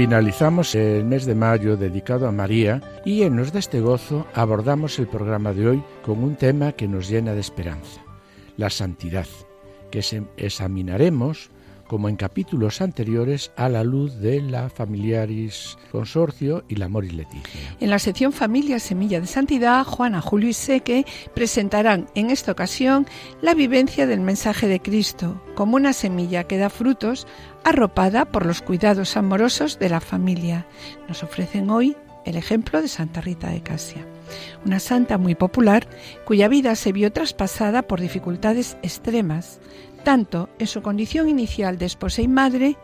Finalizamos 0.00 0.74
el 0.76 1.04
mes 1.04 1.26
de 1.26 1.34
mayo 1.34 1.76
dedicado 1.76 2.26
a 2.26 2.32
María 2.32 2.80
y 3.04 3.16
llenos 3.16 3.52
de 3.52 3.58
este 3.58 3.82
gozo 3.82 4.26
abordamos 4.32 4.98
el 4.98 5.06
programa 5.06 5.52
de 5.52 5.68
hoy 5.68 5.84
con 6.02 6.24
un 6.24 6.36
tema 6.36 6.72
que 6.72 6.88
nos 6.88 7.10
llena 7.10 7.34
de 7.34 7.40
esperanza, 7.40 8.00
la 8.56 8.70
santidad, 8.70 9.26
que 9.90 10.02
examinaremos 10.38 11.50
como 11.90 12.08
en 12.08 12.14
capítulos 12.14 12.80
anteriores 12.82 13.50
a 13.56 13.68
la 13.68 13.82
luz 13.82 14.20
de 14.20 14.40
la 14.40 14.70
Familiaris 14.70 15.76
Consorcio 15.90 16.62
y 16.68 16.76
la 16.76 16.88
Moris 16.88 17.12
Leticia. 17.12 17.74
En 17.80 17.90
la 17.90 17.98
sección 17.98 18.32
Familia 18.32 18.78
Semilla 18.78 19.20
de 19.20 19.26
Santidad, 19.26 19.84
Juana, 19.84 20.20
Julio 20.20 20.48
y 20.48 20.52
Seque 20.52 21.04
presentarán 21.34 22.06
en 22.14 22.30
esta 22.30 22.52
ocasión 22.52 23.08
la 23.42 23.54
vivencia 23.54 24.06
del 24.06 24.20
mensaje 24.20 24.68
de 24.68 24.78
Cristo 24.78 25.42
como 25.56 25.74
una 25.74 25.92
semilla 25.92 26.44
que 26.44 26.58
da 26.58 26.70
frutos 26.70 27.26
arropada 27.64 28.24
por 28.24 28.46
los 28.46 28.62
cuidados 28.62 29.16
amorosos 29.16 29.80
de 29.80 29.88
la 29.88 30.00
familia. 30.00 30.68
Nos 31.08 31.24
ofrecen 31.24 31.70
hoy 31.70 31.96
el 32.24 32.36
ejemplo 32.36 32.80
de 32.80 32.86
Santa 32.86 33.20
Rita 33.20 33.48
de 33.48 33.62
Casia, 33.62 34.06
una 34.64 34.78
santa 34.78 35.18
muy 35.18 35.34
popular 35.34 35.88
cuya 36.24 36.46
vida 36.46 36.76
se 36.76 36.92
vio 36.92 37.12
traspasada 37.12 37.82
por 37.82 38.00
dificultades 38.00 38.76
extremas, 38.82 39.58
tanto 40.02 40.48
en 40.58 40.66
su 40.66 40.82
condición 40.82 41.28
inicial 41.28 41.78
de 41.78 41.86
esposa 41.86 42.22
y 42.22 42.28
madre, 42.28 42.76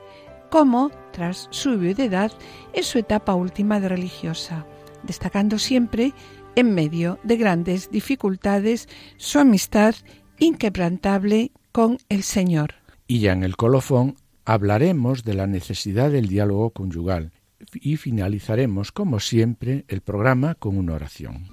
como, 0.50 0.90
tras 1.12 1.48
su 1.50 1.78
viudedad, 1.78 2.32
en 2.72 2.84
su 2.84 2.98
etapa 2.98 3.34
última 3.34 3.80
de 3.80 3.88
religiosa, 3.88 4.66
destacando 5.02 5.58
siempre, 5.58 6.12
en 6.54 6.74
medio 6.74 7.18
de 7.22 7.36
grandes 7.36 7.90
dificultades, 7.90 8.88
su 9.16 9.38
amistad 9.38 9.94
inquebrantable 10.38 11.52
con 11.72 11.98
el 12.08 12.22
Señor. 12.22 12.74
Y 13.06 13.20
ya 13.20 13.32
en 13.32 13.44
el 13.44 13.56
colofón 13.56 14.16
hablaremos 14.44 15.24
de 15.24 15.34
la 15.34 15.46
necesidad 15.46 16.10
del 16.10 16.28
diálogo 16.28 16.70
conyugal 16.70 17.32
y 17.74 17.96
finalizaremos, 17.96 18.92
como 18.92 19.20
siempre, 19.20 19.84
el 19.88 20.00
programa 20.00 20.54
con 20.54 20.76
una 20.76 20.94
oración. 20.94 21.48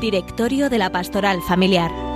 Directorio 0.00 0.68
de 0.68 0.78
la 0.78 0.92
Pastoral 0.92 1.40
Familiar. 1.42 2.13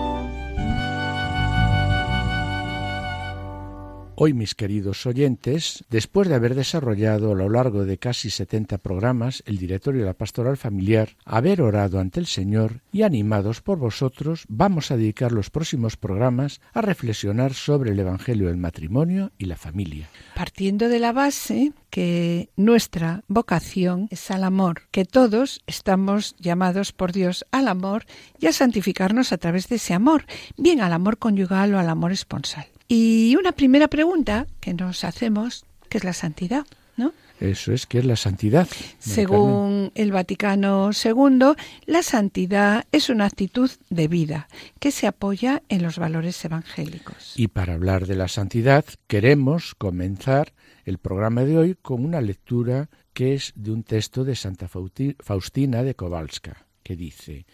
Hoy, 4.20 4.34
mis 4.34 4.56
queridos 4.56 5.06
oyentes, 5.06 5.84
después 5.90 6.26
de 6.26 6.34
haber 6.34 6.56
desarrollado 6.56 7.30
a 7.30 7.34
lo 7.36 7.48
largo 7.48 7.84
de 7.84 7.98
casi 7.98 8.30
70 8.30 8.78
programas 8.78 9.44
el 9.46 9.58
directorio 9.58 10.00
de 10.00 10.08
la 10.08 10.14
pastoral 10.14 10.56
familiar, 10.56 11.10
haber 11.24 11.62
orado 11.62 12.00
ante 12.00 12.18
el 12.18 12.26
Señor 12.26 12.80
y 12.90 13.02
animados 13.02 13.60
por 13.60 13.78
vosotros, 13.78 14.44
vamos 14.48 14.90
a 14.90 14.96
dedicar 14.96 15.30
los 15.30 15.50
próximos 15.50 15.96
programas 15.96 16.60
a 16.72 16.82
reflexionar 16.82 17.54
sobre 17.54 17.92
el 17.92 18.00
Evangelio 18.00 18.48
del 18.48 18.56
matrimonio 18.56 19.30
y 19.38 19.44
la 19.44 19.54
familia. 19.54 20.08
Partiendo 20.34 20.88
de 20.88 20.98
la 20.98 21.12
base 21.12 21.72
que 21.88 22.50
nuestra 22.56 23.22
vocación 23.28 24.08
es 24.10 24.32
al 24.32 24.42
amor, 24.42 24.82
que 24.90 25.04
todos 25.04 25.62
estamos 25.68 26.34
llamados 26.40 26.90
por 26.90 27.12
Dios 27.12 27.46
al 27.52 27.68
amor 27.68 28.04
y 28.40 28.46
a 28.46 28.52
santificarnos 28.52 29.32
a 29.32 29.38
través 29.38 29.68
de 29.68 29.76
ese 29.76 29.94
amor, 29.94 30.24
bien 30.56 30.80
al 30.80 30.92
amor 30.92 31.18
conyugal 31.18 31.72
o 31.72 31.78
al 31.78 31.88
amor 31.88 32.10
esponsal. 32.10 32.66
Y 32.88 33.36
una 33.36 33.52
primera 33.52 33.88
pregunta 33.88 34.46
que 34.60 34.72
nos 34.72 35.04
hacemos, 35.04 35.66
¿qué 35.90 35.98
es 35.98 36.04
la 36.04 36.14
santidad? 36.14 36.66
¿No? 36.96 37.12
Eso 37.38 37.72
es, 37.72 37.86
¿qué 37.86 37.98
es 37.98 38.06
la 38.06 38.16
santidad? 38.16 38.66
Según 38.98 39.92
el 39.94 40.10
Vaticano 40.10 40.90
II, 40.92 41.52
la 41.84 42.02
santidad 42.02 42.86
es 42.90 43.10
una 43.10 43.26
actitud 43.26 43.70
de 43.90 44.08
vida 44.08 44.48
que 44.80 44.90
se 44.90 45.06
apoya 45.06 45.62
en 45.68 45.82
los 45.82 45.98
valores 45.98 46.42
evangélicos. 46.44 47.34
Y 47.36 47.48
para 47.48 47.74
hablar 47.74 48.06
de 48.06 48.16
la 48.16 48.26
santidad, 48.26 48.86
queremos 49.06 49.74
comenzar 49.74 50.54
el 50.86 50.96
programa 50.96 51.44
de 51.44 51.58
hoy 51.58 51.74
con 51.74 52.02
una 52.02 52.22
lectura 52.22 52.88
que 53.12 53.34
es 53.34 53.52
de 53.54 53.70
un 53.70 53.82
texto 53.82 54.24
de 54.24 54.34
Santa 54.34 54.66
Faustina 54.66 55.82
de 55.82 55.94
Kowalska, 55.94 56.66
que 56.82 56.96
dice, 56.96 57.44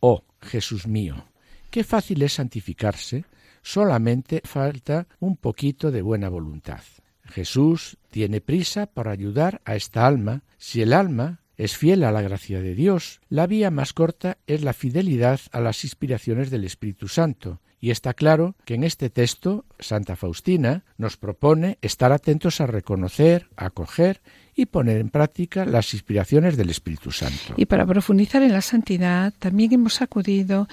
Oh 0.00 0.24
Jesús 0.42 0.88
mío, 0.88 1.24
qué 1.70 1.84
fácil 1.84 2.20
es 2.22 2.34
santificarse 2.34 3.24
solamente 3.66 4.42
falta 4.44 5.08
un 5.18 5.36
poquito 5.36 5.90
de 5.90 6.00
buena 6.00 6.28
voluntad. 6.28 6.82
Jesús 7.24 7.98
tiene 8.12 8.40
prisa 8.40 8.86
para 8.86 9.10
ayudar 9.10 9.60
a 9.64 9.74
esta 9.74 10.06
alma. 10.06 10.44
Si 10.56 10.82
el 10.82 10.92
alma 10.92 11.40
es 11.56 11.76
fiel 11.76 12.04
a 12.04 12.12
la 12.12 12.22
gracia 12.22 12.60
de 12.60 12.76
Dios, 12.76 13.20
la 13.28 13.48
vía 13.48 13.72
más 13.72 13.92
corta 13.92 14.38
es 14.46 14.62
la 14.62 14.72
fidelidad 14.72 15.40
a 15.50 15.60
las 15.60 15.82
inspiraciones 15.82 16.50
del 16.50 16.62
Espíritu 16.62 17.08
Santo. 17.08 17.60
Y 17.80 17.90
está 17.90 18.14
claro 18.14 18.54
que 18.64 18.74
en 18.74 18.84
este 18.84 19.10
texto 19.10 19.64
Santa 19.80 20.14
Faustina 20.14 20.84
nos 20.96 21.16
propone 21.16 21.78
estar 21.82 22.12
atentos 22.12 22.60
a 22.60 22.66
reconocer, 22.66 23.48
acoger 23.56 24.22
y 24.54 24.66
poner 24.66 24.96
en 24.98 25.10
práctica 25.10 25.66
las 25.66 25.92
inspiraciones 25.92 26.56
del 26.56 26.70
Espíritu 26.70 27.12
Santo. 27.12 27.54
Y 27.56 27.66
para 27.66 27.84
profundizar 27.84 28.42
en 28.42 28.52
la 28.52 28.62
santidad, 28.62 29.34
también 29.38 29.74
hemos 29.74 30.00
acudido 30.00 30.66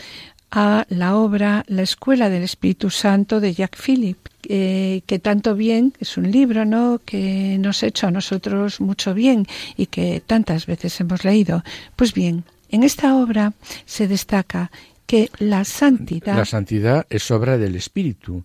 a 0.55 0.85
la 0.89 1.15
obra 1.15 1.65
La 1.67 1.81
Escuela 1.81 2.29
del 2.29 2.43
Espíritu 2.43 2.91
Santo 2.91 3.39
de 3.39 3.55
Jacques 3.55 3.81
Philippe, 3.81 4.29
que 4.39 5.19
tanto 5.19 5.55
bien, 5.55 5.93
es 5.99 6.15
un 6.15 6.29
libro 6.31 6.63
¿no? 6.63 7.01
que 7.03 7.57
nos 7.59 7.81
ha 7.81 7.87
hecho 7.87 8.05
a 8.05 8.11
nosotros 8.11 8.79
mucho 8.79 9.15
bien 9.15 9.47
y 9.77 9.87
que 9.87 10.21
tantas 10.25 10.67
veces 10.67 10.99
hemos 11.01 11.23
leído. 11.23 11.63
Pues 11.95 12.13
bien, 12.13 12.43
en 12.69 12.83
esta 12.83 13.15
obra 13.15 13.53
se 13.85 14.07
destaca 14.07 14.69
que 15.07 15.31
la 15.39 15.65
santidad... 15.65 16.37
La 16.37 16.45
santidad 16.45 17.07
es 17.09 17.31
obra 17.31 17.57
del 17.57 17.75
Espíritu 17.75 18.43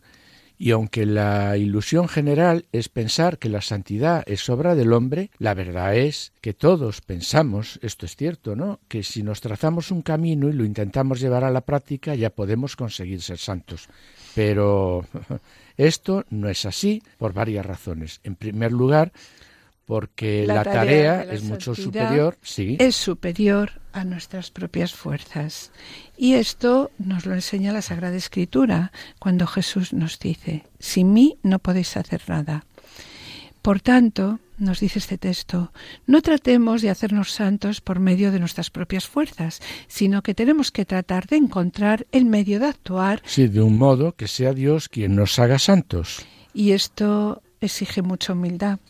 y 0.58 0.72
aunque 0.72 1.06
la 1.06 1.56
ilusión 1.56 2.08
general 2.08 2.66
es 2.72 2.88
pensar 2.88 3.38
que 3.38 3.48
la 3.48 3.62
santidad 3.62 4.24
es 4.26 4.48
obra 4.48 4.74
del 4.74 4.92
hombre, 4.92 5.30
la 5.38 5.54
verdad 5.54 5.96
es 5.96 6.32
que 6.40 6.52
todos 6.52 7.00
pensamos, 7.00 7.78
esto 7.82 8.06
es 8.06 8.16
cierto, 8.16 8.56
¿no? 8.56 8.80
Que 8.88 9.04
si 9.04 9.22
nos 9.22 9.40
trazamos 9.40 9.92
un 9.92 10.02
camino 10.02 10.48
y 10.48 10.52
lo 10.52 10.64
intentamos 10.64 11.20
llevar 11.20 11.44
a 11.44 11.50
la 11.50 11.60
práctica, 11.60 12.16
ya 12.16 12.30
podemos 12.30 12.74
conseguir 12.74 13.22
ser 13.22 13.38
santos. 13.38 13.88
Pero 14.34 15.06
esto 15.76 16.24
no 16.30 16.48
es 16.48 16.66
así 16.66 17.02
por 17.18 17.32
varias 17.32 17.64
razones. 17.64 18.20
En 18.24 18.34
primer 18.34 18.72
lugar, 18.72 19.12
porque 19.88 20.44
la, 20.46 20.64
tarea, 20.64 21.22
es 21.22 21.42
mucho 21.44 21.74
superior, 21.74 22.36
sí. 22.42 22.76
Es 22.78 22.94
superior 22.94 23.80
a 23.94 24.04
nuestras 24.04 24.50
propias 24.50 24.92
fuerzas. 24.92 25.72
Y 26.14 26.34
esto 26.34 26.90
nos 26.98 27.24
lo 27.24 27.32
enseña 27.32 27.72
la 27.72 27.80
Sagrada 27.80 28.14
Escritura, 28.14 28.92
cuando 29.18 29.46
Jesús 29.46 29.94
nos 29.94 30.18
dice, 30.18 30.66
sin 30.78 31.14
mí 31.14 31.38
no 31.42 31.58
podéis 31.58 31.96
hacer 31.96 32.20
nada. 32.28 32.66
Por 33.62 33.80
tanto, 33.80 34.40
nos 34.58 34.78
dice 34.80 34.98
este 34.98 35.16
texto, 35.16 35.72
no 36.06 36.20
tratemos 36.20 36.82
de 36.82 36.90
hacernos 36.90 37.32
santos 37.32 37.80
por 37.80 37.98
medio 37.98 38.30
de 38.30 38.40
nuestras 38.40 38.68
propias 38.68 39.06
fuerzas, 39.06 39.62
sino 39.86 40.20
que 40.20 40.34
tenemos 40.34 40.70
que 40.70 40.84
tratar 40.84 41.28
de 41.28 41.36
encontrar 41.36 42.06
el 42.12 42.26
medio 42.26 42.60
de 42.60 42.66
actuar. 42.66 43.22
Sí, 43.24 43.48
de 43.48 43.62
un 43.62 43.78
modo 43.78 44.12
que 44.16 44.28
sea 44.28 44.52
Dios 44.52 44.90
quien 44.90 45.16
nos 45.16 45.38
haga 45.38 45.58
santos. 45.58 46.26
Y 46.52 46.72
esto 46.72 47.40
exige 47.62 48.02
mucha 48.02 48.34
humildad 48.34 48.80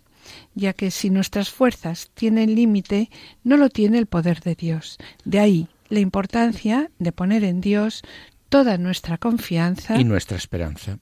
ya 0.54 0.72
que 0.72 0.90
si 0.90 1.10
nuestras 1.10 1.50
fuerzas 1.50 2.10
tienen 2.14 2.54
límite, 2.54 3.10
no 3.44 3.56
lo 3.56 3.68
tiene 3.68 3.98
el 3.98 4.06
poder 4.06 4.40
de 4.40 4.54
Dios. 4.54 4.98
De 5.24 5.40
ahí 5.40 5.68
la 5.88 6.00
importancia 6.00 6.90
de 6.98 7.12
poner 7.12 7.44
en 7.44 7.60
Dios 7.60 8.02
toda 8.48 8.78
nuestra 8.78 9.18
confianza 9.18 9.98
y 9.98 10.04
nuestra 10.04 10.36
esperanza. 10.36 10.98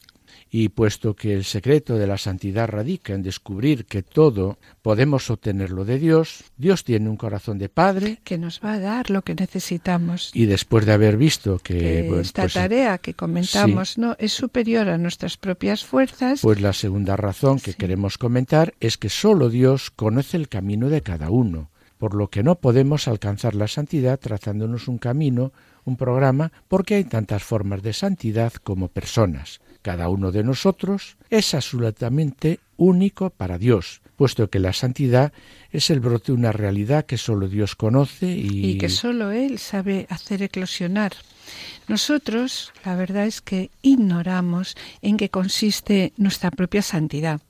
Y 0.50 0.68
puesto 0.68 1.14
que 1.14 1.34
el 1.34 1.44
secreto 1.44 1.98
de 1.98 2.06
la 2.06 2.18
santidad 2.18 2.68
radica 2.68 3.14
en 3.14 3.22
descubrir 3.22 3.84
que 3.84 4.02
todo 4.02 4.58
podemos 4.80 5.28
obtenerlo 5.28 5.84
de 5.84 5.98
Dios, 5.98 6.44
Dios 6.56 6.84
tiene 6.84 7.10
un 7.10 7.16
corazón 7.16 7.58
de 7.58 7.68
Padre 7.68 8.20
que 8.22 8.38
nos 8.38 8.60
va 8.64 8.74
a 8.74 8.78
dar 8.78 9.10
lo 9.10 9.22
que 9.22 9.34
necesitamos. 9.34 10.30
Y 10.34 10.46
después 10.46 10.86
de 10.86 10.92
haber 10.92 11.16
visto 11.16 11.58
que, 11.58 12.08
esta 12.20 12.42
pues, 12.42 12.54
tarea 12.54 12.98
que 12.98 13.14
comentamos 13.14 13.98
no 13.98 14.14
es 14.18 14.32
superior 14.32 14.88
a 14.88 14.98
nuestras 14.98 15.36
propias 15.36 15.84
fuerzas, 15.84 16.40
pues 16.42 16.60
la 16.60 16.72
segunda 16.72 17.16
razón 17.16 17.58
que 17.58 17.74
queremos 17.74 18.16
comentar 18.16 18.74
es 18.80 18.96
que 18.98 19.08
solo 19.08 19.50
Dios 19.50 19.90
conoce 19.90 20.36
el 20.36 20.48
camino 20.48 20.88
de 20.88 21.02
cada 21.02 21.30
uno, 21.30 21.70
por 21.98 22.14
lo 22.14 22.28
que 22.28 22.42
no 22.42 22.56
podemos 22.56 23.08
alcanzar 23.08 23.54
la 23.54 23.68
santidad 23.68 24.20
trazándonos 24.20 24.88
un 24.88 24.98
camino, 24.98 25.52
un 25.84 25.96
programa, 25.96 26.52
porque 26.68 26.94
hay 26.94 27.04
tantas 27.04 27.42
formas 27.42 27.82
de 27.82 27.92
santidad 27.92 28.52
como 28.52 28.88
personas. 28.88 29.60
Cada 29.86 30.08
uno 30.08 30.32
de 30.32 30.42
nosotros, 30.42 31.16
es 31.30 31.54
absolutamente 31.54 32.58
único 32.76 33.30
para 33.30 33.56
Dios, 33.56 34.00
puesto 34.16 34.50
que 34.50 34.58
la 34.58 34.72
santidad 34.72 35.32
es 35.70 35.90
el 35.90 36.00
brote 36.00 36.32
de 36.32 36.38
una 36.38 36.50
realidad 36.50 37.06
que 37.06 37.16
solo 37.16 37.46
Dios 37.46 37.76
conoce 37.76 38.26
y, 38.26 38.78
que 38.78 38.88
solo 38.88 39.30
Él 39.30 39.60
sabe 39.60 40.08
hacer 40.10 40.42
eclosionar. 40.42 41.12
Nosotros, 41.86 42.72
la 42.84 42.96
verdad 42.96 43.26
es 43.26 43.40
que 43.40 43.70
ignoramos 43.80 44.74
en 45.02 45.16
qué 45.16 45.28
consiste 45.28 46.12
nuestra 46.16 46.50
propia 46.50 46.82
santidad. 46.82 47.40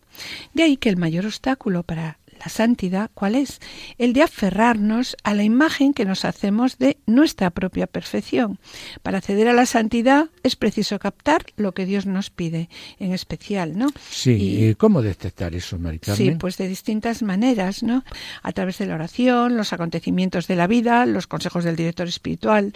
De 0.53 0.65
ahí 0.65 0.77
que 0.77 0.91
el 0.91 0.99
mayor 0.99 1.25
obstáculo 1.25 1.85
para 1.85 2.19
la 2.39 2.49
santidad, 2.49 3.11
¿cuál 3.15 3.35
es? 3.35 3.61
El 3.99 4.13
de 4.13 4.23
aferrarnos 4.23 5.17
a 5.23 5.35
la 5.35 5.45
imagen 5.45 5.95
que 5.95 6.05
nos 6.05 6.25
hacemos 6.25 6.79
de 6.79 6.99
nuestra 7.07 7.51
propia 7.51 7.87
perfección. 7.87 8.59
Para 9.03 9.19
acceder 9.19 9.49
a 9.49 9.53
la 9.53 9.67
santidad 9.67 10.29
es 10.43 10.57
preciso 10.57 10.99
captar 10.99 11.47
lo 11.57 11.73
que 11.73 11.87
Dios 11.87 12.07
nos 12.07 12.31
pide, 12.31 12.69
en 12.99 13.13
especial, 13.13 13.77
¿no? 13.77 13.89
Sí, 14.11 14.69
y, 14.69 14.75
¿cómo 14.75 15.03
detectar 15.03 15.55
eso, 15.55 15.79
Maricarmen? 15.79 16.35
Sí, 16.35 16.39
pues 16.39 16.57
de 16.57 16.69
distintas 16.69 17.23
maneras, 17.23 17.83
¿no? 17.83 18.05
A 18.43 18.53
través 18.53 18.79
de 18.79 18.87
la 18.87 18.95
oración, 18.95 19.57
los 19.57 19.73
acontecimientos 19.73 20.47
de 20.47 20.57
la 20.57 20.67
vida, 20.67 21.07
los 21.07 21.27
consejos 21.27 21.65
del 21.65 21.77
director 21.77 22.09
espiritual. 22.09 22.73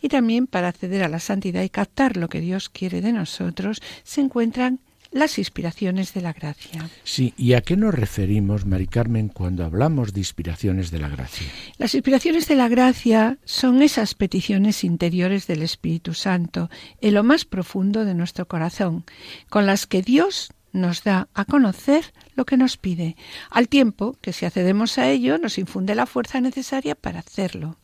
Y 0.00 0.08
también 0.08 0.46
para 0.46 0.68
acceder 0.68 1.02
a 1.02 1.08
la 1.08 1.20
santidad 1.20 1.62
y 1.62 1.68
captar 1.68 2.16
lo 2.16 2.28
que 2.28 2.40
Dios 2.40 2.68
quiere 2.68 3.00
de 3.00 3.12
nosotros, 3.12 3.82
se 4.04 4.20
encuentran 4.20 4.80
las 5.10 5.38
inspiraciones 5.38 6.14
de 6.14 6.20
la 6.20 6.32
gracia. 6.32 6.88
Sí, 7.04 7.34
¿y 7.36 7.54
a 7.54 7.62
qué 7.62 7.76
nos 7.76 7.94
referimos, 7.94 8.66
Mari 8.66 8.86
Carmen, 8.86 9.28
cuando 9.28 9.64
hablamos 9.64 10.12
de 10.12 10.20
inspiraciones 10.20 10.90
de 10.90 10.98
la 10.98 11.08
gracia? 11.08 11.46
Las 11.78 11.94
inspiraciones 11.94 12.46
de 12.48 12.54
la 12.54 12.68
gracia 12.68 13.38
son 13.44 13.82
esas 13.82 14.14
peticiones 14.14 14.84
interiores 14.84 15.46
del 15.46 15.62
Espíritu 15.62 16.14
Santo, 16.14 16.70
en 17.00 17.14
lo 17.14 17.24
más 17.24 17.44
profundo 17.44 18.04
de 18.04 18.14
nuestro 18.14 18.46
corazón, 18.46 19.04
con 19.48 19.66
las 19.66 19.86
que 19.86 20.02
Dios 20.02 20.50
nos 20.72 21.02
da 21.02 21.28
a 21.34 21.44
conocer 21.44 22.12
lo 22.36 22.44
que 22.44 22.56
nos 22.56 22.76
pide, 22.76 23.16
al 23.50 23.68
tiempo 23.68 24.16
que 24.20 24.32
si 24.32 24.46
accedemos 24.46 24.98
a 24.98 25.08
ello 25.10 25.38
nos 25.38 25.58
infunde 25.58 25.94
la 25.94 26.06
fuerza 26.06 26.40
necesaria 26.40 26.94
para 26.94 27.20
hacerlo. 27.20 27.76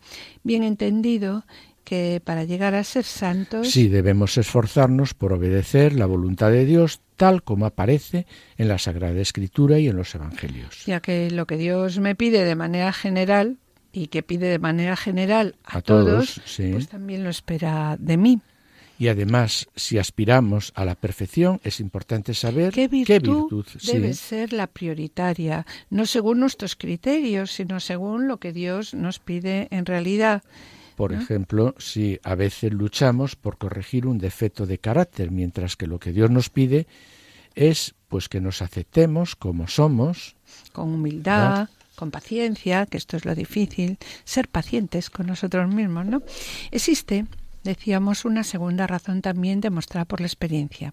Bien 0.44 0.62
entendido, 0.62 1.44
que 1.86 2.20
para 2.22 2.42
llegar 2.42 2.74
a 2.74 2.82
ser 2.82 3.04
santos. 3.04 3.70
Sí, 3.70 3.86
debemos 3.88 4.36
esforzarnos 4.36 5.14
por 5.14 5.32
obedecer 5.32 5.94
la 5.94 6.04
voluntad 6.06 6.50
de 6.50 6.64
Dios 6.66 7.00
tal 7.14 7.44
como 7.44 7.64
aparece 7.64 8.26
en 8.58 8.66
la 8.66 8.78
Sagrada 8.78 9.20
Escritura 9.20 9.78
y 9.78 9.86
en 9.86 9.96
los 9.96 10.12
Evangelios. 10.14 10.84
Ya 10.84 10.98
que 11.00 11.30
lo 11.30 11.46
que 11.46 11.56
Dios 11.56 12.00
me 12.00 12.16
pide 12.16 12.44
de 12.44 12.56
manera 12.56 12.92
general 12.92 13.58
y 13.92 14.08
que 14.08 14.24
pide 14.24 14.48
de 14.48 14.58
manera 14.58 14.96
general 14.96 15.54
a, 15.64 15.78
A 15.78 15.82
todos, 15.82 16.42
sí. 16.44 16.70
pues 16.72 16.88
también 16.88 17.22
lo 17.22 17.30
espera 17.30 17.96
de 17.98 18.16
mí. 18.16 18.40
Y 18.98 19.06
además, 19.08 19.68
si 19.76 19.98
aspiramos 19.98 20.72
a 20.74 20.84
la 20.84 20.96
perfección, 20.96 21.60
es 21.62 21.78
importante 21.78 22.34
saber 22.34 22.72
¿Qué 22.72 22.88
virtud, 22.88 23.42
virtud, 23.42 23.66
sí. 23.78 23.92
debe 23.92 24.12
ser 24.14 24.52
la 24.52 24.66
prioritaria? 24.66 25.66
No 25.88 26.04
según 26.04 26.40
nuestros 26.40 26.74
criterios, 26.74 27.52
sino 27.52 27.78
según 27.78 28.26
lo 28.26 28.38
que 28.38 28.52
Dios 28.52 28.92
nos 28.92 29.20
pide 29.20 29.68
en 29.70 29.86
realidad. 29.86 30.42
Por 30.96 31.12
¿no? 31.12 31.20
ejemplo, 31.20 31.74
si 31.78 32.18
a 32.24 32.34
veces 32.34 32.72
luchamos 32.72 33.36
por 33.36 33.58
corregir 33.58 34.06
un 34.06 34.18
defecto 34.18 34.66
de 34.66 34.78
carácter, 34.78 35.30
mientras 35.30 35.76
que 35.76 35.86
lo 35.86 36.00
que 36.00 36.12
Dios 36.12 36.30
nos 36.30 36.48
pide 36.50 36.86
es 37.54 37.94
pues 38.08 38.28
que 38.28 38.40
nos 38.40 38.62
aceptemos 38.62 39.36
como 39.36 39.68
somos, 39.68 40.36
con 40.72 40.94
humildad, 40.94 41.68
con 41.96 42.10
paciencia, 42.10 42.86
que 42.86 42.98
esto 42.98 43.16
es 43.16 43.24
lo 43.24 43.34
difícil, 43.34 43.98
ser 44.24 44.48
pacientes 44.48 45.10
con 45.10 45.26
nosotros 45.26 45.72
mismos, 45.72 46.06
¿no? 46.06 46.22
Existe, 46.70 47.26
decíamos, 47.64 48.24
una 48.24 48.44
segunda 48.44 48.86
razón 48.86 49.22
también 49.22 49.60
demostrada 49.60 50.04
por 50.04 50.20
la 50.20 50.26
experiencia. 50.26 50.92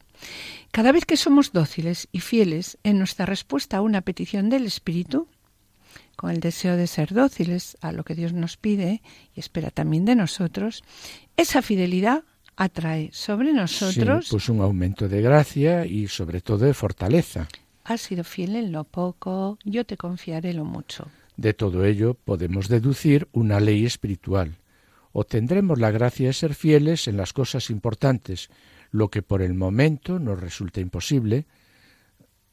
Cada 0.72 0.92
vez 0.92 1.06
que 1.06 1.18
somos 1.18 1.52
dóciles 1.52 2.08
y 2.12 2.20
fieles 2.20 2.78
en 2.84 2.98
nuestra 2.98 3.26
respuesta 3.26 3.78
a 3.78 3.82
una 3.82 4.02
petición 4.02 4.50
del 4.50 4.66
Espíritu, 4.66 5.28
con 6.16 6.32
el 6.32 6.40
deseo 6.40 6.78
de 6.78 6.88
ser 6.88 7.14
dóciles 7.14 7.78
a 7.82 7.92
lo 7.92 8.04
que 8.04 8.16
Dios 8.16 8.34
nos 8.34 8.58
pide 8.58 9.02
y 9.36 9.40
espera 9.40 9.72
también 9.72 10.06
de 10.06 10.16
nosotros, 10.16 10.84
esa 11.38 11.62
fidelidad 11.62 12.24
atrae 12.56 13.10
sobre 13.12 13.54
nosotros 13.54 14.26
sí, 14.26 14.32
pues 14.32 14.50
un 14.50 14.62
aumento 14.62 15.08
de 15.10 15.22
gracia 15.22 15.86
y 15.86 16.08
sobre 16.08 16.42
todo 16.42 16.66
de 16.66 16.74
fortaleza. 16.74 17.48
Has 17.84 18.02
sido 18.02 18.24
fiel 18.24 18.56
en 18.56 18.72
lo 18.72 18.84
poco, 18.84 19.58
yo 19.66 19.86
te 19.86 19.98
confiaré 19.98 20.54
lo 20.54 20.64
mucho. 20.64 21.08
De 21.36 21.54
todo 21.54 21.84
ello 21.84 22.14
podemos 22.14 22.70
deducir 22.70 23.28
una 23.32 23.60
ley 23.60 23.86
espiritual. 23.86 24.58
Obtendremos 25.12 25.80
la 25.80 25.92
gracia 25.92 26.28
de 26.28 26.34
ser 26.34 26.56
fieles 26.56 27.08
en 27.08 27.18
las 27.18 27.34
cosas 27.34 27.70
importantes, 27.70 28.50
lo 28.92 29.10
que 29.10 29.22
por 29.22 29.42
el 29.42 29.54
momento 29.54 30.20
nos 30.20 30.40
resulta 30.40 30.80
imposible, 30.80 31.46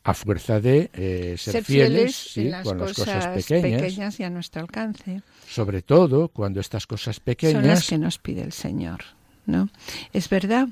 a 0.03 0.15
fuerza 0.15 0.61
de 0.61 0.91
eh, 0.95 1.35
ser, 1.39 1.53
Ser 1.53 1.65
fieles, 1.65 1.91
fieles 1.93 2.17
sí, 2.17 2.41
en 2.43 2.51
las 2.53 2.67
con 2.67 2.79
las 2.79 2.93
cosas 2.93 3.27
cosas 3.27 3.27
pequeñas, 3.45 3.83
pequeñas 3.83 4.21
y 4.21 4.25
a 4.25 4.31
nuestro 4.31 4.63
alcance. 4.63 5.23
sobre 5.49 5.83
todo 5.83 6.29
cuando 6.29 6.61
estas 6.61 6.87
cosas 6.87 7.17
Son 7.17 7.25
las 7.27 7.37
pequeñas 7.37 7.89
que 7.89 7.99
nos 7.99 8.19
pide 8.19 8.43
el 8.43 8.53
Señor, 8.53 9.01
¿no? 9.47 9.69
Es 10.13 10.29
verdad 10.29 10.69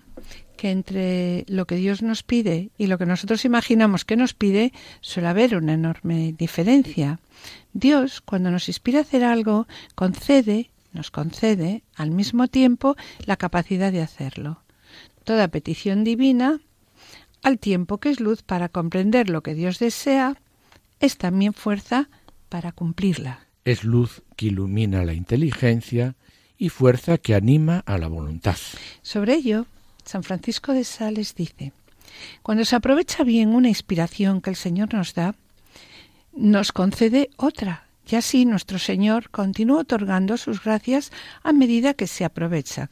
que 0.57 0.71
entre 0.71 1.45
lo 1.47 1.67
que 1.67 1.77
Dios 1.77 2.03
nos 2.03 2.23
pide 2.23 2.71
y 2.79 2.87
lo 2.89 2.99
que 2.99 3.07
nosotros 3.07 3.45
imaginamos 3.45 4.05
que 4.05 4.17
nos 4.17 4.35
pide 4.35 4.73
suele 5.01 5.29
haber 5.29 5.57
una 5.57 5.75
enorme 5.75 6.35
diferencia. 6.37 7.21
Dios, 7.73 8.21
cuando 8.21 8.51
nos 8.51 8.69
inspira 8.69 8.99
a 8.99 9.03
hacer 9.03 9.25
algo, 9.25 9.69
concede, 9.95 10.71
nos 10.93 11.11
concede 11.11 11.85
al 11.95 12.11
mismo 12.11 12.49
tiempo 12.49 12.97
la 13.25 13.37
capacidad 13.37 13.93
de 13.93 14.03
hacerlo. 14.03 14.63
Toda 15.23 15.49
petición 15.49 16.03
divina, 16.03 16.61
al 17.43 17.59
tiempo 17.59 17.99
que 17.99 18.11
es 18.11 18.21
luz 18.21 18.43
para 18.43 18.69
comprender 18.69 19.31
lo 19.31 19.43
que 19.43 19.55
Dios 19.55 19.79
desea, 19.79 20.37
es 21.01 21.17
también 21.17 21.53
fuerza 21.55 22.09
para 22.49 22.73
cumplirla. 22.73 23.47
es 23.65 23.85
luz 23.85 24.23
que 24.37 24.47
ilumina 24.47 25.05
la 25.05 25.13
inteligencia 25.13 26.17
y 26.57 26.71
fuerza 26.71 27.19
que 27.19 27.35
anima 27.35 27.83
a 27.87 27.99
la 27.99 28.09
voluntad. 28.09 28.57
Sobre 29.03 29.35
ello, 29.35 29.67
San 30.05 30.23
Francisco 30.23 30.73
de 30.73 30.85
Sales 30.85 31.35
dice, 31.35 31.73
cuando 32.43 32.65
se 32.65 32.77
aprovecha 32.77 33.25
bien 33.25 33.51
una 33.51 33.69
inspiración 33.69 34.41
que 34.41 34.51
el 34.51 34.57
Señor 34.57 34.95
nos 34.95 35.13
da, 35.13 35.35
nos 36.33 36.73
concede 36.73 37.29
otra, 37.37 37.89
y 38.11 38.17
así 38.17 38.47
nuestro 38.47 38.79
Señor 38.79 39.29
continúa 39.31 39.83
otorgando 39.83 40.39
sus 40.39 40.65
gracias 40.65 41.13
a 41.43 41.53
medida 41.53 41.93
que 41.93 42.07
se 42.07 42.25
aprovechan. 42.25 42.89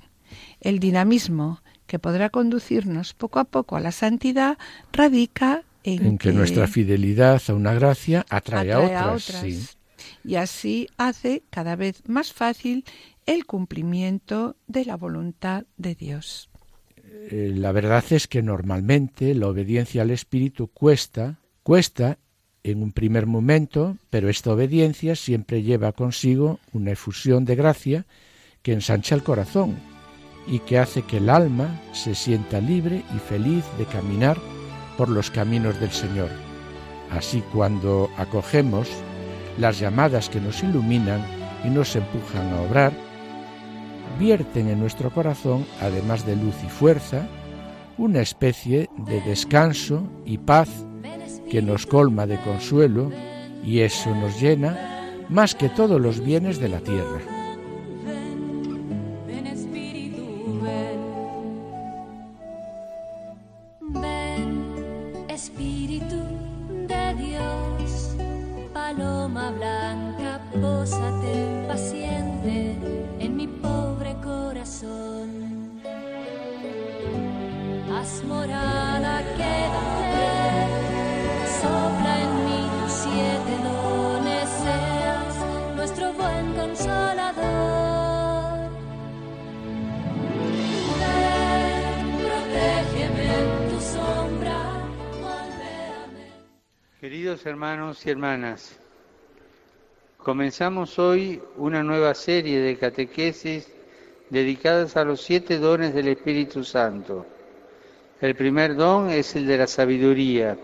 El 0.60 0.78
dinamismo 0.78 1.62
que 1.86 1.98
podrá 1.98 2.30
conducirnos 2.30 3.14
poco 3.14 3.38
a 3.38 3.44
poco 3.44 3.76
a 3.76 3.80
la 3.80 3.92
santidad 3.92 4.58
radica 4.92 5.64
en, 5.84 6.04
En 6.04 6.18
que 6.18 6.32
nuestra 6.32 6.66
fidelidad 6.66 7.40
a 7.46 7.54
una 7.54 7.72
gracia 7.74 8.26
atrae, 8.28 8.72
atrae 8.72 8.96
a 8.96 9.12
otras. 9.12 9.22
sí. 9.24 9.66
y 10.24 10.34
así 10.34 10.88
hace 10.96 11.44
cada 11.50 11.76
vez 11.76 12.02
más 12.08 12.32
fácil 12.32 12.84
el 13.24 13.46
cumplimiento 13.46 14.56
de 14.66 14.84
la 14.84 14.96
voluntad 14.96 15.64
de 15.76 15.94
Dios. 15.94 16.50
Eh, 17.30 17.52
la 17.54 17.72
verdad 17.72 18.04
es 18.10 18.26
que 18.26 18.42
normalmente 18.42 19.34
la 19.34 19.48
obediencia 19.48 20.02
al 20.02 20.10
Espíritu 20.10 20.68
cuesta, 20.68 21.38
cuesta 21.62 22.18
en 22.62 22.82
un 22.82 22.92
primer 22.92 23.26
momento, 23.26 23.96
pero 24.10 24.28
esta 24.28 24.52
obediencia 24.52 25.14
siempre 25.14 25.62
lleva 25.62 25.92
consigo 25.92 26.58
una 26.72 26.92
efusión 26.92 27.44
de 27.44 27.54
gracia 27.54 28.06
que 28.62 28.72
ensancha 28.72 29.14
el 29.14 29.22
corazón 29.22 29.76
y 30.46 30.60
que 30.60 30.78
hace 30.78 31.02
que 31.02 31.18
el 31.18 31.28
alma 31.28 31.80
se 31.92 32.14
sienta 32.14 32.60
libre 32.60 33.02
y 33.14 33.18
feliz 33.18 33.64
de 33.78 33.84
caminar 33.84 34.38
por 34.96 35.08
los 35.08 35.30
caminos 35.30 35.78
del 35.80 35.90
Señor. 35.90 36.30
Así 37.10 37.42
cuando 37.52 38.10
acogemos 38.16 38.88
las 39.58 39.78
llamadas 39.78 40.28
que 40.28 40.40
nos 40.40 40.62
iluminan 40.62 41.24
y 41.64 41.68
nos 41.68 41.96
empujan 41.96 42.52
a 42.52 42.62
obrar, 42.62 42.92
vierten 44.18 44.68
en 44.68 44.80
nuestro 44.80 45.10
corazón, 45.10 45.66
además 45.80 46.26
de 46.26 46.36
luz 46.36 46.54
y 46.64 46.68
fuerza, 46.68 47.26
una 47.98 48.20
especie 48.20 48.90
de 48.98 49.20
descanso 49.22 50.02
y 50.24 50.38
paz 50.38 50.68
que 51.50 51.62
nos 51.62 51.86
colma 51.86 52.26
de 52.26 52.38
consuelo 52.40 53.10
y 53.64 53.80
eso 53.80 54.14
nos 54.14 54.40
llena 54.40 55.24
más 55.28 55.54
que 55.54 55.68
todos 55.68 56.00
los 56.00 56.20
bienes 56.20 56.58
de 56.58 56.68
la 56.68 56.80
tierra. 56.80 57.35
Y 98.06 98.10
hermanas, 98.10 98.78
comenzamos 100.18 100.96
hoy 101.00 101.42
una 101.56 101.82
nueva 101.82 102.14
serie 102.14 102.60
de 102.60 102.76
catequesis 102.76 103.68
dedicadas 104.30 104.96
a 104.96 105.04
los 105.04 105.22
siete 105.22 105.58
dones 105.58 105.92
del 105.92 106.08
Espíritu 106.08 106.62
Santo. 106.62 107.26
El 108.20 108.36
primer 108.36 108.76
don 108.76 109.10
es 109.10 109.34
el 109.34 109.48
de 109.48 109.58
la 109.58 109.66
sabiduría. 109.66 110.56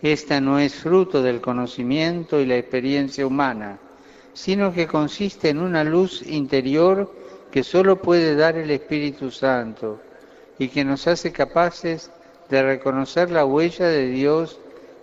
Esta 0.00 0.40
no 0.40 0.58
es 0.58 0.74
fruto 0.74 1.22
del 1.22 1.42
conocimiento 1.42 2.40
y 2.40 2.46
la 2.46 2.56
experiencia 2.56 3.26
humana, 3.26 3.78
sino 4.32 4.72
que 4.72 4.86
consiste 4.86 5.50
en 5.50 5.58
una 5.58 5.84
luz 5.84 6.22
interior 6.26 7.12
que 7.52 7.62
solo 7.62 8.00
puede 8.00 8.34
dar 8.36 8.56
el 8.56 8.70
Espíritu 8.70 9.30
Santo 9.30 10.00
y 10.58 10.68
que 10.68 10.82
nos 10.82 11.06
hace 11.08 11.30
capaces 11.30 12.10
de 12.48 12.62
reconocer 12.62 13.30
la 13.30 13.44
huella 13.44 13.86
de 13.86 14.08
Dios 14.08 14.58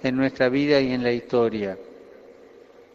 en 0.08 0.18
nuestra 0.18 0.50
vida 0.50 0.80
y 0.80 0.94
en 0.94 1.04
la 1.04 1.12
historia. 1.12 1.78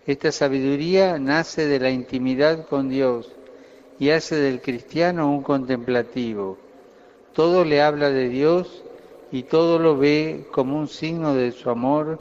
Esta 0.07 0.33
sabiduría 0.33 1.19
nace 1.19 1.67
de 1.67 1.81
la 1.81 1.91
intimidad 1.91 2.67
con 2.69 2.89
Dios 2.89 3.33
y 3.99 4.11
hace 4.11 4.37
del 4.37 4.61
cristiano 4.61 5.31
un 5.31 5.43
contemplativo. 5.43 6.57
Todo 7.35 7.65
le 7.65 7.83
habla 7.83 8.11
de 8.11 8.29
Dios 8.29 8.85
y 9.33 9.43
todo 9.43 9.79
lo 9.79 9.97
ve 9.97 10.47
como 10.53 10.79
un 10.79 10.89
signo 10.89 11.35
de 11.35 11.53
su 11.53 11.69
amor 11.69 12.19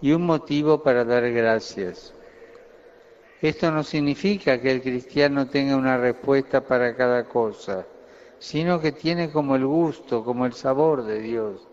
y 0.00 0.12
un 0.12 0.26
motivo 0.26 0.82
para 0.82 1.04
dar 1.04 1.30
gracias. 1.30 2.12
Esto 3.40 3.70
no 3.70 3.82
significa 3.82 4.60
que 4.60 4.70
el 4.70 4.82
cristiano 4.82 5.48
tenga 5.48 5.76
una 5.76 5.96
respuesta 5.96 6.60
para 6.60 6.94
cada 6.94 7.24
cosa, 7.24 7.86
sino 8.38 8.80
que 8.80 8.92
tiene 8.92 9.30
como 9.30 9.56
el 9.56 9.66
gusto, 9.66 10.24
como 10.24 10.46
el 10.46 10.52
sabor 10.52 11.04
de 11.04 11.20
Dios, 11.20 11.66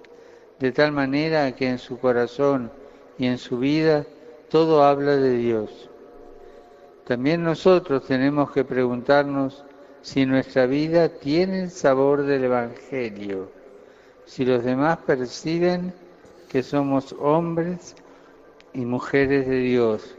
de 0.59 0.71
tal 0.71 0.91
manera 0.91 1.55
que 1.55 1.67
en 1.67 1.77
su 1.77 1.99
corazón 1.99 2.71
y 3.17 3.27
en 3.27 3.37
su 3.37 3.59
vida 3.59 4.05
todo 4.49 4.83
habla 4.83 5.15
de 5.15 5.37
Dios. 5.37 5.89
También 7.05 7.43
nosotros 7.43 8.05
tenemos 8.05 8.51
que 8.51 8.63
preguntarnos 8.63 9.63
si 10.01 10.25
nuestra 10.25 10.65
vida 10.65 11.09
tiene 11.09 11.63
el 11.63 11.71
sabor 11.71 12.23
del 12.23 12.45
Evangelio, 12.45 13.49
si 14.25 14.45
los 14.45 14.63
demás 14.63 14.99
perciben 15.05 15.93
que 16.47 16.63
somos 16.63 17.15
hombres 17.19 17.95
y 18.73 18.85
mujeres 18.85 19.47
de 19.47 19.59
Dios 19.59 20.15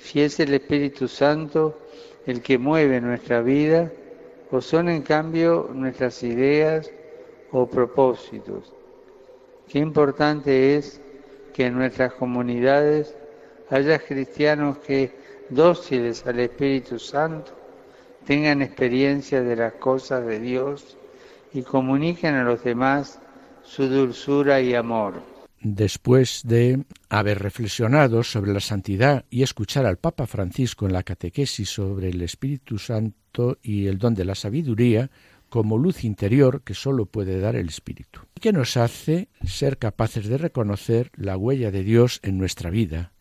si 0.00 0.22
es 0.22 0.40
el 0.40 0.54
Espíritu 0.54 1.06
Santo 1.06 1.78
el 2.26 2.42
que 2.42 2.58
mueve 2.58 3.00
nuestra 3.00 3.42
vida 3.42 3.92
o 4.50 4.60
son 4.60 4.88
en 4.88 5.02
cambio 5.02 5.70
nuestras 5.72 6.22
ideas 6.22 6.90
o 7.52 7.66
propósitos. 7.66 8.72
Qué 9.70 9.78
importante 9.78 10.76
es 10.76 11.00
que 11.54 11.66
en 11.66 11.74
nuestras 11.74 12.14
comunidades 12.14 13.14
haya 13.70 14.00
cristianos 14.00 14.78
que, 14.78 15.12
dóciles 15.48 16.26
al 16.26 16.40
Espíritu 16.40 16.98
Santo, 16.98 17.52
tengan 18.26 18.62
experiencia 18.62 19.42
de 19.42 19.54
las 19.54 19.74
cosas 19.74 20.26
de 20.26 20.40
Dios 20.40 20.96
y 21.52 21.62
comuniquen 21.62 22.34
a 22.34 22.42
los 22.42 22.64
demás 22.64 23.20
su 23.62 23.86
dulzura 23.86 24.60
y 24.60 24.74
amor. 24.74 25.22
Después 25.60 26.42
de 26.44 26.82
haber 27.08 27.38
reflexionado 27.38 28.24
sobre 28.24 28.52
la 28.52 28.60
santidad 28.60 29.24
y 29.30 29.44
escuchar 29.44 29.86
al 29.86 29.98
Papa 29.98 30.26
Francisco 30.26 30.86
en 30.86 30.94
la 30.94 31.04
catequesis 31.04 31.68
sobre 31.68 32.08
el 32.08 32.22
Espíritu 32.22 32.76
Santo 32.76 33.58
y 33.62 33.86
el 33.86 33.98
don 33.98 34.16
de 34.16 34.24
la 34.24 34.34
sabiduría 34.34 35.10
como 35.50 35.76
luz 35.76 36.04
interior 36.04 36.62
que 36.62 36.74
sólo 36.74 37.04
puede 37.04 37.38
dar 37.40 37.56
el 37.56 37.68
Espíritu, 37.68 38.20
que 38.40 38.52
nos 38.52 38.76
hace 38.76 39.28
ser 39.44 39.76
capaces 39.76 40.26
de 40.28 40.38
reconocer 40.38 41.10
la 41.14 41.36
huella 41.36 41.70
de 41.70 41.82
Dios 41.82 42.20
en 42.22 42.38
nuestra 42.38 42.70
vida. 42.70 43.12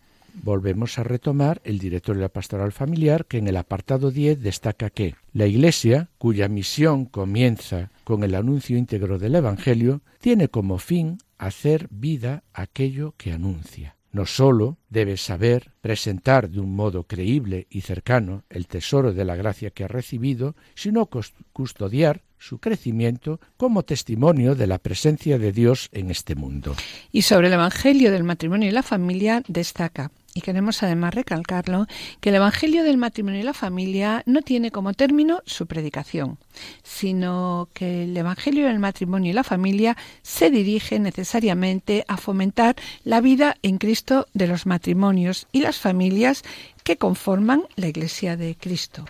Volvemos 0.44 1.00
a 1.00 1.04
retomar 1.04 1.60
el 1.66 1.80
directorio 1.80 2.20
de 2.20 2.26
la 2.26 2.34
pastoral 2.34 2.72
familiar 2.72 3.26
que 3.26 3.40
en 3.40 3.48
el 3.48 3.58
apartado 3.58 4.12
10 4.12 4.42
destaca 4.42 4.90
que 4.90 5.16
la 5.34 5.48
Iglesia, 5.48 6.10
cuya 6.18 6.48
misión 6.48 7.06
comienza 7.06 7.92
con 8.04 8.24
el 8.24 8.36
anuncio 8.36 8.78
íntegro 8.78 9.20
del 9.20 9.36
Evangelio, 9.36 10.02
tiene 10.20 10.48
como 10.48 10.78
fin 10.78 11.18
hacer 11.38 11.88
vida 11.90 12.44
aquello 12.54 13.16
que 13.18 13.34
anuncia. 13.34 13.99
No 14.12 14.26
sólo 14.26 14.78
debe 14.90 15.18
saber 15.18 15.72
presentar 15.82 16.50
de 16.50 16.60
un 16.60 16.76
modo 16.76 17.04
creíble 17.04 17.68
y 17.70 17.82
cercano 17.82 18.44
el 18.50 18.68
tesoro 18.68 19.14
de 19.14 19.26
la 19.26 19.36
gracia 19.36 19.70
que 19.70 19.84
ha 19.84 19.88
recibido, 19.88 20.56
sino 20.74 21.10
custodiar 21.54 22.24
su 22.40 22.60
crecimiento 22.60 23.40
como 23.58 23.84
testimonio 23.84 24.56
de 24.56 24.68
la 24.68 24.80
presencia 24.80 25.38
de 25.38 25.52
Dios 25.52 25.90
en 25.92 26.10
este 26.10 26.36
mundo. 26.36 26.76
Y 27.12 27.24
sobre 27.24 27.48
el 27.48 27.54
Evangelio 27.54 28.12
del 28.12 28.24
matrimonio 28.24 28.70
y 28.70 28.72
la 28.72 28.84
familia 28.84 29.44
destaca 29.48 30.12
y 30.40 30.42
queremos 30.42 30.82
además 30.84 31.14
recalcarlo, 31.14 31.86
que 32.22 32.30
el 32.30 32.36
Evangelio 32.36 32.84
del 32.84 32.98
matrimonio 32.98 33.42
y 33.42 33.44
la 33.44 33.54
familia 33.54 34.24
no 34.26 34.42
tiene 34.42 34.72
como 34.72 34.94
término 34.94 35.42
su 35.46 35.68
predicación, 35.68 36.38
sino 36.82 37.68
que 37.74 38.04
el 38.04 38.16
Evangelio 38.16 38.68
del 38.68 38.80
matrimonio 38.80 39.32
y 39.32 39.34
la 39.34 39.44
familia 39.44 39.98
se 40.22 40.50
dirige 40.50 40.98
necesariamente 40.98 42.06
a 42.08 42.16
fomentar 42.16 42.78
la 43.04 43.20
vida 43.20 43.58
en 43.64 43.80
Cristo 43.80 44.28
de 44.34 44.48
los 44.48 44.66
matrimonios 44.66 45.48
y 45.52 45.60
las 45.60 45.78
familias 45.78 46.44
que 46.86 46.96
conforman 46.96 47.64
la 47.76 47.88
Iglesia 47.88 48.38
de 48.38 48.56
Cristo. 48.56 49.04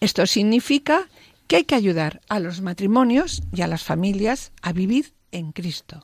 Esto 0.00 0.26
significa 0.26 1.06
que 1.48 1.56
hay 1.56 1.64
que 1.64 1.74
ayudar 1.74 2.22
a 2.30 2.40
los 2.40 2.62
matrimonios 2.62 3.42
y 3.54 3.60
a 3.60 3.66
las 3.66 3.82
familias 3.82 4.52
a 4.62 4.72
vivir 4.72 5.12
en 5.32 5.52
Cristo, 5.52 6.02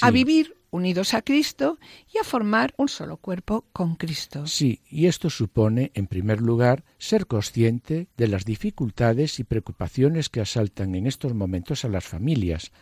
a 0.00 0.12
vivir 0.12 0.55
unidos 0.70 1.14
a 1.14 1.22
Cristo 1.22 1.78
y 2.12 2.18
a 2.18 2.24
formar 2.24 2.74
un 2.76 2.88
solo 2.88 3.16
cuerpo 3.16 3.64
con 3.72 3.96
Cristo. 3.96 4.46
Sí, 4.46 4.80
y 4.90 5.06
esto 5.06 5.30
supone, 5.30 5.90
en 5.94 6.06
primer 6.06 6.40
lugar, 6.40 6.84
ser 6.98 7.26
consciente 7.26 8.08
de 8.16 8.28
las 8.28 8.44
dificultades 8.44 9.38
y 9.38 9.44
preocupaciones 9.44 10.28
que 10.28 10.40
asaltan 10.40 10.94
en 10.94 11.06
estos 11.06 11.34
momentos 11.34 11.84
a 11.84 11.88
las 11.88 12.04
familias, 12.04 12.72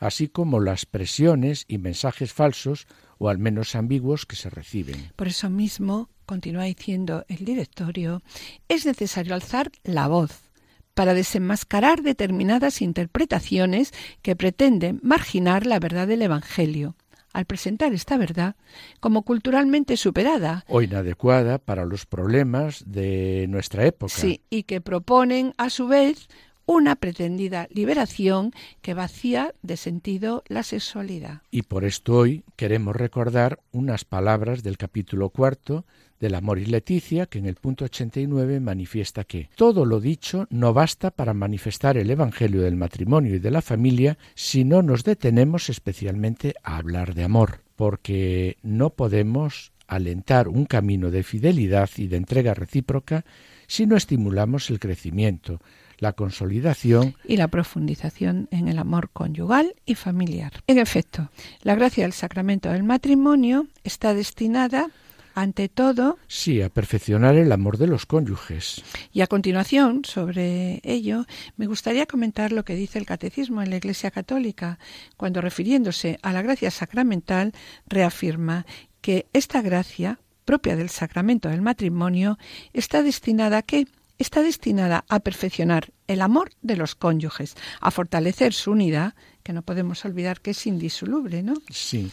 así 0.00 0.28
como 0.28 0.60
las 0.60 0.86
presiones 0.86 1.64
y 1.68 1.78
mensajes 1.78 2.32
falsos 2.32 2.86
o 3.18 3.28
al 3.28 3.38
menos 3.38 3.74
ambiguos 3.74 4.26
que 4.26 4.36
se 4.36 4.50
reciben. 4.50 5.12
Por 5.16 5.28
eso 5.28 5.48
mismo, 5.48 6.08
continúa 6.26 6.64
diciendo 6.64 7.24
el 7.28 7.44
directorio, 7.44 8.22
es 8.68 8.86
necesario 8.86 9.34
alzar 9.34 9.70
la 9.84 10.08
voz 10.08 10.52
para 10.94 11.14
desenmascarar 11.14 12.02
determinadas 12.02 12.82
interpretaciones 12.82 13.92
que 14.22 14.36
pretenden 14.36 15.00
marginar 15.02 15.66
la 15.66 15.78
verdad 15.78 16.06
del 16.06 16.22
Evangelio 16.22 16.96
al 17.32 17.44
presentar 17.44 17.92
esta 17.92 18.16
verdad 18.16 18.56
como 19.00 19.22
culturalmente 19.22 19.96
superada. 19.96 20.64
O 20.68 20.82
inadecuada 20.82 21.58
para 21.58 21.84
los 21.84 22.06
problemas 22.06 22.84
de 22.86 23.46
nuestra 23.48 23.86
época. 23.86 24.12
Sí, 24.12 24.42
y 24.50 24.64
que 24.64 24.80
proponen 24.80 25.54
a 25.56 25.70
su 25.70 25.88
vez 25.88 26.28
una 26.66 26.96
pretendida 26.96 27.66
liberación 27.70 28.52
que 28.80 28.94
vacía 28.94 29.54
de 29.62 29.76
sentido 29.76 30.44
la 30.46 30.62
sexualidad. 30.62 31.42
Y 31.50 31.62
por 31.62 31.84
esto 31.84 32.16
hoy 32.16 32.44
queremos 32.56 32.94
recordar 32.96 33.60
unas 33.72 34.04
palabras 34.04 34.62
del 34.62 34.78
capítulo 34.78 35.30
cuarto 35.30 35.84
del 36.22 36.36
Amor 36.36 36.60
y 36.60 36.66
Leticia, 36.66 37.26
que 37.26 37.40
en 37.40 37.46
el 37.46 37.56
punto 37.56 37.84
89 37.84 38.60
manifiesta 38.60 39.24
que 39.24 39.50
todo 39.56 39.84
lo 39.84 40.00
dicho 40.00 40.46
no 40.50 40.72
basta 40.72 41.10
para 41.10 41.34
manifestar 41.34 41.96
el 41.96 42.08
Evangelio 42.08 42.62
del 42.62 42.76
matrimonio 42.76 43.34
y 43.34 43.40
de 43.40 43.50
la 43.50 43.60
familia 43.60 44.16
si 44.36 44.64
no 44.64 44.82
nos 44.82 45.02
detenemos 45.02 45.68
especialmente 45.68 46.54
a 46.62 46.76
hablar 46.76 47.14
de 47.14 47.24
amor, 47.24 47.64
porque 47.74 48.56
no 48.62 48.90
podemos 48.90 49.72
alentar 49.88 50.46
un 50.46 50.64
camino 50.64 51.10
de 51.10 51.24
fidelidad 51.24 51.90
y 51.96 52.06
de 52.06 52.18
entrega 52.18 52.54
recíproca 52.54 53.24
si 53.66 53.86
no 53.86 53.96
estimulamos 53.96 54.70
el 54.70 54.78
crecimiento, 54.78 55.60
la 55.98 56.12
consolidación 56.12 57.16
y 57.26 57.36
la 57.36 57.48
profundización 57.48 58.46
en 58.52 58.68
el 58.68 58.78
amor 58.78 59.10
conyugal 59.12 59.74
y 59.86 59.96
familiar. 59.96 60.52
En 60.68 60.78
efecto, 60.78 61.30
la 61.62 61.74
gracia 61.74 62.04
del 62.04 62.12
sacramento 62.12 62.70
del 62.70 62.84
matrimonio 62.84 63.66
está 63.82 64.14
destinada 64.14 64.90
ante 65.34 65.68
todo. 65.68 66.18
Sí, 66.26 66.62
a 66.62 66.68
perfeccionar 66.68 67.36
el 67.36 67.52
amor 67.52 67.78
de 67.78 67.86
los 67.86 68.06
cónyuges. 68.06 68.82
Y 69.12 69.20
a 69.20 69.26
continuación, 69.26 70.04
sobre 70.04 70.80
ello, 70.84 71.26
me 71.56 71.66
gustaría 71.66 72.06
comentar 72.06 72.52
lo 72.52 72.64
que 72.64 72.74
dice 72.74 72.98
el 72.98 73.06
Catecismo 73.06 73.62
en 73.62 73.70
la 73.70 73.76
Iglesia 73.76 74.10
Católica, 74.10 74.78
cuando 75.16 75.40
refiriéndose 75.40 76.18
a 76.22 76.32
la 76.32 76.42
gracia 76.42 76.70
sacramental, 76.70 77.52
reafirma 77.86 78.66
que 79.00 79.26
esta 79.32 79.62
gracia, 79.62 80.18
propia 80.44 80.76
del 80.76 80.88
sacramento 80.88 81.48
del 81.48 81.62
matrimonio, 81.62 82.38
está 82.72 83.02
destinada 83.02 83.58
a 83.58 83.62
qué? 83.62 83.86
Está 84.18 84.42
destinada 84.42 85.04
a 85.08 85.20
perfeccionar 85.20 85.92
el 86.06 86.20
amor 86.20 86.50
de 86.62 86.76
los 86.76 86.94
cónyuges, 86.94 87.56
a 87.80 87.90
fortalecer 87.90 88.52
su 88.52 88.70
unidad 88.70 89.14
que 89.42 89.52
no 89.52 89.62
podemos 89.62 90.04
olvidar 90.04 90.40
que 90.40 90.52
es 90.52 90.66
indisoluble, 90.66 91.42
¿no? 91.42 91.54
Sí. 91.70 92.10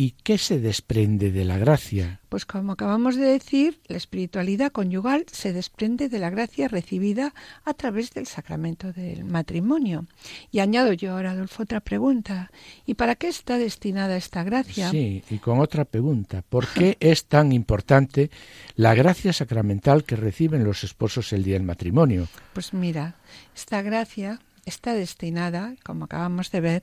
¿Y 0.00 0.12
qué 0.22 0.38
se 0.38 0.60
desprende 0.60 1.32
de 1.32 1.44
la 1.44 1.58
gracia? 1.58 2.20
Pues 2.28 2.46
como 2.46 2.70
acabamos 2.70 3.16
de 3.16 3.24
decir, 3.24 3.80
la 3.88 3.96
espiritualidad 3.96 4.70
conyugal 4.70 5.26
se 5.32 5.52
desprende 5.52 6.08
de 6.08 6.20
la 6.20 6.30
gracia 6.30 6.68
recibida 6.68 7.34
a 7.64 7.74
través 7.74 8.12
del 8.12 8.28
sacramento 8.28 8.92
del 8.92 9.24
matrimonio. 9.24 10.06
Y 10.52 10.60
añado 10.60 10.92
yo 10.92 11.14
ahora, 11.14 11.32
Adolfo, 11.32 11.64
otra 11.64 11.80
pregunta. 11.80 12.52
¿Y 12.86 12.94
para 12.94 13.16
qué 13.16 13.26
está 13.26 13.58
destinada 13.58 14.16
esta 14.16 14.44
gracia? 14.44 14.88
Sí, 14.90 15.24
y 15.30 15.38
con 15.38 15.58
otra 15.58 15.84
pregunta. 15.84 16.42
¿Por 16.48 16.68
qué 16.68 16.96
es 17.00 17.24
tan 17.24 17.50
importante 17.50 18.30
la 18.76 18.94
gracia 18.94 19.32
sacramental 19.32 20.04
que 20.04 20.14
reciben 20.14 20.62
los 20.62 20.84
esposos 20.84 21.32
el 21.32 21.42
día 21.42 21.54
del 21.54 21.64
matrimonio? 21.64 22.28
Pues 22.52 22.72
mira, 22.72 23.16
esta 23.52 23.82
gracia 23.82 24.38
está 24.68 24.94
destinada, 24.94 25.74
como 25.84 26.04
acabamos 26.04 26.50
de 26.50 26.60
ver, 26.60 26.82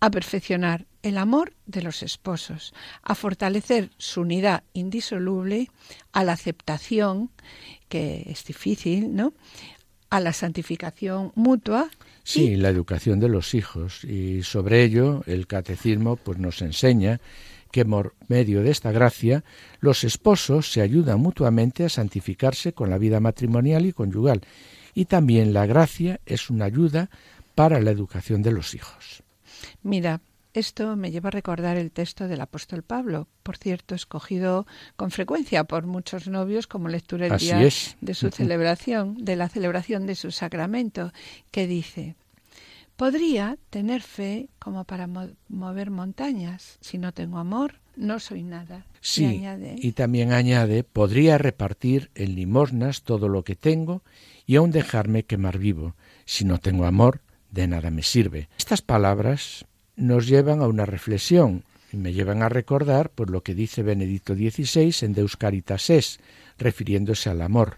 a 0.00 0.10
perfeccionar 0.10 0.86
el 1.02 1.18
amor 1.18 1.54
de 1.66 1.82
los 1.82 2.02
esposos, 2.02 2.74
a 3.02 3.14
fortalecer 3.14 3.90
su 3.98 4.22
unidad 4.22 4.64
indisoluble, 4.72 5.70
a 6.12 6.24
la 6.24 6.32
aceptación, 6.32 7.30
que 7.88 8.24
es 8.26 8.44
difícil, 8.44 9.14
¿no? 9.14 9.32
a 10.10 10.20
la 10.20 10.32
santificación 10.32 11.32
mutua. 11.34 11.90
Sí, 12.22 12.56
la 12.56 12.68
educación 12.68 13.20
de 13.20 13.28
los 13.28 13.54
hijos. 13.54 14.04
Y 14.04 14.42
sobre 14.42 14.82
ello 14.82 15.22
el 15.26 15.46
catecismo 15.46 16.16
pues, 16.16 16.38
nos 16.38 16.62
enseña 16.62 17.20
que 17.70 17.84
por 17.84 18.14
medio 18.28 18.62
de 18.62 18.70
esta 18.70 18.92
gracia 18.92 19.44
los 19.80 20.04
esposos 20.04 20.72
se 20.72 20.80
ayudan 20.80 21.20
mutuamente 21.20 21.84
a 21.84 21.88
santificarse 21.88 22.72
con 22.72 22.90
la 22.90 22.98
vida 22.98 23.20
matrimonial 23.20 23.86
y 23.86 23.92
conyugal. 23.92 24.40
Y 24.96 25.04
también 25.04 25.52
la 25.52 25.66
gracia 25.66 26.20
es 26.24 26.48
una 26.48 26.64
ayuda 26.64 27.10
para 27.54 27.80
la 27.80 27.90
educación 27.90 28.40
de 28.40 28.50
los 28.50 28.74
hijos. 28.74 29.22
Mira, 29.82 30.22
esto 30.54 30.96
me 30.96 31.10
lleva 31.10 31.28
a 31.28 31.32
recordar 31.32 31.76
el 31.76 31.92
texto 31.92 32.28
del 32.28 32.40
apóstol 32.40 32.82
Pablo, 32.82 33.28
por 33.42 33.58
cierto, 33.58 33.94
escogido 33.94 34.66
con 34.96 35.10
frecuencia 35.10 35.64
por 35.64 35.84
muchos 35.84 36.28
novios 36.28 36.66
como 36.66 36.88
lectura 36.88 37.26
el 37.26 37.36
día 37.36 37.58
de 38.00 38.14
su 38.14 38.30
celebración, 38.30 39.22
de 39.22 39.36
la 39.36 39.50
celebración 39.50 40.06
de 40.06 40.14
su 40.14 40.30
sacramento, 40.30 41.12
que 41.50 41.66
dice: 41.66 42.14
Podría 42.96 43.58
tener 43.68 44.00
fe 44.00 44.48
como 44.58 44.84
para 44.84 45.06
mover 45.48 45.90
montañas. 45.90 46.78
Si 46.80 46.96
no 46.96 47.12
tengo 47.12 47.36
amor, 47.36 47.80
no 47.96 48.18
soy 48.18 48.42
nada. 48.42 48.86
Sí, 49.02 49.44
y 49.76 49.92
también 49.92 50.32
añade, 50.32 50.84
podría 50.84 51.36
repartir 51.36 52.10
en 52.14 52.34
limosnas 52.34 53.02
todo 53.02 53.28
lo 53.28 53.44
que 53.44 53.56
tengo 53.56 54.02
y 54.46 54.56
aún 54.56 54.70
dejarme 54.70 55.24
quemar 55.24 55.58
vivo. 55.58 55.94
Si 56.24 56.44
no 56.44 56.58
tengo 56.58 56.86
amor, 56.86 57.20
de 57.50 57.66
nada 57.66 57.90
me 57.90 58.02
sirve. 58.02 58.48
Estas 58.58 58.82
palabras 58.82 59.66
nos 59.96 60.26
llevan 60.26 60.60
a 60.60 60.68
una 60.68 60.86
reflexión 60.86 61.64
y 61.92 61.96
me 61.96 62.12
llevan 62.12 62.42
a 62.42 62.48
recordar 62.48 63.10
por 63.10 63.30
lo 63.30 63.42
que 63.42 63.54
dice 63.54 63.82
Benedicto 63.82 64.34
XVI 64.34 64.94
en 65.02 65.12
Deus 65.14 65.36
Caritas 65.36 65.90
es, 65.90 66.20
refiriéndose 66.58 67.30
al 67.30 67.42
amor. 67.42 67.76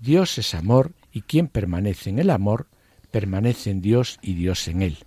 Dios 0.00 0.38
es 0.38 0.54
amor 0.54 0.92
y 1.12 1.22
quien 1.22 1.48
permanece 1.48 2.10
en 2.10 2.18
el 2.18 2.30
amor 2.30 2.66
permanece 3.10 3.70
en 3.70 3.80
Dios 3.80 4.18
y 4.22 4.34
Dios 4.34 4.68
en 4.68 4.82
él. 4.82 4.98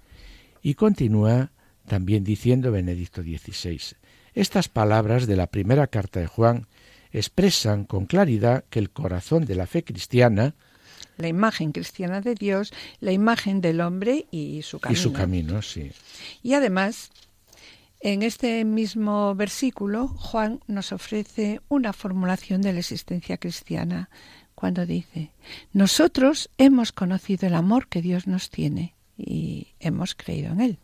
Y 0.62 0.74
continúa 0.74 1.52
también 1.88 2.24
diciendo 2.24 2.72
Benedicto 2.72 3.22
XVI, 3.22 3.80
estas 4.34 4.70
palabras 4.70 5.28
de 5.28 5.36
la 5.36 5.48
primera 5.48 5.88
carta 5.88 6.20
de 6.20 6.28
Juan 6.28 6.68
expresan 7.12 7.86
con 7.86 8.06
claridad 8.06 8.64
que 8.70 8.80
el 8.80 8.90
corazón 8.90 9.46
de 9.46 9.56
la 9.56 9.68
fe 9.68 9.84
cristiana 9.84 10.56
la 11.22 11.28
imagen 11.28 11.72
cristiana 11.72 12.22
de 12.22 12.36
Dios, 12.36 12.74
la 13.00 13.12
imagen 13.12 13.62
del 13.62 13.82
hombre 13.82 14.26
y 14.32 14.62
su 14.64 14.80
camino. 14.80 15.00
Y 15.00 15.04
su 15.04 15.14
camino, 15.14 15.62
sí. 15.62 15.92
Y 16.44 16.54
además, 16.54 17.12
en 18.02 18.24
este 18.24 18.66
mismo 18.66 19.36
versículo, 19.36 20.08
Juan 20.08 20.60
nos 20.68 20.92
ofrece 20.92 21.62
una 21.70 21.94
formulación 21.94 22.62
de 22.62 22.74
la 22.74 22.80
existencia 22.80 23.38
cristiana 23.38 24.10
cuando 24.56 24.86
dice, 24.86 25.32
nosotros 25.74 26.50
hemos 26.58 26.92
conocido 26.92 27.48
el 27.48 27.56
amor 27.56 27.88
que 27.88 28.02
Dios 28.02 28.28
nos 28.28 28.50
tiene 28.50 28.96
y 29.18 29.68
hemos 29.80 30.16
creído 30.16 30.52
en 30.52 30.62
él. 30.62 30.80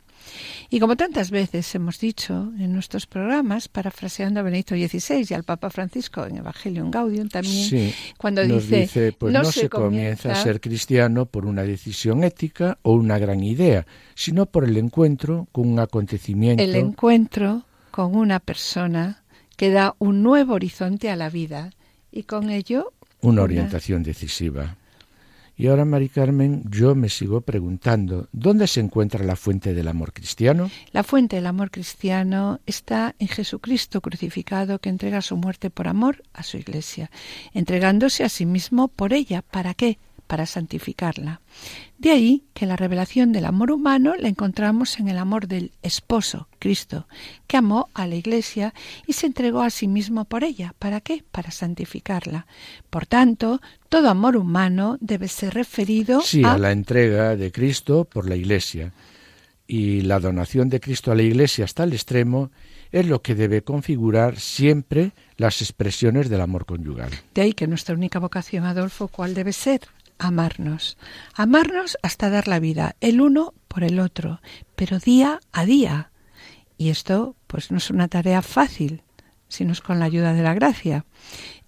Y 0.70 0.80
como 0.80 0.96
tantas 0.96 1.32
veces 1.32 1.74
hemos 1.76 2.00
dicho 2.00 2.52
en 2.60 2.74
nuestros 2.74 3.06
programas, 3.06 3.68
parafraseando 3.68 4.40
a 4.40 4.44
Benito 4.44 4.76
XVI 4.76 5.26
y 5.30 5.34
al 5.34 5.44
Papa 5.44 5.70
Francisco 5.70 6.26
en 6.26 6.38
Evangelium 6.38 6.92
Gaudium 6.92 7.30
también, 7.30 7.94
cuando 8.18 8.44
dice, 8.44 9.14
pues 9.18 9.34
no, 9.34 9.44
se, 9.46 9.70
comienza 9.70 10.32
a 10.32 10.36
ser 10.36 10.62
cristiano 10.62 11.26
por 11.26 11.46
una 11.46 11.64
decisión 11.64 12.24
ética 12.24 12.78
o 12.82 12.94
una 12.94 13.18
gran 13.18 13.44
idea, 13.44 13.86
sino 14.16 14.46
por 14.46 14.64
el 14.64 14.78
encuentro 14.78 15.48
con 15.52 15.68
un 15.68 15.80
acontecimiento. 15.80 16.64
El 16.64 16.76
encuentro 16.76 17.64
con 17.92 18.16
una 18.16 18.40
persona 18.40 19.24
que 19.56 19.72
da 19.72 19.96
un 20.00 20.22
nuevo 20.22 20.54
horizonte 20.54 21.10
a 21.10 21.16
la 21.16 21.30
vida 21.30 21.72
y 22.12 22.24
con 22.24 22.50
ello 22.50 22.94
una 23.22 23.42
orientación 23.42 24.04
decisiva. 24.04 24.78
Y 25.60 25.68
ahora, 25.68 25.86
Mari 25.86 26.10
Carmen, 26.10 26.64
yo 26.70 26.94
me 26.94 27.10
sigo 27.10 27.42
preguntando, 27.42 28.30
¿dónde 28.32 28.68
se 28.68 28.80
encuentra 28.80 29.26
la 29.26 29.36
fuente 29.36 29.74
del 29.74 29.88
amor 29.88 30.14
cristiano? 30.14 30.70
La 30.92 31.02
fuente 31.02 31.38
del 31.38 31.48
amor 31.48 31.72
cristiano 31.72 32.60
está 32.68 33.16
en 33.18 33.28
Jesucristo 33.28 34.00
crucificado 34.00 34.78
que 34.78 34.90
entrega 34.90 35.24
su 35.24 35.36
muerte 35.36 35.72
por 35.72 35.88
amor 35.88 36.22
a 36.34 36.44
su 36.44 36.58
iglesia, 36.58 37.10
entregándose 37.56 38.24
a 38.24 38.30
sí 38.30 38.46
mismo 38.46 38.88
por 38.88 39.14
ella. 39.14 39.42
¿Para 39.42 39.74
qué? 39.74 39.98
Para 40.28 40.46
santificarla. 40.46 41.42
De 41.98 42.12
ahí 42.12 42.44
que 42.54 42.66
la 42.66 42.76
revelación 42.76 43.32
del 43.32 43.46
amor 43.46 43.72
humano 43.72 44.14
la 44.20 44.28
encontramos 44.28 45.00
en 45.00 45.08
el 45.08 45.18
amor 45.18 45.48
del 45.48 45.72
esposo, 45.82 46.48
Cristo, 46.60 47.08
que 47.48 47.58
amó 47.58 47.90
a 47.94 48.06
la 48.06 48.16
Iglesia 48.16 48.74
y 49.08 49.14
se 49.14 49.26
entregó 49.26 49.62
a 49.62 49.70
sí 49.70 49.88
mismo 49.88 50.26
por 50.26 50.44
ella. 50.44 50.76
¿Para 50.78 51.02
qué? 51.02 51.24
Para 51.32 51.50
santificarla. 51.50 52.46
Por 52.90 53.08
tanto, 53.08 53.62
todo 53.90 54.10
amor 54.10 54.38
humano 54.38 54.98
debe 55.00 55.28
ser 55.28 55.56
referido 55.56 56.22
sí, 56.22 56.44
a... 56.44 56.58
la 56.58 56.72
entrega 56.72 57.36
de 57.36 57.52
Cristo 57.52 58.06
por 58.06 58.30
la 58.30 58.36
Iglesia. 58.36 58.94
Y 59.66 60.02
la 60.02 60.20
donación 60.20 60.70
de 60.70 60.80
Cristo 60.80 61.12
a 61.12 61.16
la 61.16 61.24
Iglesia 61.24 61.66
hasta 61.66 61.84
el 61.84 61.94
extremo 61.94 62.52
es 62.92 63.06
lo 63.06 63.22
que 63.22 63.36
debe 63.36 63.64
configurar 63.64 64.40
siempre 64.40 65.12
las 65.36 65.62
expresiones 65.62 66.30
del 66.30 66.42
amor 66.42 66.66
conyugal. 66.66 67.12
De 67.34 67.42
ahí 67.42 67.54
que 67.54 67.68
nuestra 67.68 67.96
única 67.96 68.20
vocación, 68.20 68.66
Adolfo, 68.66 69.08
¿cuál 69.08 69.34
debe 69.34 69.54
ser? 69.54 69.82
Amarnos. 70.20 70.98
Amarnos 71.34 71.98
hasta 72.02 72.30
dar 72.30 72.48
la 72.48 72.60
vida, 72.60 72.96
el 73.02 73.22
uno 73.22 73.54
por 73.68 73.84
el 73.84 74.00
otro, 74.00 74.42
pero 74.76 75.00
día 75.00 75.40
a 75.52 75.66
día. 75.66 76.12
Y 76.78 76.90
esto, 76.90 77.36
pues, 77.48 77.72
no 77.72 77.78
es 77.78 77.90
una 77.90 78.08
tarea 78.08 78.42
fácil, 78.42 79.04
sino 79.48 79.72
es 79.72 79.82
con 79.82 80.00
la 80.00 80.06
ayuda 80.06 80.34
de 80.34 80.44
la 80.44 80.54
gracia. 80.54 81.06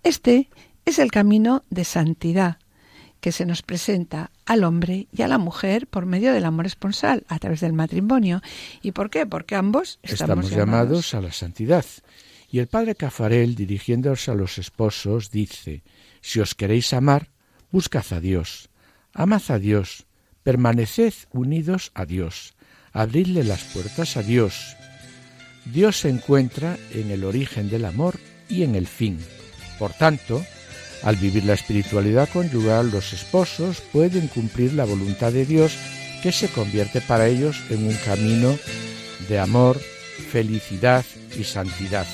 Este 0.03 0.49
es 0.85 0.99
el 0.99 1.12
camino 1.12 1.63
de 1.69 1.83
santidad 1.83 2.57
que 3.19 3.31
se 3.31 3.45
nos 3.45 3.62
presenta 3.62 4.31
al 4.45 4.63
hombre 4.63 5.07
y 5.12 5.21
a 5.23 5.27
la 5.27 5.38
mujer 5.38 5.88
por 5.88 6.05
medio 6.05 6.33
del 6.33 6.45
amor 6.45 6.65
esponsal, 6.65 7.25
a 7.27 7.38
través 7.39 7.59
del 7.59 7.73
matrimonio. 7.73 8.41
¿Y 8.81 8.91
por 8.91 9.09
qué? 9.09 9.25
Porque 9.25 9.55
ambos 9.55 9.99
estamos, 10.03 10.45
estamos 10.45 10.51
llamados 10.51 11.13
a 11.13 11.21
la 11.21 11.31
santidad. 11.31 11.85
Y 12.51 12.59
el 12.59 12.67
padre 12.67 12.95
Cafarel, 12.95 13.55
dirigiéndose 13.55 14.31
a 14.31 14.35
los 14.35 14.57
esposos, 14.57 15.31
dice, 15.31 15.83
si 16.21 16.39
os 16.39 16.55
queréis 16.55 16.93
amar, 16.93 17.29
Buscad 17.71 18.05
a 18.12 18.19
Dios, 18.19 18.69
amad 19.13 19.43
a 19.49 19.60
Dios, 19.60 20.08
permaneced 20.41 21.13
unidos 21.32 21.91
a 21.93 22.05
Dios, 22.05 22.55
abridle 22.93 23.43
las 23.43 23.63
puertas 23.63 24.17
a 24.17 24.23
Dios. 24.23 24.75
Dios 25.65 25.99
se 25.99 26.10
encuentra 26.10 26.77
en 26.91 27.12
el 27.12 27.23
origen 27.23 27.69
del 27.69 27.86
amor 27.86 28.19
y 28.49 28.63
en 28.63 28.73
el 28.73 28.88
fin. 28.88 29.19
Por 29.77 29.93
tanto, 29.93 30.43
al 31.03 31.17
vivir 31.17 31.45
la 31.45 31.53
espiritualidad 31.53 32.27
conyugal, 32.29 32.89
los 32.89 33.13
esposos 33.13 33.82
pueden 33.93 34.29
cumplir 34.29 34.73
la 34.73 34.86
voluntad 34.86 35.32
de 35.32 35.45
Dios 35.45 35.77
que 36.23 36.32
se 36.32 36.47
convierte 36.49 37.01
para 37.01 37.27
ellos 37.27 37.62
en 37.69 37.86
un 37.86 37.95
camino 37.97 38.58
de 39.27 39.38
amor, 39.38 39.77
felicidad 40.32 41.05
y 41.38 41.43
santidad. 41.43 42.08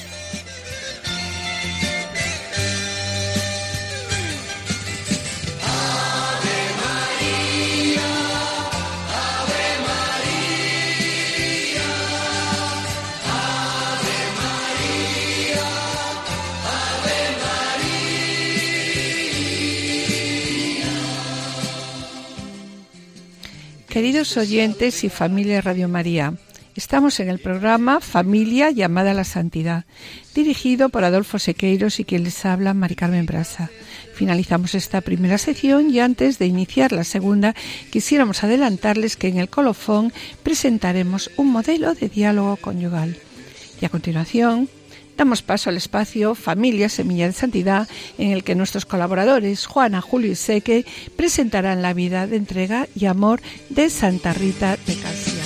Queridos 23.96 24.36
oyentes 24.36 25.06
y 25.06 25.10
familia 25.10 25.62
Radio 25.62 25.88
María, 25.88 26.34
estamos 26.76 27.18
en 27.22 27.30
el 27.30 27.40
programa 27.40 28.02
Familia 28.02 28.70
llamada 28.70 29.12
a 29.12 29.14
la 29.14 29.24
Santidad, 29.24 29.86
dirigido 30.34 30.90
por 30.90 31.06
Adolfo 31.06 31.40
Sequeiros 31.40 32.02
y 32.02 32.04
quien 32.04 32.26
les 32.26 32.46
habla, 32.46 32.74
Mari 32.74 32.96
Carmen 32.96 33.26
Brasa. 33.26 33.70
Finalizamos 34.14 34.76
esta 34.76 35.00
primera 35.00 35.38
sección 35.38 35.90
y 35.90 36.02
antes 36.02 36.40
de 36.40 36.46
iniciar 36.46 36.92
la 36.92 37.06
segunda 37.06 37.56
quisiéramos 37.90 38.44
adelantarles 38.44 39.16
que 39.16 39.30
en 39.30 39.38
el 39.38 39.48
colofón 39.48 40.12
presentaremos 40.44 41.32
un 41.38 41.54
modelo 41.54 41.94
de 41.94 42.10
diálogo 42.10 42.58
conyugal. 42.58 43.16
Y 43.80 43.86
a 43.86 43.90
continuación 43.90 44.68
damos 45.18 45.42
paso 45.42 45.70
al 45.70 45.78
espacio 45.78 46.36
Familia 46.36 46.90
Semilla 46.90 47.28
de 47.28 47.34
Santidad 47.34 47.88
en 48.18 48.32
el 48.32 48.44
que 48.44 48.56
nuestros 48.56 48.86
colaboradores 48.86 49.66
Juana, 49.66 50.02
Julio 50.02 50.32
y 50.32 50.36
Seque 50.36 50.86
presentarán 51.16 51.82
la 51.82 51.94
vida 51.94 52.28
de 52.28 52.38
entrega 52.38 52.88
y 52.96 53.06
amor 53.06 53.42
de 53.70 53.90
Santa 53.90 54.34
Rita 54.34 54.78
de 54.86 54.96
Casia. 54.96 55.45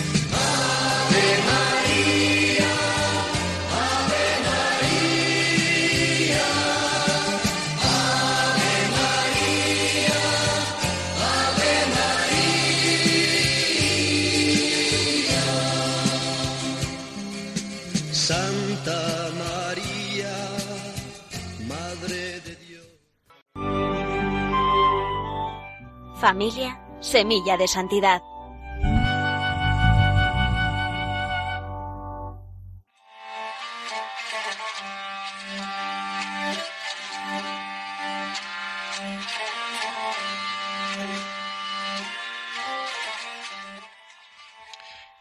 Familia, 26.19 26.77
semilla 26.99 27.55
de 27.55 27.65
santidad. 27.65 28.21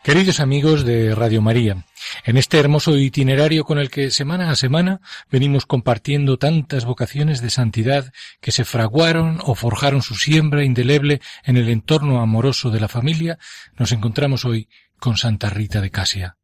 Queridos 0.02 0.40
amigos 0.40 0.84
de 0.84 1.14
Radio 1.14 1.40
María, 1.42 1.84
en 2.24 2.36
este 2.36 2.58
hermoso 2.58 2.96
itinerario 2.96 3.64
con 3.64 3.78
el 3.78 3.90
que 3.90 4.10
semana 4.10 4.50
a 4.50 4.56
semana 4.56 5.00
venimos 5.30 5.66
compartiendo 5.66 6.38
tantas 6.38 6.84
vocaciones 6.84 7.40
de 7.40 7.50
santidad 7.50 8.12
que 8.40 8.52
se 8.52 8.64
fraguaron 8.64 9.38
o 9.44 9.54
forjaron 9.54 10.02
su 10.02 10.14
siembra 10.14 10.64
indeleble 10.64 11.20
en 11.44 11.56
el 11.56 11.68
entorno 11.68 12.20
amoroso 12.20 12.70
de 12.70 12.80
la 12.80 12.88
familia, 12.88 13.38
nos 13.76 13.92
encontramos 13.92 14.44
hoy 14.44 14.68
con 14.98 15.16
Santa 15.16 15.50
Rita 15.50 15.80
de 15.80 15.90
Casia. 15.90 16.36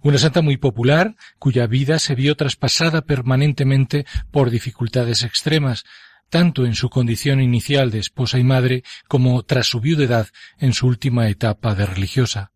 Una 0.00 0.18
santa 0.18 0.42
muy 0.42 0.56
popular, 0.56 1.16
cuya 1.38 1.66
vida 1.66 1.98
se 1.98 2.14
vio 2.14 2.36
traspasada 2.36 3.02
permanentemente 3.02 4.06
por 4.30 4.50
dificultades 4.50 5.24
extremas, 5.24 5.84
tanto 6.30 6.66
en 6.66 6.74
su 6.74 6.88
condición 6.88 7.40
inicial 7.40 7.90
de 7.90 7.98
esposa 7.98 8.38
y 8.38 8.44
madre 8.44 8.84
como 9.08 9.42
tras 9.42 9.66
su 9.66 9.80
viudedad 9.80 10.28
en 10.58 10.72
su 10.72 10.86
última 10.86 11.28
etapa 11.28 11.74
de 11.74 11.86
religiosa 11.86 12.52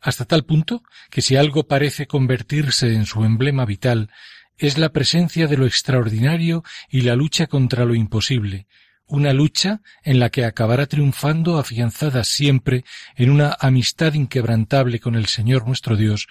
hasta 0.00 0.24
tal 0.24 0.44
punto 0.44 0.82
que 1.10 1.22
si 1.22 1.36
algo 1.36 1.66
parece 1.66 2.06
convertirse 2.06 2.94
en 2.94 3.06
su 3.06 3.24
emblema 3.24 3.64
vital, 3.64 4.10
es 4.56 4.76
la 4.78 4.90
presencia 4.90 5.46
de 5.46 5.56
lo 5.56 5.66
extraordinario 5.66 6.64
y 6.88 7.02
la 7.02 7.16
lucha 7.16 7.46
contra 7.46 7.84
lo 7.84 7.94
imposible, 7.94 8.66
una 9.06 9.32
lucha 9.32 9.80
en 10.02 10.20
la 10.20 10.30
que 10.30 10.44
acabará 10.44 10.86
triunfando 10.86 11.58
afianzada 11.58 12.24
siempre 12.24 12.84
en 13.16 13.30
una 13.30 13.56
amistad 13.58 14.14
inquebrantable 14.14 15.00
con 15.00 15.14
el 15.14 15.26
Señor 15.26 15.66
nuestro 15.66 15.96
Dios, 15.96 16.26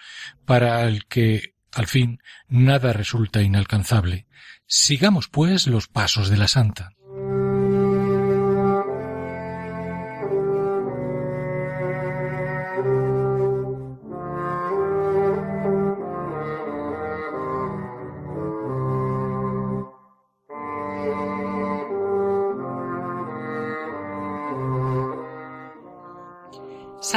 para 0.46 0.84
el 0.84 1.06
que, 1.06 1.56
al 1.74 1.88
fin, 1.88 2.20
nada 2.48 2.94
resulta 2.94 3.42
inalcanzable. 3.42 4.28
Sigamos, 4.68 5.28
pues, 5.28 5.66
los 5.66 5.88
pasos 5.88 6.30
de 6.30 6.38
la 6.38 6.48
Santa. 6.48 6.97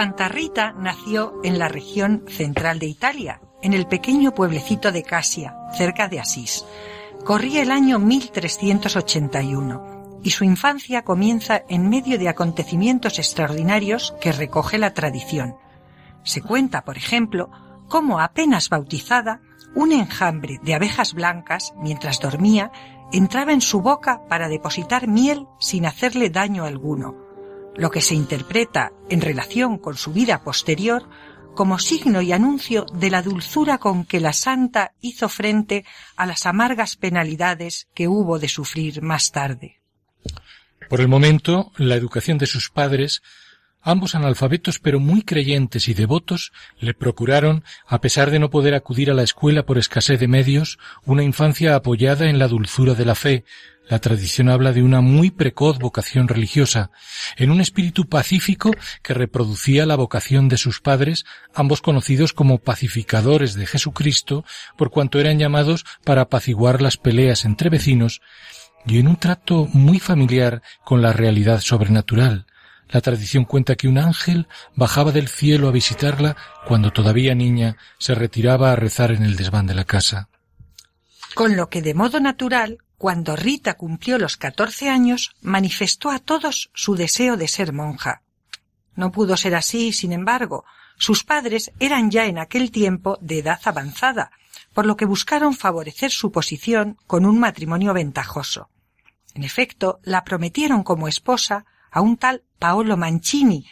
Santa 0.00 0.28
Rita 0.28 0.72
nació 0.78 1.34
en 1.44 1.58
la 1.58 1.68
región 1.68 2.24
central 2.26 2.78
de 2.78 2.86
Italia, 2.86 3.42
en 3.60 3.74
el 3.74 3.86
pequeño 3.86 4.32
pueblecito 4.32 4.92
de 4.92 5.02
Casia, 5.02 5.54
cerca 5.76 6.08
de 6.08 6.18
Asís. 6.18 6.64
Corría 7.22 7.60
el 7.60 7.70
año 7.70 7.98
1381 7.98 10.20
y 10.22 10.30
su 10.30 10.44
infancia 10.44 11.02
comienza 11.02 11.64
en 11.68 11.90
medio 11.90 12.18
de 12.18 12.30
acontecimientos 12.30 13.18
extraordinarios 13.18 14.14
que 14.22 14.32
recoge 14.32 14.78
la 14.78 14.94
tradición. 14.94 15.56
Se 16.22 16.40
cuenta, 16.40 16.82
por 16.82 16.96
ejemplo, 16.96 17.50
cómo 17.86 18.20
apenas 18.20 18.70
bautizada, 18.70 19.42
un 19.74 19.92
enjambre 19.92 20.60
de 20.62 20.72
abejas 20.72 21.12
blancas, 21.12 21.74
mientras 21.76 22.20
dormía, 22.20 22.72
entraba 23.12 23.52
en 23.52 23.60
su 23.60 23.82
boca 23.82 24.22
para 24.30 24.48
depositar 24.48 25.08
miel 25.08 25.46
sin 25.58 25.84
hacerle 25.84 26.30
daño 26.30 26.64
alguno, 26.64 27.28
lo 27.76 27.90
que 27.90 28.00
se 28.00 28.14
interpreta 28.14 28.92
en 29.08 29.20
relación 29.20 29.78
con 29.78 29.96
su 29.96 30.12
vida 30.12 30.42
posterior 30.42 31.08
como 31.54 31.78
signo 31.78 32.22
y 32.22 32.32
anuncio 32.32 32.86
de 32.94 33.10
la 33.10 33.22
dulzura 33.22 33.78
con 33.78 34.04
que 34.04 34.20
la 34.20 34.32
santa 34.32 34.92
hizo 35.00 35.28
frente 35.28 35.84
a 36.16 36.26
las 36.26 36.46
amargas 36.46 36.96
penalidades 36.96 37.88
que 37.94 38.08
hubo 38.08 38.38
de 38.38 38.48
sufrir 38.48 39.02
más 39.02 39.32
tarde. 39.32 39.80
Por 40.88 41.00
el 41.00 41.08
momento, 41.08 41.72
la 41.76 41.96
educación 41.96 42.38
de 42.38 42.46
sus 42.46 42.70
padres, 42.70 43.22
ambos 43.82 44.14
analfabetos 44.14 44.78
pero 44.78 45.00
muy 45.00 45.22
creyentes 45.22 45.88
y 45.88 45.94
devotos, 45.94 46.52
le 46.78 46.94
procuraron, 46.94 47.64
a 47.86 48.00
pesar 48.00 48.30
de 48.30 48.38
no 48.38 48.50
poder 48.50 48.74
acudir 48.74 49.10
a 49.10 49.14
la 49.14 49.22
escuela 49.22 49.64
por 49.64 49.78
escasez 49.78 50.20
de 50.20 50.28
medios, 50.28 50.78
una 51.04 51.22
infancia 51.22 51.74
apoyada 51.74 52.28
en 52.28 52.38
la 52.38 52.48
dulzura 52.48 52.94
de 52.94 53.04
la 53.04 53.14
fe, 53.14 53.44
la 53.90 53.98
tradición 53.98 54.48
habla 54.48 54.72
de 54.72 54.84
una 54.84 55.00
muy 55.00 55.32
precoz 55.32 55.80
vocación 55.80 56.28
religiosa, 56.28 56.92
en 57.36 57.50
un 57.50 57.60
espíritu 57.60 58.08
pacífico 58.08 58.70
que 59.02 59.14
reproducía 59.14 59.84
la 59.84 59.96
vocación 59.96 60.48
de 60.48 60.58
sus 60.58 60.80
padres, 60.80 61.24
ambos 61.54 61.82
conocidos 61.82 62.32
como 62.32 62.58
pacificadores 62.58 63.54
de 63.54 63.66
Jesucristo, 63.66 64.44
por 64.78 64.90
cuanto 64.90 65.18
eran 65.18 65.40
llamados 65.40 65.84
para 66.04 66.22
apaciguar 66.22 66.80
las 66.80 66.98
peleas 66.98 67.44
entre 67.44 67.68
vecinos, 67.68 68.20
y 68.86 69.00
en 69.00 69.08
un 69.08 69.16
trato 69.16 69.66
muy 69.72 69.98
familiar 69.98 70.62
con 70.84 71.02
la 71.02 71.12
realidad 71.12 71.60
sobrenatural. 71.60 72.46
La 72.90 73.00
tradición 73.00 73.44
cuenta 73.44 73.76
que 73.76 73.88
un 73.88 73.98
ángel 73.98 74.48
bajaba 74.74 75.12
del 75.12 75.28
cielo 75.28 75.68
a 75.68 75.72
visitarla 75.72 76.36
cuando 76.66 76.90
todavía 76.90 77.34
niña 77.34 77.76
se 77.98 78.14
retiraba 78.14 78.72
a 78.72 78.76
rezar 78.76 79.12
en 79.12 79.22
el 79.22 79.36
desván 79.36 79.66
de 79.66 79.74
la 79.74 79.84
casa. 79.84 80.28
Con 81.34 81.56
lo 81.56 81.70
que 81.70 81.82
de 81.82 81.94
modo 81.94 82.18
natural 82.18 82.78
cuando 83.00 83.34
Rita 83.34 83.78
cumplió 83.78 84.18
los 84.18 84.36
catorce 84.36 84.90
años, 84.90 85.34
manifestó 85.40 86.10
a 86.10 86.18
todos 86.18 86.70
su 86.74 86.96
deseo 86.96 87.38
de 87.38 87.48
ser 87.48 87.72
monja. 87.72 88.20
No 88.94 89.10
pudo 89.10 89.38
ser 89.38 89.54
así, 89.54 89.94
sin 89.94 90.12
embargo. 90.12 90.66
Sus 90.98 91.24
padres 91.24 91.72
eran 91.80 92.10
ya 92.10 92.26
en 92.26 92.36
aquel 92.36 92.70
tiempo 92.70 93.16
de 93.22 93.38
edad 93.38 93.58
avanzada, 93.64 94.32
por 94.74 94.84
lo 94.84 94.98
que 94.98 95.06
buscaron 95.06 95.54
favorecer 95.54 96.10
su 96.10 96.30
posición 96.30 96.98
con 97.06 97.24
un 97.24 97.38
matrimonio 97.40 97.94
ventajoso. 97.94 98.68
En 99.32 99.44
efecto, 99.44 100.00
la 100.02 100.22
prometieron 100.22 100.82
como 100.82 101.08
esposa 101.08 101.64
a 101.90 102.00
un 102.00 102.16
tal 102.16 102.42
Paolo 102.58 102.96
Mancini, 102.96 103.66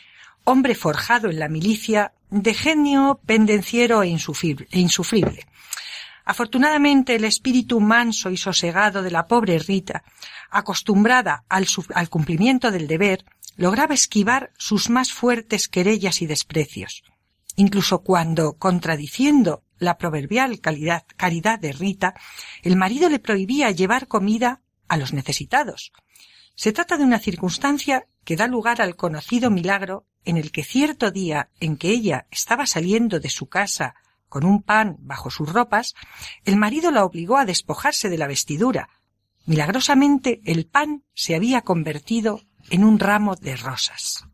hombre 0.44 0.74
forjado 0.74 1.28
en 1.30 1.38
la 1.38 1.48
milicia, 1.48 2.12
de 2.30 2.54
genio 2.54 3.20
pendenciero 3.24 4.02
e 4.02 4.08
insufrible. 4.08 5.46
Afortunadamente 6.24 7.14
el 7.14 7.24
espíritu 7.24 7.80
manso 7.80 8.30
y 8.30 8.36
sosegado 8.36 9.02
de 9.02 9.10
la 9.10 9.26
pobre 9.26 9.58
Rita, 9.58 10.02
acostumbrada 10.50 11.44
al, 11.48 11.66
al, 11.94 12.10
cumplimiento 12.10 12.70
del 12.70 12.86
deber, 12.86 13.24
lograba 13.56 13.94
esquivar 13.94 14.52
sus 14.58 14.90
más 14.90 15.12
fuertes 15.12 15.68
querellas 15.68 16.20
y 16.20 16.26
desprecios. 16.26 17.02
Incluso 17.56 18.00
cuando, 18.00 18.58
contradiciendo 18.58 19.64
la 19.78 19.96
proverbial 19.96 20.60
calidad, 20.60 21.04
caridad 21.16 21.58
de 21.58 21.72
Rita, 21.72 22.14
el 22.62 22.76
marido 22.76 23.08
le 23.08 23.18
prohibía 23.18 23.70
llevar 23.70 24.06
comida 24.06 24.60
a 24.86 24.96
los 24.96 25.12
necesitados. 25.12 25.92
Se 26.58 26.72
trata 26.72 26.96
de 26.96 27.04
una 27.04 27.20
circunstancia 27.20 28.08
que 28.24 28.34
da 28.34 28.48
lugar 28.48 28.82
al 28.82 28.96
conocido 28.96 29.48
milagro 29.48 30.08
en 30.24 30.36
el 30.36 30.50
que 30.50 30.64
cierto 30.64 31.12
día 31.12 31.50
en 31.60 31.76
que 31.76 31.90
ella 31.90 32.26
estaba 32.32 32.66
saliendo 32.66 33.20
de 33.20 33.30
su 33.30 33.48
casa 33.48 33.94
con 34.28 34.44
un 34.44 34.64
pan 34.64 34.96
bajo 34.98 35.30
sus 35.30 35.48
ropas, 35.52 35.94
el 36.44 36.56
marido 36.56 36.90
la 36.90 37.04
obligó 37.04 37.36
a 37.36 37.44
despojarse 37.44 38.08
de 38.08 38.18
la 38.18 38.26
vestidura. 38.26 38.88
Milagrosamente 39.46 40.40
el 40.44 40.66
pan 40.66 41.04
se 41.14 41.36
había 41.36 41.60
convertido 41.60 42.40
en 42.70 42.82
un 42.82 42.98
ramo 42.98 43.36
de 43.36 43.54
rosas. 43.54 44.24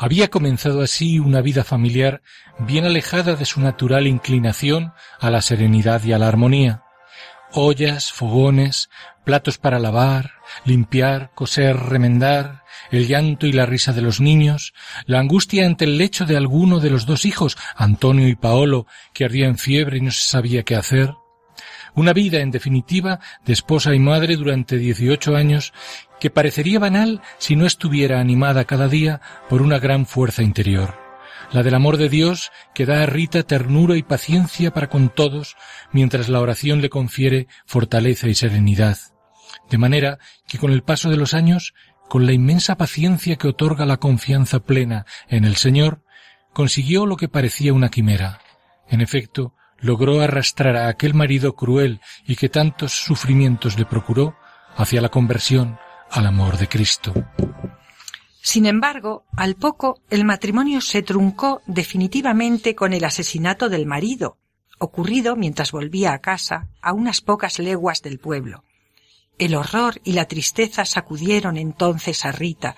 Había 0.00 0.28
comenzado 0.28 0.80
así 0.80 1.18
una 1.18 1.40
vida 1.40 1.64
familiar 1.64 2.22
bien 2.60 2.84
alejada 2.84 3.34
de 3.34 3.44
su 3.44 3.60
natural 3.60 4.06
inclinación 4.06 4.92
a 5.18 5.28
la 5.28 5.42
serenidad 5.42 6.04
y 6.04 6.12
a 6.12 6.18
la 6.18 6.28
armonía. 6.28 6.84
Ollas, 7.52 8.12
fogones, 8.12 8.90
platos 9.24 9.58
para 9.58 9.80
lavar, 9.80 10.34
limpiar, 10.64 11.32
coser, 11.34 11.76
remendar, 11.76 12.62
el 12.92 13.08
llanto 13.08 13.46
y 13.46 13.52
la 13.52 13.66
risa 13.66 13.92
de 13.92 14.02
los 14.02 14.20
niños, 14.20 14.72
la 15.06 15.18
angustia 15.18 15.66
ante 15.66 15.84
el 15.84 15.98
lecho 15.98 16.26
de 16.26 16.36
alguno 16.36 16.78
de 16.78 16.90
los 16.90 17.04
dos 17.04 17.24
hijos, 17.24 17.58
Antonio 17.74 18.28
y 18.28 18.36
Paolo, 18.36 18.86
que 19.12 19.24
ardía 19.24 19.46
en 19.46 19.58
fiebre 19.58 19.98
y 19.98 20.02
no 20.02 20.12
se 20.12 20.28
sabía 20.28 20.62
qué 20.62 20.76
hacer. 20.76 21.14
Una 21.94 22.12
vida, 22.12 22.38
en 22.38 22.52
definitiva, 22.52 23.18
de 23.44 23.52
esposa 23.52 23.92
y 23.94 23.98
madre 23.98 24.36
durante 24.36 24.76
dieciocho 24.76 25.34
años, 25.34 25.72
que 26.20 26.30
parecería 26.30 26.78
banal 26.78 27.22
si 27.38 27.56
no 27.56 27.66
estuviera 27.66 28.20
animada 28.20 28.64
cada 28.64 28.88
día 28.88 29.20
por 29.48 29.62
una 29.62 29.78
gran 29.78 30.06
fuerza 30.06 30.42
interior, 30.42 30.94
la 31.52 31.62
del 31.62 31.74
amor 31.74 31.96
de 31.96 32.08
Dios 32.08 32.50
que 32.74 32.86
da 32.86 33.02
a 33.02 33.06
Rita 33.06 33.42
ternura 33.42 33.96
y 33.96 34.02
paciencia 34.02 34.72
para 34.72 34.88
con 34.88 35.08
todos, 35.08 35.56
mientras 35.92 36.28
la 36.28 36.40
oración 36.40 36.80
le 36.80 36.90
confiere 36.90 37.48
fortaleza 37.66 38.28
y 38.28 38.34
serenidad. 38.34 38.98
De 39.70 39.78
manera 39.78 40.18
que 40.46 40.58
con 40.58 40.72
el 40.72 40.82
paso 40.82 41.10
de 41.10 41.16
los 41.16 41.34
años, 41.34 41.74
con 42.08 42.26
la 42.26 42.32
inmensa 42.32 42.76
paciencia 42.76 43.36
que 43.36 43.48
otorga 43.48 43.86
la 43.86 43.98
confianza 43.98 44.60
plena 44.60 45.06
en 45.28 45.44
el 45.44 45.56
Señor, 45.56 46.02
consiguió 46.52 47.06
lo 47.06 47.16
que 47.16 47.28
parecía 47.28 47.72
una 47.72 47.90
quimera. 47.90 48.40
En 48.88 49.00
efecto, 49.00 49.54
logró 49.78 50.20
arrastrar 50.20 50.76
a 50.76 50.88
aquel 50.88 51.14
marido 51.14 51.54
cruel 51.54 52.00
y 52.26 52.36
que 52.36 52.48
tantos 52.48 52.92
sufrimientos 52.92 53.78
le 53.78 53.84
procuró 53.84 54.36
hacia 54.76 55.00
la 55.00 55.08
conversión 55.08 55.78
al 56.10 56.26
amor 56.26 56.58
de 56.58 56.68
Cristo. 56.68 57.12
Sin 58.40 58.66
embargo, 58.66 59.24
al 59.36 59.56
poco 59.56 60.00
el 60.10 60.24
matrimonio 60.24 60.80
se 60.80 61.02
truncó 61.02 61.60
definitivamente 61.66 62.74
con 62.74 62.92
el 62.92 63.04
asesinato 63.04 63.68
del 63.68 63.86
marido, 63.86 64.38
ocurrido 64.78 65.36
mientras 65.36 65.72
volvía 65.72 66.12
a 66.12 66.20
casa 66.20 66.68
a 66.80 66.92
unas 66.92 67.20
pocas 67.20 67.58
leguas 67.58 68.00
del 68.02 68.18
pueblo. 68.18 68.64
El 69.38 69.54
horror 69.54 70.00
y 70.02 70.12
la 70.12 70.24
tristeza 70.26 70.84
sacudieron 70.84 71.56
entonces 71.56 72.24
a 72.24 72.32
Rita, 72.32 72.76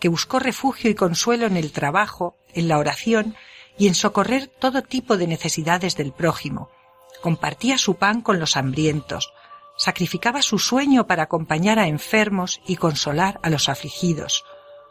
que 0.00 0.08
buscó 0.08 0.38
refugio 0.38 0.90
y 0.90 0.94
consuelo 0.94 1.46
en 1.46 1.56
el 1.56 1.72
trabajo, 1.72 2.36
en 2.54 2.68
la 2.68 2.78
oración 2.78 3.36
y 3.78 3.86
en 3.86 3.94
socorrer 3.94 4.48
todo 4.48 4.82
tipo 4.82 5.16
de 5.16 5.26
necesidades 5.26 5.96
del 5.96 6.12
prójimo. 6.12 6.68
Compartía 7.22 7.78
su 7.78 7.94
pan 7.94 8.20
con 8.20 8.40
los 8.40 8.56
hambrientos, 8.56 9.32
sacrificaba 9.76 10.42
su 10.42 10.58
sueño 10.58 11.06
para 11.06 11.24
acompañar 11.24 11.78
a 11.78 11.88
enfermos 11.88 12.60
y 12.66 12.76
consolar 12.76 13.40
a 13.42 13.50
los 13.50 13.68
afligidos, 13.68 14.44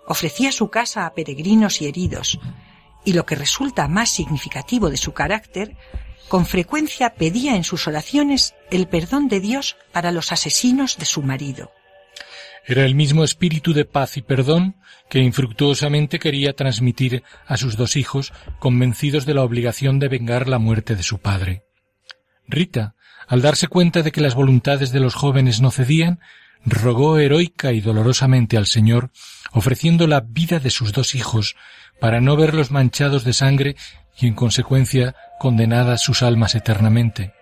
ofrecía 0.07 0.51
su 0.51 0.69
casa 0.69 1.05
a 1.05 1.13
peregrinos 1.13 1.81
y 1.81 1.87
heridos, 1.87 2.39
y 3.05 3.13
lo 3.13 3.25
que 3.25 3.35
resulta 3.35 3.87
más 3.87 4.09
significativo 4.09 4.89
de 4.89 4.97
su 4.97 5.13
carácter, 5.13 5.75
con 6.27 6.45
frecuencia 6.45 7.15
pedía 7.15 7.55
en 7.55 7.63
sus 7.63 7.87
oraciones 7.87 8.55
el 8.69 8.87
perdón 8.87 9.27
de 9.27 9.39
Dios 9.39 9.75
para 9.91 10.11
los 10.11 10.31
asesinos 10.31 10.97
de 10.97 11.05
su 11.05 11.23
marido. 11.23 11.71
Era 12.65 12.85
el 12.85 12.95
mismo 12.95 13.23
espíritu 13.23 13.73
de 13.73 13.85
paz 13.85 14.17
y 14.17 14.21
perdón 14.21 14.75
que 15.09 15.19
infructuosamente 15.19 16.19
quería 16.19 16.53
transmitir 16.53 17.23
a 17.45 17.57
sus 17.57 17.75
dos 17.75 17.95
hijos, 17.95 18.33
convencidos 18.59 19.25
de 19.25 19.33
la 19.33 19.43
obligación 19.43 19.99
de 19.99 20.07
vengar 20.07 20.47
la 20.47 20.59
muerte 20.59 20.95
de 20.95 21.03
su 21.03 21.17
padre. 21.17 21.63
Rita, 22.47 22.95
al 23.31 23.41
darse 23.41 23.69
cuenta 23.69 24.01
de 24.01 24.11
que 24.11 24.19
las 24.19 24.35
voluntades 24.35 24.91
de 24.91 24.99
los 24.99 25.15
jóvenes 25.15 25.61
no 25.61 25.71
cedían, 25.71 26.19
rogó 26.65 27.17
heroica 27.17 27.71
y 27.71 27.79
dolorosamente 27.79 28.57
al 28.57 28.65
Señor, 28.65 29.09
ofreciendo 29.53 30.05
la 30.05 30.19
vida 30.19 30.59
de 30.59 30.69
sus 30.69 30.91
dos 30.91 31.15
hijos, 31.15 31.55
para 32.01 32.19
no 32.19 32.35
verlos 32.35 32.71
manchados 32.71 33.23
de 33.23 33.31
sangre 33.31 33.77
y 34.19 34.27
en 34.27 34.33
consecuencia 34.33 35.15
condenadas 35.39 36.01
sus 36.01 36.23
almas 36.23 36.55
eternamente. 36.55 37.33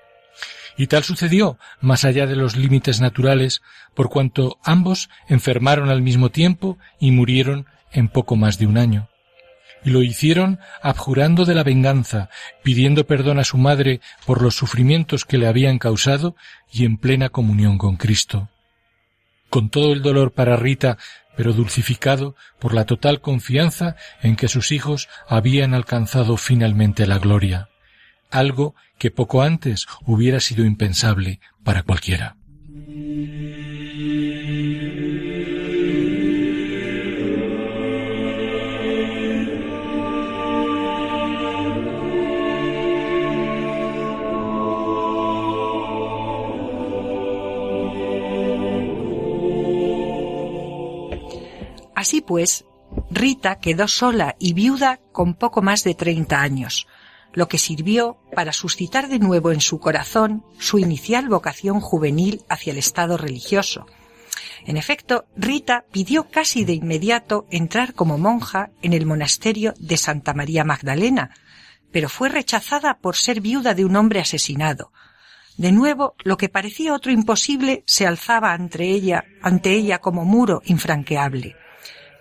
Y 0.78 0.86
tal 0.86 1.04
sucedió, 1.04 1.58
más 1.82 2.06
allá 2.06 2.28
de 2.28 2.36
los 2.36 2.56
límites 2.56 3.02
naturales, 3.02 3.64
por 3.96 4.12
cuanto 4.12 4.60
ambos 4.64 5.10
enfermaron 5.28 5.90
al 5.90 6.04
mismo 6.04 6.30
tiempo 6.30 6.78
y 7.00 7.10
murieron 7.10 7.66
en 7.92 8.10
poco 8.10 8.36
más 8.36 8.60
de 8.60 8.68
un 8.68 8.78
año. 8.78 9.09
Y 9.84 9.92
lo 9.92 10.04
hicieron 10.04 10.60
abjurando 10.82 11.46
de 11.46 11.56
la 11.56 11.64
venganza, 11.64 12.30
pidiendo 12.64 13.06
perdón 13.06 13.40
a 13.40 13.44
su 13.44 13.58
madre 13.58 14.02
por 14.26 14.42
los 14.42 14.56
sufrimientos 14.56 15.26
que 15.26 15.38
le 15.38 15.48
habían 15.48 15.80
causado 15.80 16.36
y 16.72 16.86
en 16.86 16.98
plena 16.98 17.30
comunión 17.30 17.78
con 17.78 17.96
Cristo. 17.96 18.50
Con 19.50 19.70
todo 19.70 19.94
el 19.94 20.02
dolor 20.02 20.34
para 20.34 20.58
Rita, 20.58 20.98
pero 21.36 21.54
dulcificado 21.54 22.36
por 22.60 22.74
la 22.74 22.86
total 22.86 23.22
confianza 23.22 23.96
en 24.22 24.36
que 24.36 24.48
sus 24.48 24.72
hijos 24.72 25.08
habían 25.28 25.74
alcanzado 25.74 26.38
finalmente 26.38 27.08
la 27.08 27.18
gloria 27.18 27.70
algo 28.30 28.76
que 28.98 29.12
poco 29.12 29.42
antes 29.42 29.88
hubiera 30.06 30.40
sido 30.40 30.66
impensable 30.66 31.40
para 31.64 31.84
cualquiera. 31.84 32.36
Así 52.00 52.22
pues, 52.22 52.64
Rita 53.12 53.60
quedó 53.60 53.90
sola 53.90 54.38
y 54.40 54.54
viuda 54.54 55.02
con 55.12 55.34
poco 55.34 55.62
más 55.62 55.84
de 55.84 55.96
treinta 55.96 56.40
años, 56.40 56.88
lo 57.34 57.50
que 57.50 57.58
sirvió 57.58 58.18
para 58.34 58.54
suscitar 58.54 59.10
de 59.10 59.20
nuevo 59.20 59.52
en 59.52 59.60
su 59.60 59.82
corazón 59.82 60.46
su 60.60 60.80
inicial 60.80 61.28
vocación 61.28 61.82
juvenil 61.82 62.42
hacia 62.48 62.72
el 62.72 62.78
estado 62.78 63.18
religioso. 63.18 63.86
En 64.66 64.78
efecto, 64.78 65.26
Rita 65.36 65.84
pidió 65.92 66.30
casi 66.30 66.64
de 66.64 66.72
inmediato 66.72 67.48
entrar 67.52 67.94
como 67.94 68.18
monja 68.18 68.70
en 68.82 68.94
el 68.94 69.06
monasterio 69.06 69.74
de 69.78 69.98
Santa 69.98 70.34
María 70.34 70.64
Magdalena, 70.64 71.32
pero 71.92 72.08
fue 72.08 72.30
rechazada 72.30 73.00
por 73.00 73.18
ser 73.18 73.42
viuda 73.42 73.74
de 73.74 73.84
un 73.84 73.98
hombre 73.98 74.22
asesinado. 74.22 74.94
De 75.58 75.74
nuevo, 75.74 76.16
lo 76.24 76.38
que 76.38 76.48
parecía 76.48 76.94
otro 76.94 77.12
imposible 77.12 77.84
se 77.86 78.08
alzaba 78.08 78.54
ante 78.54 78.86
ella, 78.86 79.26
ante 79.42 79.74
ella 79.74 80.00
como 80.00 80.24
muro 80.24 80.62
infranqueable. 80.64 81.58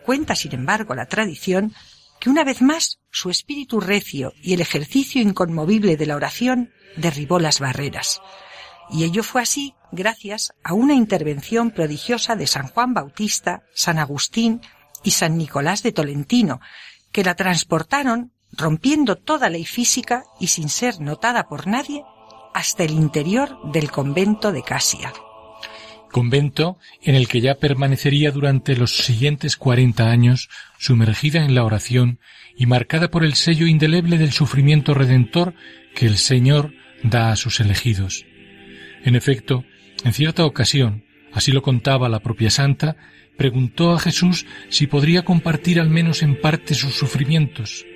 Cuenta, 0.09 0.35
sin 0.37 0.55
embargo, 0.55 0.95
la 0.95 1.05
tradición 1.05 1.75
que 2.19 2.31
una 2.31 2.43
vez 2.43 2.63
más 2.63 2.99
su 3.11 3.29
espíritu 3.29 3.79
recio 3.79 4.33
y 4.43 4.55
el 4.55 4.63
ejercicio 4.63 5.21
inconmovible 5.21 5.99
de 5.99 6.07
la 6.07 6.17
oración 6.17 6.73
derribó 6.97 7.39
las 7.39 7.61
barreras. 7.61 8.23
Y 8.91 9.05
ello 9.05 9.23
fue 9.23 9.43
así 9.43 9.75
gracias 9.93 10.55
a 10.65 10.73
una 10.73 10.95
intervención 10.95 11.73
prodigiosa 11.73 12.37
de 12.37 12.47
San 12.47 12.69
Juan 12.69 12.95
Bautista, 12.95 13.65
San 13.75 13.99
Agustín 13.99 14.63
y 15.05 15.11
San 15.11 15.37
Nicolás 15.37 15.83
de 15.83 15.93
Tolentino, 15.93 16.63
que 17.13 17.23
la 17.23 17.35
transportaron, 17.35 18.33
rompiendo 18.51 19.17
toda 19.17 19.51
ley 19.51 19.67
física 19.67 20.25
y 20.41 20.47
sin 20.47 20.71
ser 20.71 21.03
notada 21.03 21.49
por 21.49 21.67
nadie, 21.67 22.03
hasta 22.55 22.83
el 22.83 22.93
interior 22.93 23.59
del 23.73 23.91
convento 23.91 24.53
de 24.53 24.63
Casia 24.63 25.13
convento 26.11 26.79
en 27.03 27.15
el 27.15 27.29
que 27.29 27.41
ya 27.41 27.57
permanecería 27.57 28.31
durante 28.31 28.77
los 28.77 28.97
siguientes 28.97 29.57
cuarenta 29.57 30.11
años 30.11 30.49
sumergida 30.79 31.45
en 31.45 31.55
la 31.55 31.65
oración 31.65 32.19
y 32.57 32.67
marcada 32.67 33.11
por 33.11 33.25
el 33.25 33.35
sello 33.35 33.67
indeleble 33.67 34.19
del 34.19 34.33
sufrimiento 34.33 34.95
redentor 34.95 35.55
que 35.95 36.07
el 36.07 36.19
Señor 36.19 36.73
da 37.03 37.31
a 37.31 37.37
sus 37.37 37.61
elegidos. 37.61 38.25
En 39.05 39.15
efecto, 39.15 39.65
en 40.05 40.13
cierta 40.13 40.45
ocasión, 40.45 41.05
así 41.33 41.53
lo 41.53 41.63
contaba 41.63 42.09
la 42.09 42.21
propia 42.21 42.51
santa, 42.51 42.97
preguntó 43.37 43.93
a 43.93 44.01
Jesús 44.01 44.47
si 44.69 44.87
podría 44.87 45.25
compartir 45.25 45.81
al 45.81 45.91
menos 45.91 46.23
en 46.23 46.41
parte 46.41 46.75
sus 46.75 46.95
sufrimientos, 46.95 47.87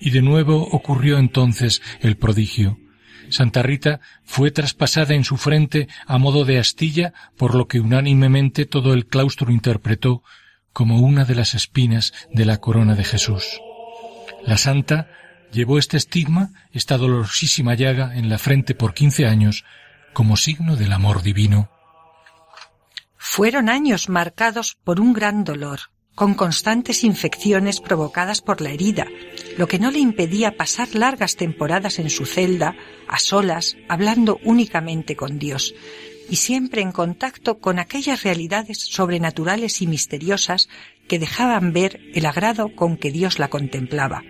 y 0.00 0.10
de 0.10 0.22
nuevo 0.22 0.62
ocurrió 0.62 1.18
entonces 1.18 1.82
el 2.00 2.16
prodigio. 2.16 2.78
Santa 3.30 3.62
Rita 3.62 4.00
fue 4.24 4.50
traspasada 4.50 5.14
en 5.14 5.24
su 5.24 5.36
frente 5.36 5.88
a 6.06 6.18
modo 6.18 6.44
de 6.44 6.58
astilla, 6.58 7.12
por 7.36 7.54
lo 7.54 7.68
que 7.68 7.80
unánimemente 7.80 8.66
todo 8.66 8.94
el 8.94 9.06
claustro 9.06 9.52
interpretó 9.52 10.22
como 10.72 11.00
una 11.00 11.24
de 11.24 11.34
las 11.34 11.54
espinas 11.54 12.12
de 12.32 12.44
la 12.44 12.58
corona 12.58 12.94
de 12.94 13.04
Jesús. 13.04 13.60
La 14.44 14.56
santa 14.56 15.08
llevó 15.52 15.78
este 15.78 15.96
estigma, 15.96 16.50
esta 16.72 16.96
dolorosísima 16.96 17.74
llaga 17.74 18.16
en 18.16 18.28
la 18.28 18.38
frente 18.38 18.74
por 18.74 18.94
quince 18.94 19.26
años, 19.26 19.64
como 20.12 20.36
signo 20.36 20.76
del 20.76 20.92
amor 20.92 21.22
divino. 21.22 21.70
Fueron 23.16 23.68
años 23.68 24.08
marcados 24.08 24.76
por 24.84 25.00
un 25.00 25.12
gran 25.12 25.44
dolor, 25.44 25.80
con 26.18 26.34
constantes 26.34 27.04
infecciones 27.04 27.78
provocadas 27.78 28.42
por 28.42 28.60
la 28.60 28.70
herida, 28.70 29.06
lo 29.56 29.68
que 29.68 29.78
no 29.78 29.92
le 29.92 30.00
impedía 30.00 30.56
pasar 30.56 30.96
largas 30.96 31.36
temporadas 31.36 32.00
en 32.00 32.10
su 32.10 32.26
celda, 32.26 32.74
a 33.06 33.20
solas, 33.20 33.76
hablando 33.88 34.40
únicamente 34.42 35.14
con 35.14 35.38
Dios, 35.38 35.76
y 36.28 36.34
siempre 36.34 36.82
en 36.82 36.90
contacto 36.90 37.60
con 37.60 37.78
aquellas 37.78 38.24
realidades 38.24 38.78
sobrenaturales 38.78 39.80
y 39.80 39.86
misteriosas 39.86 40.68
que 41.06 41.20
dejaban 41.20 41.72
ver 41.72 42.00
el 42.12 42.26
agrado 42.26 42.74
con 42.74 42.96
que 42.96 43.12
Dios 43.12 43.38
la 43.38 43.46
contemplaba. 43.46 44.24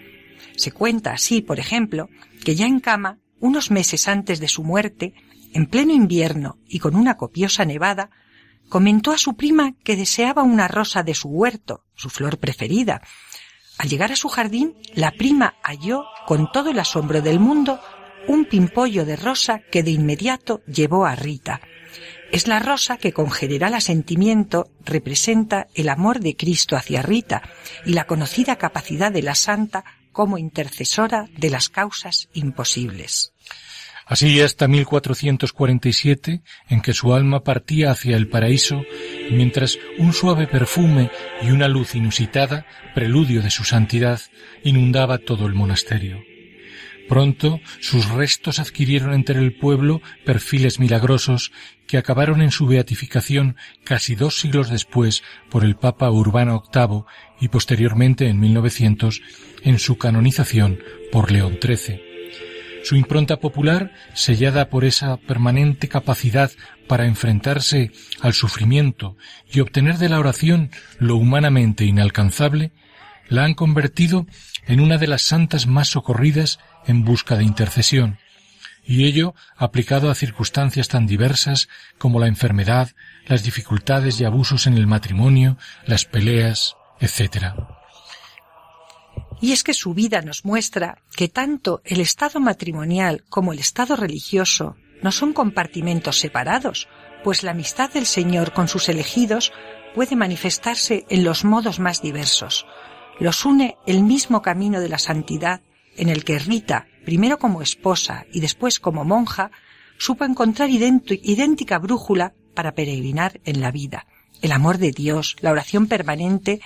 Se 0.57 0.72
cuenta 0.72 1.14
así, 1.14 1.40
por 1.40 1.59
ejemplo, 1.59 2.11
que 2.44 2.55
ya 2.55 2.66
en 2.66 2.81
cama, 2.81 3.16
unos 3.40 3.70
meses 3.70 4.09
antes 4.09 4.40
de 4.40 4.48
su 4.48 4.62
muerte, 4.62 5.14
en 5.55 5.64
pleno 5.64 5.94
invierno 5.94 6.59
y 6.68 6.81
con 6.81 6.94
una 6.96 7.16
copiosa 7.16 7.64
nevada, 7.64 8.11
comentó 8.68 9.12
a 9.12 9.18
su 9.18 9.35
prima 9.35 9.74
que 9.83 9.96
deseaba 9.96 10.42
una 10.42 10.68
rosa 10.68 11.02
de 11.02 11.14
su 11.14 11.28
huerto, 11.28 11.85
su 11.94 12.11
flor 12.11 12.38
preferida. 12.38 13.02
Al 13.78 13.88
llegar 13.88 14.12
a 14.12 14.16
su 14.16 14.28
jardín, 14.28 14.74
la 14.94 15.12
prima 15.12 15.54
halló, 15.62 16.04
con 16.26 16.50
todo 16.52 16.70
el 16.70 16.78
asombro 16.78 17.22
del 17.22 17.40
mundo, 17.40 17.81
un 18.26 18.44
pimpollo 18.44 19.04
de 19.04 19.16
rosa 19.16 19.61
que 19.70 19.83
de 19.83 19.90
inmediato 19.90 20.62
llevó 20.66 21.07
a 21.07 21.14
Rita. 21.14 21.61
Es 22.31 22.46
la 22.46 22.59
rosa 22.59 22.98
que 22.98 23.12
con 23.12 23.31
general 23.31 23.74
asentimiento 23.74 24.70
representa 24.85 25.66
el 25.74 25.88
amor 25.88 26.20
de 26.20 26.37
Cristo 26.37 26.76
hacia 26.76 27.00
Rita 27.00 27.42
y 27.87 27.94
la 27.94 28.07
conocida 28.07 28.57
capacidad 28.57 29.11
de 29.11 29.22
la 29.22 29.35
santa 29.35 29.85
como 30.12 30.37
intercesora 30.37 31.26
de 31.38 31.48
las 31.48 31.70
causas 31.70 32.28
imposibles. 32.35 33.33
Así 34.08 34.40
hasta 34.40 34.68
1447, 34.68 36.40
en 36.70 36.80
que 36.80 36.94
su 36.94 37.12
alma 37.12 37.44
partía 37.44 37.90
hacia 37.90 38.16
el 38.16 38.28
paraíso, 38.28 38.82
mientras 39.30 39.78
un 39.98 40.14
suave 40.14 40.46
perfume 40.46 41.10
y 41.42 41.50
una 41.50 41.68
luz 41.68 41.94
inusitada, 41.94 42.66
preludio 42.94 43.42
de 43.42 43.50
su 43.50 43.64
santidad, 43.64 44.18
inundaba 44.64 45.18
todo 45.18 45.46
el 45.46 45.54
monasterio. 45.54 46.22
Pronto 47.06 47.60
sus 47.80 48.08
restos 48.08 48.58
adquirieron 48.58 49.12
entre 49.12 49.40
el 49.40 49.54
pueblo 49.54 50.00
perfiles 50.24 50.78
milagrosos 50.78 51.52
que 51.86 51.98
acabaron 51.98 52.42
en 52.42 52.50
su 52.50 52.66
beatificación 52.66 53.56
casi 53.84 54.14
dos 54.14 54.40
siglos 54.40 54.70
después 54.70 55.22
por 55.50 55.64
el 55.64 55.76
Papa 55.76 56.10
Urbano 56.10 56.62
VIII 56.72 57.04
y 57.40 57.48
posteriormente 57.48 58.28
en 58.28 58.40
1900 58.40 59.22
en 59.62 59.78
su 59.78 59.96
canonización 59.96 60.78
por 61.10 61.30
León 61.30 61.58
XIII. 61.62 62.07
Su 62.88 62.96
impronta 62.96 63.38
popular, 63.38 63.92
sellada 64.14 64.70
por 64.70 64.87
esa 64.87 65.18
permanente 65.18 65.88
capacidad 65.88 66.51
para 66.87 67.05
enfrentarse 67.05 67.92
al 68.22 68.33
sufrimiento 68.33 69.18
y 69.53 69.61
obtener 69.61 69.98
de 69.98 70.09
la 70.09 70.18
oración 70.18 70.70
lo 70.98 71.16
humanamente 71.16 71.85
inalcanzable, 71.85 72.72
la 73.29 73.44
han 73.44 73.53
convertido 73.53 74.27
en 74.66 74.81
una 74.81 74.96
de 74.96 75.07
las 75.07 75.20
santas 75.20 75.66
más 75.66 75.88
socorridas 75.88 76.61
en 76.87 77.05
busca 77.05 77.37
de 77.37 77.44
intercesión, 77.44 78.16
y 78.87 79.05
ello 79.05 79.35
aplicado 79.55 80.11
a 80.11 80.14
circunstancias 80.14 80.88
tan 80.88 81.07
diversas 81.07 81.68
como 81.98 82.18
la 82.18 82.27
enfermedad, 82.27 82.92
las 83.27 83.42
dificultades 83.42 84.18
y 84.18 84.24
abusos 84.24 84.66
en 84.66 84.79
el 84.79 84.87
matrimonio, 84.87 85.59
las 85.85 86.07
peleas, 86.07 86.74
etc. 87.01 87.53
Y 89.40 89.53
es 89.53 89.62
que 89.62 89.74
su 89.74 89.94
vida 89.94 90.20
nos 90.22 90.44
muestra 90.44 90.98
que 91.14 91.29
tanto 91.29 91.81
el 91.85 92.01
estado 92.01 92.40
matrimonial 92.40 93.24
como 93.29 93.53
el 93.53 93.59
estado 93.59 93.94
religioso 93.96 94.77
no 95.03 95.12
son 95.12 95.33
compartimentos 95.33 96.18
separados, 96.18 96.88
pues 97.22 97.42
la 97.42 97.53
amistad 97.53 97.90
del 97.92 98.07
Señor 98.07 98.53
con 98.53 98.68
sus 98.68 98.88
elegidos 98.88 99.53
puede 99.94 100.16
manifestarse 100.16 101.05
en 101.09 101.24
los 101.24 101.44
modos 101.44 101.79
más 101.79 102.03
diversos. 102.03 102.66
Los 103.20 103.44
une 103.44 103.77
el 103.87 104.03
mismo 104.03 104.42
camino 104.42 104.81
de 104.81 104.88
la 104.88 104.98
santidad 104.98 105.62
en 105.96 106.09
el 106.09 106.24
que 106.24 106.38
Rita, 106.38 106.87
primero 107.05 107.38
como 107.38 107.62
esposa 107.62 108.27
y 108.33 108.40
después 108.40 108.79
como 108.81 109.05
monja, 109.05 109.51
supo 109.98 110.24
encontrar 110.24 110.70
idéntica 110.70 111.79
brújula 111.79 112.35
para 112.55 112.74
peregrinar 112.74 113.40
en 113.44 113.61
la 113.61 113.70
vida. 113.70 114.07
El 114.40 114.53
amor 114.53 114.79
de 114.79 114.92
Dios, 114.92 115.37
la 115.40 115.51
oración 115.51 115.87
permanente 115.88 116.61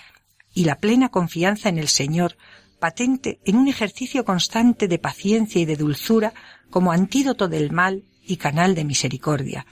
y 0.53 0.65
la 0.65 0.79
plena 0.79 1.09
confianza 1.09 1.71
en 1.71 1.79
el 1.79 1.89
Señor 1.89 2.37
patente 2.83 3.38
en 3.45 3.55
un 3.55 3.68
ejercicio 3.68 4.25
constante 4.25 4.88
de 4.88 4.99
paciencia 4.99 5.61
y 5.61 5.64
de 5.64 5.77
dulzura 5.77 6.35
como 6.68 6.90
antídoto 6.90 7.47
del 7.47 7.71
mal 7.71 8.03
y 8.27 8.38
canal 8.38 8.75
de 8.75 8.85
misericordia. 8.85 9.66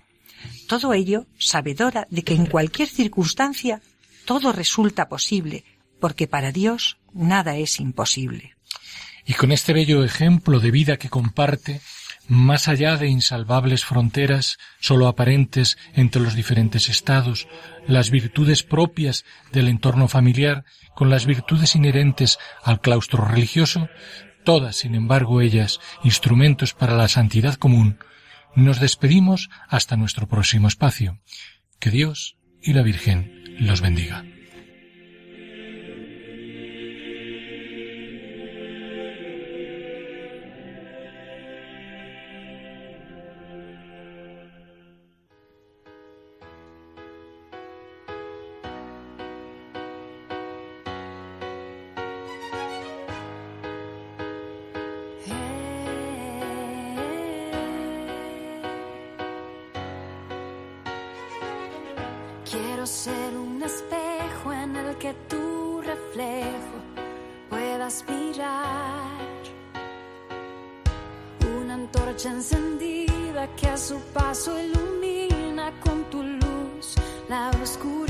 Todo 0.68 0.94
ello 0.94 1.26
sabedora 1.36 2.06
de 2.08 2.22
que 2.22 2.34
en 2.34 2.46
cualquier 2.46 2.88
circunstancia 2.88 3.82
todo 4.26 4.52
resulta 4.52 5.08
posible, 5.08 5.64
porque 5.98 6.28
para 6.28 6.52
Dios 6.52 6.98
nada 7.12 7.56
es 7.56 7.80
imposible. 7.80 8.54
Y 9.26 9.34
con 9.34 9.50
este 9.50 9.72
bello 9.72 10.04
ejemplo 10.04 10.60
de 10.60 10.70
vida 10.70 10.96
que 10.96 11.10
comparte, 11.10 11.80
más 12.30 12.68
allá 12.68 12.96
de 12.96 13.08
insalvables 13.08 13.84
fronteras 13.84 14.56
sólo 14.78 15.08
aparentes 15.08 15.76
entre 15.94 16.22
los 16.22 16.36
diferentes 16.36 16.88
estados, 16.88 17.48
las 17.88 18.10
virtudes 18.10 18.62
propias 18.62 19.24
del 19.50 19.66
entorno 19.66 20.06
familiar 20.06 20.64
con 20.94 21.10
las 21.10 21.26
virtudes 21.26 21.74
inherentes 21.74 22.38
al 22.62 22.80
claustro 22.80 23.24
religioso, 23.24 23.88
todas, 24.44 24.76
sin 24.76 24.94
embargo, 24.94 25.40
ellas 25.40 25.80
instrumentos 26.04 26.72
para 26.72 26.96
la 26.96 27.08
santidad 27.08 27.54
común, 27.54 27.98
nos 28.54 28.78
despedimos 28.78 29.50
hasta 29.68 29.96
nuestro 29.96 30.28
próximo 30.28 30.68
espacio. 30.68 31.18
Que 31.80 31.90
Dios 31.90 32.36
y 32.62 32.74
la 32.74 32.82
Virgen 32.82 33.56
los 33.58 33.80
bendiga. 33.80 34.24
Quiero 62.50 62.84
ser 62.84 63.36
un 63.36 63.62
espejo 63.62 64.52
en 64.52 64.74
el 64.74 64.96
que 64.98 65.14
tu 65.28 65.80
reflejo 65.82 66.78
puedas 67.48 68.04
mirar. 68.08 69.20
Una 71.60 71.74
antorcha 71.74 72.30
encendida 72.30 73.46
que 73.54 73.68
a 73.68 73.76
su 73.76 74.00
paso 74.12 74.60
ilumina 74.60 75.70
con 75.80 76.02
tu 76.10 76.24
luz 76.24 76.96
la 77.28 77.52
oscuridad. 77.62 78.09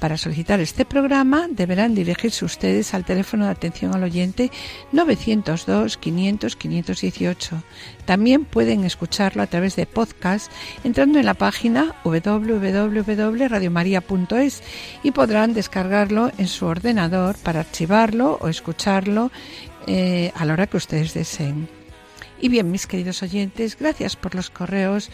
Para 0.00 0.16
solicitar 0.16 0.58
este 0.60 0.86
programa 0.86 1.46
deberán 1.48 1.94
dirigirse 1.94 2.46
ustedes 2.46 2.94
al 2.94 3.04
teléfono 3.04 3.44
de 3.44 3.50
atención 3.50 3.94
al 3.94 4.02
oyente 4.02 4.50
902 4.92 5.98
500 5.98 6.56
518. 6.56 7.62
También 8.06 8.46
pueden 8.46 8.84
escucharlo 8.84 9.42
a 9.42 9.46
través 9.46 9.76
de 9.76 9.84
podcast 9.84 10.50
entrando 10.84 11.18
en 11.18 11.26
la 11.26 11.34
página 11.34 11.94
www.radiomaria.es 12.02 14.62
y 15.02 15.10
podrán 15.10 15.52
descargarlo 15.52 16.32
en 16.38 16.48
su 16.48 16.64
ordenador 16.64 17.36
para 17.36 17.60
archivarlo 17.60 18.38
o 18.40 18.48
escucharlo 18.48 19.30
eh, 19.86 20.32
a 20.34 20.46
la 20.46 20.54
hora 20.54 20.66
que 20.66 20.78
ustedes 20.78 21.12
deseen. 21.12 21.68
Y 22.40 22.48
bien, 22.48 22.70
mis 22.70 22.86
queridos 22.86 23.22
oyentes, 23.22 23.76
gracias 23.78 24.16
por 24.16 24.34
los 24.34 24.48
correos 24.48 25.10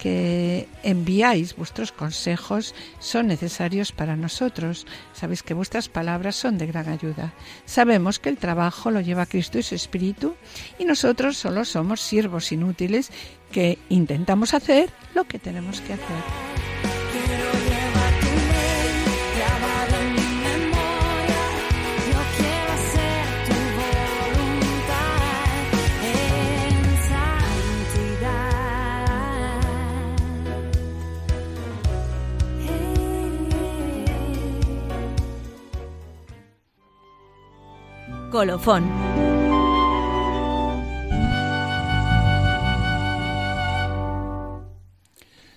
que 0.00 0.66
enviáis 0.82 1.54
vuestros 1.54 1.92
consejos 1.92 2.74
son 2.98 3.26
necesarios 3.26 3.92
para 3.92 4.16
nosotros. 4.16 4.86
Sabéis 5.12 5.42
que 5.42 5.52
vuestras 5.52 5.90
palabras 5.90 6.36
son 6.36 6.56
de 6.56 6.66
gran 6.66 6.88
ayuda. 6.88 7.34
Sabemos 7.66 8.18
que 8.18 8.30
el 8.30 8.38
trabajo 8.38 8.90
lo 8.90 9.02
lleva 9.02 9.26
Cristo 9.26 9.58
y 9.58 9.62
su 9.62 9.74
Espíritu 9.74 10.36
y 10.78 10.86
nosotros 10.86 11.36
solo 11.36 11.66
somos 11.66 12.00
siervos 12.00 12.50
inútiles 12.50 13.10
que 13.52 13.78
intentamos 13.90 14.54
hacer 14.54 14.88
lo 15.14 15.24
que 15.24 15.38
tenemos 15.38 15.82
que 15.82 15.92
hacer. 15.92 16.79
Colofón. 38.30 38.88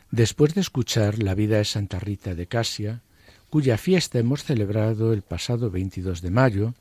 Después 0.09 0.55
de 0.55 0.61
escuchar 0.61 1.21
la 1.21 1.35
vida 1.35 1.57
de 1.57 1.65
Santa 1.65 1.99
Rita 1.99 2.33
de 2.33 2.47
Casia, 2.47 3.03
cuya 3.51 3.77
fiesta 3.77 4.17
hemos 4.17 4.43
celebrado 4.43 5.13
el 5.13 5.21
pasado 5.21 5.69
22 5.69 6.21
de 6.21 6.31
mayo, 6.31 6.73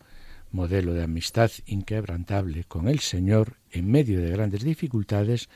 modelo 0.50 0.94
de 0.94 1.02
amistad 1.02 1.50
inquebrantable 1.66 2.64
con 2.64 2.88
el 2.88 3.00
Señor 3.00 3.56
en 3.70 3.90
medio 3.90 4.20
de 4.20 4.30
grandes 4.30 4.62
dificultades, 4.64 5.50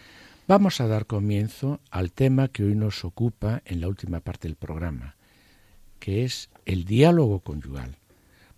vamos 0.47 0.83
a 0.83 0.87
dar 0.87 1.07
comienzo 1.07 1.81
al 1.91 2.13
tema 2.13 2.49
que 2.49 2.65
hoy 2.65 2.75
nos 2.75 3.05
ocupa 3.07 3.63
en 3.65 3.81
la 3.81 3.89
última 3.89 4.21
parte 4.21 4.49
del 4.49 4.57
programa, 4.57 5.17
que 5.99 6.25
es 6.25 6.51
el 6.67 6.85
diálogo 6.85 7.41
conyugal 7.41 7.97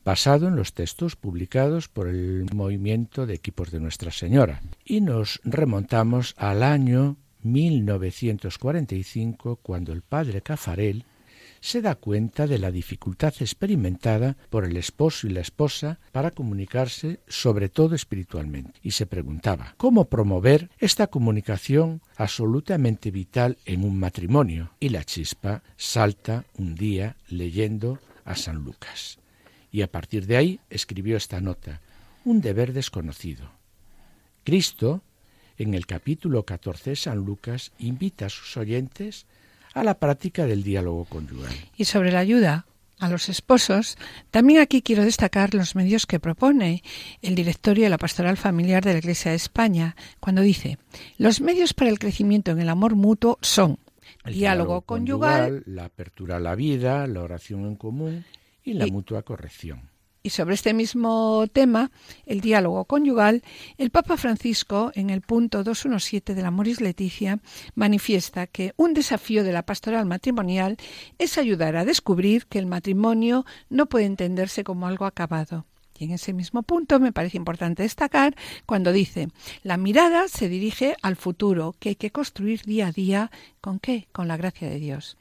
basado 0.08 0.48
en 0.48 0.56
los 0.56 0.72
textos 0.72 1.16
publicados 1.16 1.86
por 1.86 2.08
el 2.08 2.46
movimiento 2.54 3.26
de 3.26 3.34
equipos 3.34 3.70
de 3.70 3.78
Nuestra 3.78 4.10
Señora. 4.10 4.62
Y 4.82 5.02
nos 5.02 5.38
remontamos 5.44 6.34
al 6.38 6.62
año 6.62 7.18
1945, 7.42 9.56
cuando 9.56 9.92
el 9.92 10.00
padre 10.00 10.40
Cafarel 10.40 11.04
se 11.60 11.82
da 11.82 11.94
cuenta 11.94 12.46
de 12.46 12.56
la 12.56 12.70
dificultad 12.70 13.34
experimentada 13.40 14.38
por 14.48 14.64
el 14.64 14.78
esposo 14.78 15.26
y 15.26 15.30
la 15.30 15.42
esposa 15.42 16.00
para 16.10 16.30
comunicarse, 16.30 17.20
sobre 17.28 17.68
todo 17.68 17.94
espiritualmente, 17.94 18.80
y 18.82 18.92
se 18.92 19.04
preguntaba 19.04 19.74
cómo 19.76 20.06
promover 20.06 20.70
esta 20.78 21.08
comunicación 21.08 22.00
absolutamente 22.16 23.10
vital 23.10 23.58
en 23.66 23.84
un 23.84 23.98
matrimonio. 23.98 24.70
Y 24.80 24.88
la 24.88 25.04
chispa 25.04 25.62
salta 25.76 26.46
un 26.56 26.76
día 26.76 27.16
leyendo 27.28 27.98
a 28.24 28.36
San 28.36 28.64
Lucas 28.64 29.18
y 29.70 29.82
a 29.82 29.90
partir 29.90 30.26
de 30.26 30.36
ahí 30.36 30.60
escribió 30.70 31.16
esta 31.16 31.40
nota, 31.40 31.80
un 32.24 32.40
deber 32.40 32.72
desconocido. 32.72 33.50
Cristo, 34.44 35.02
en 35.56 35.74
el 35.74 35.86
capítulo 35.86 36.44
14 36.44 36.90
de 36.90 36.96
San 36.96 37.18
Lucas, 37.18 37.72
invita 37.78 38.26
a 38.26 38.30
sus 38.30 38.56
oyentes 38.56 39.26
a 39.74 39.84
la 39.84 39.98
práctica 39.98 40.46
del 40.46 40.62
diálogo 40.62 41.04
conyugal. 41.04 41.52
Y 41.76 41.84
sobre 41.84 42.12
la 42.12 42.20
ayuda 42.20 42.66
a 42.98 43.08
los 43.08 43.28
esposos, 43.28 43.96
también 44.30 44.60
aquí 44.60 44.82
quiero 44.82 45.04
destacar 45.04 45.54
los 45.54 45.76
medios 45.76 46.06
que 46.06 46.18
propone 46.18 46.82
el 47.22 47.34
directorio 47.34 47.84
de 47.84 47.90
la 47.90 47.98
Pastoral 47.98 48.36
Familiar 48.36 48.84
de 48.84 48.92
la 48.92 48.98
Iglesia 48.98 49.30
de 49.30 49.36
España, 49.36 49.94
cuando 50.20 50.42
dice, 50.42 50.78
los 51.16 51.40
medios 51.40 51.74
para 51.74 51.90
el 51.90 51.98
crecimiento 51.98 52.50
en 52.50 52.60
el 52.60 52.68
amor 52.68 52.96
mutuo 52.96 53.38
son 53.40 53.78
el 54.24 54.34
diálogo, 54.34 54.82
conyugal, 54.82 55.62
la 55.66 55.86
apertura 55.86 56.36
a 56.36 56.40
la 56.40 56.54
vida, 56.54 57.06
la 57.06 57.22
oración 57.22 57.66
en 57.66 57.76
común, 57.76 58.24
y 58.68 58.74
la 58.74 58.86
mutua 58.86 59.22
corrección. 59.22 59.88
Y 60.22 60.30
sobre 60.30 60.56
este 60.56 60.74
mismo 60.74 61.46
tema, 61.52 61.90
el 62.26 62.40
diálogo 62.40 62.84
conyugal, 62.84 63.42
el 63.78 63.90
Papa 63.90 64.16
Francisco, 64.16 64.90
en 64.94 65.10
el 65.10 65.22
punto 65.22 65.64
217 65.64 66.34
de 66.34 66.42
la 66.42 66.50
Moris 66.50 66.80
Leticia, 66.80 67.38
manifiesta 67.74 68.46
que 68.46 68.74
un 68.76 68.94
desafío 68.94 69.44
de 69.44 69.52
la 69.52 69.62
pastoral 69.62 70.06
matrimonial 70.06 70.76
es 71.18 71.38
ayudar 71.38 71.76
a 71.76 71.84
descubrir 71.84 72.46
que 72.46 72.58
el 72.58 72.66
matrimonio 72.66 73.46
no 73.70 73.86
puede 73.86 74.06
entenderse 74.06 74.64
como 74.64 74.86
algo 74.86 75.06
acabado. 75.06 75.64
Y 75.98 76.04
en 76.04 76.10
ese 76.10 76.32
mismo 76.32 76.62
punto 76.62 77.00
me 77.00 77.12
parece 77.12 77.38
importante 77.38 77.82
destacar 77.82 78.36
cuando 78.66 78.92
dice, 78.92 79.28
la 79.62 79.76
mirada 79.76 80.28
se 80.28 80.48
dirige 80.48 80.96
al 81.00 81.16
futuro, 81.16 81.74
que 81.78 81.90
hay 81.90 81.96
que 81.96 82.10
construir 82.10 82.62
día 82.62 82.88
a 82.88 82.92
día, 82.92 83.30
¿con 83.60 83.78
qué? 83.78 84.08
Con 84.12 84.28
la 84.28 84.36
gracia 84.36 84.68
de 84.68 84.78
Dios 84.78 85.16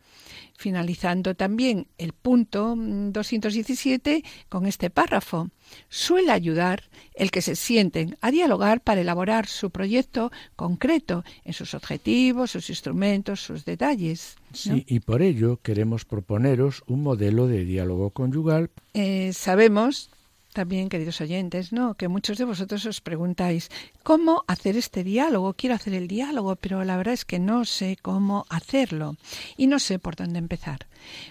finalizando 0.57 1.35
también 1.35 1.87
el 1.97 2.13
punto 2.13 2.75
217 2.77 4.17
mm, 4.17 4.49
con 4.49 4.65
este 4.65 4.89
párrafo. 4.89 5.49
Suele 5.89 6.31
ayudar 6.31 6.83
el 7.13 7.31
que 7.31 7.41
se 7.41 7.55
sienten 7.55 8.17
a 8.21 8.31
dialogar 8.31 8.81
para 8.81 9.01
elaborar 9.01 9.47
su 9.47 9.69
proyecto 9.69 10.31
concreto 10.55 11.23
en 11.43 11.53
sus 11.53 11.73
objetivos, 11.73 12.51
sus 12.51 12.69
instrumentos, 12.69 13.41
sus 13.41 13.65
detalles. 13.65 14.37
Sí, 14.53 14.85
y 14.87 14.99
por 15.01 15.21
ello 15.21 15.59
queremos 15.61 16.05
proponeros 16.05 16.83
un 16.87 17.03
modelo 17.03 17.47
de 17.47 17.65
diálogo 17.65 18.11
conyugal. 18.11 18.69
Eh, 18.93 19.31
sabemos 19.33 20.09
también, 20.57 20.89
queridos 20.89 21.21
oyentes, 21.21 21.71
¿no? 21.71 21.93
Que 21.93 22.07
muchos 22.07 22.39
de 22.39 22.43
vosotros 22.43 22.83
os 22.87 22.99
preguntáis 22.99 23.69
cómo 24.01 24.43
hacer 24.47 24.75
este 24.75 25.03
diálogo. 25.03 25.53
Quiero 25.53 25.75
hacer 25.75 25.93
el 25.93 26.07
diálogo, 26.07 26.55
pero 26.55 26.83
la 26.83 26.97
verdad 26.97 27.13
es 27.13 27.25
que 27.25 27.37
no 27.37 27.63
sé 27.63 27.95
cómo 28.01 28.47
hacerlo 28.49 29.17
y 29.55 29.67
no 29.67 29.77
sé 29.77 29.99
por 29.99 30.15
dónde 30.15 30.39
empezar. 30.39 30.87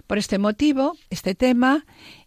Por 0.06 0.18
este 0.18 0.38
motivo, 0.38 0.96
este 1.10 1.34
tema 1.34 1.86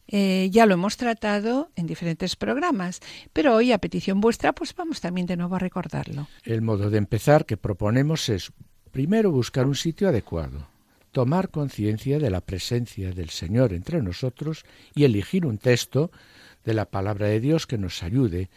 eh, 0.10 0.50
ya 0.52 0.66
lo 0.66 0.74
hemos 0.74 0.98
tratado 0.98 1.72
en 1.78 1.88
diferentes 1.88 2.36
programas, 2.36 3.00
pero 3.32 3.56
hoy, 3.56 3.72
a 3.72 3.78
petición 3.78 4.20
vuestra, 4.20 4.52
pues 4.52 4.76
vamos 4.76 5.00
también 5.00 5.26
de 5.26 5.38
nuevo 5.38 5.56
a 5.56 5.60
recordarlo. 5.60 6.28
El 6.44 6.62
modo 6.62 6.90
de 6.90 6.98
empezar 6.98 7.46
que 7.46 7.56
proponemos 7.56 8.28
es 8.28 8.52
primero 8.92 9.32
buscar 9.32 9.66
un 9.66 9.76
sitio 9.76 10.10
adecuado 10.10 10.68
tomar 11.12 11.50
conciencia 11.50 12.20
de 12.20 12.30
la 12.30 12.42
presencia 12.42 13.12
del 13.12 13.30
Señor 13.32 13.74
entre 13.74 14.02
nosotros 14.02 14.64
y 14.94 15.06
elegir 15.06 15.46
un 15.46 15.58
texto 15.58 16.12
de 16.64 16.74
la 16.74 16.86
palabra 16.86 17.28
de 17.28 17.40
Dios 17.40 17.68
que 17.68 17.78
nos 17.78 18.04
ayude 18.04 18.50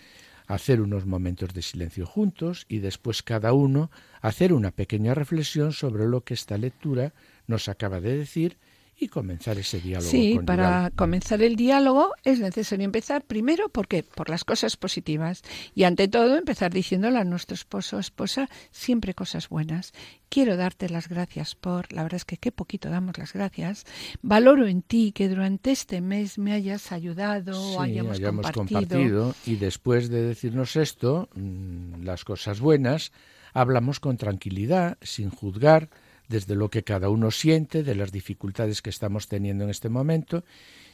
a 0.46 0.54
hacer 0.54 0.80
unos 0.80 1.06
momentos 1.06 1.54
de 1.54 1.62
silencio 1.62 2.06
juntos 2.06 2.66
y 2.68 2.78
después 2.78 3.22
cada 3.22 3.52
uno 3.52 3.90
hacer 4.20 4.52
una 4.52 4.70
pequeña 4.70 5.14
reflexión 5.14 5.72
sobre 5.72 6.06
lo 6.06 6.22
que 6.22 6.34
esta 6.34 6.58
lectura 6.58 7.14
nos 7.46 7.68
acaba 7.68 8.00
de 8.00 8.16
decir 8.16 8.58
y 9.02 9.08
comenzar 9.08 9.58
ese 9.58 9.80
diálogo. 9.80 10.10
Sí, 10.10 10.38
para 10.46 10.90
comenzar 10.94 11.42
el 11.42 11.56
diálogo 11.56 12.14
es 12.24 12.40
necesario 12.40 12.84
empezar 12.84 13.24
primero 13.24 13.68
porque 13.68 14.02
por 14.02 14.28
las 14.30 14.44
cosas 14.44 14.76
positivas 14.76 15.42
y 15.74 15.84
ante 15.84 16.08
todo 16.08 16.36
empezar 16.36 16.72
diciéndole 16.72 17.18
a 17.18 17.24
nuestro 17.24 17.54
esposo 17.54 17.96
o 17.96 18.00
esposa 18.00 18.48
siempre 18.70 19.14
cosas 19.14 19.48
buenas. 19.48 19.92
Quiero 20.28 20.56
darte 20.56 20.88
las 20.88 21.08
gracias 21.08 21.54
por, 21.54 21.92
la 21.92 22.02
verdad 22.02 22.16
es 22.16 22.24
que 22.24 22.38
qué 22.38 22.52
poquito 22.52 22.88
damos 22.88 23.18
las 23.18 23.32
gracias. 23.32 23.84
Valoro 24.22 24.66
en 24.66 24.82
ti 24.82 25.12
que 25.12 25.28
durante 25.28 25.72
este 25.72 26.00
mes 26.00 26.38
me 26.38 26.52
hayas 26.52 26.92
ayudado 26.92 27.60
o 27.60 27.80
hayamos, 27.80 28.20
compartido. 28.20 29.34
Y 29.44 29.56
después 29.56 30.08
de 30.08 30.22
decirnos 30.22 30.76
esto, 30.76 31.28
mm, 31.34 32.04
las 32.04 32.24
cosas 32.24 32.60
buenas, 32.60 33.12
hablamos 33.52 34.00
con 34.00 34.16
tranquilidad, 34.16 34.96
sin 35.02 35.30
juzgar, 35.30 35.90
desde 36.32 36.54
lo 36.54 36.70
que 36.70 36.82
cada 36.82 37.10
uno 37.10 37.30
siente, 37.30 37.82
de 37.82 37.94
las 37.94 38.10
dificultades 38.10 38.80
que 38.80 38.90
estamos 38.90 39.28
teniendo 39.28 39.64
en 39.64 39.70
este 39.70 39.90
momento, 39.90 40.44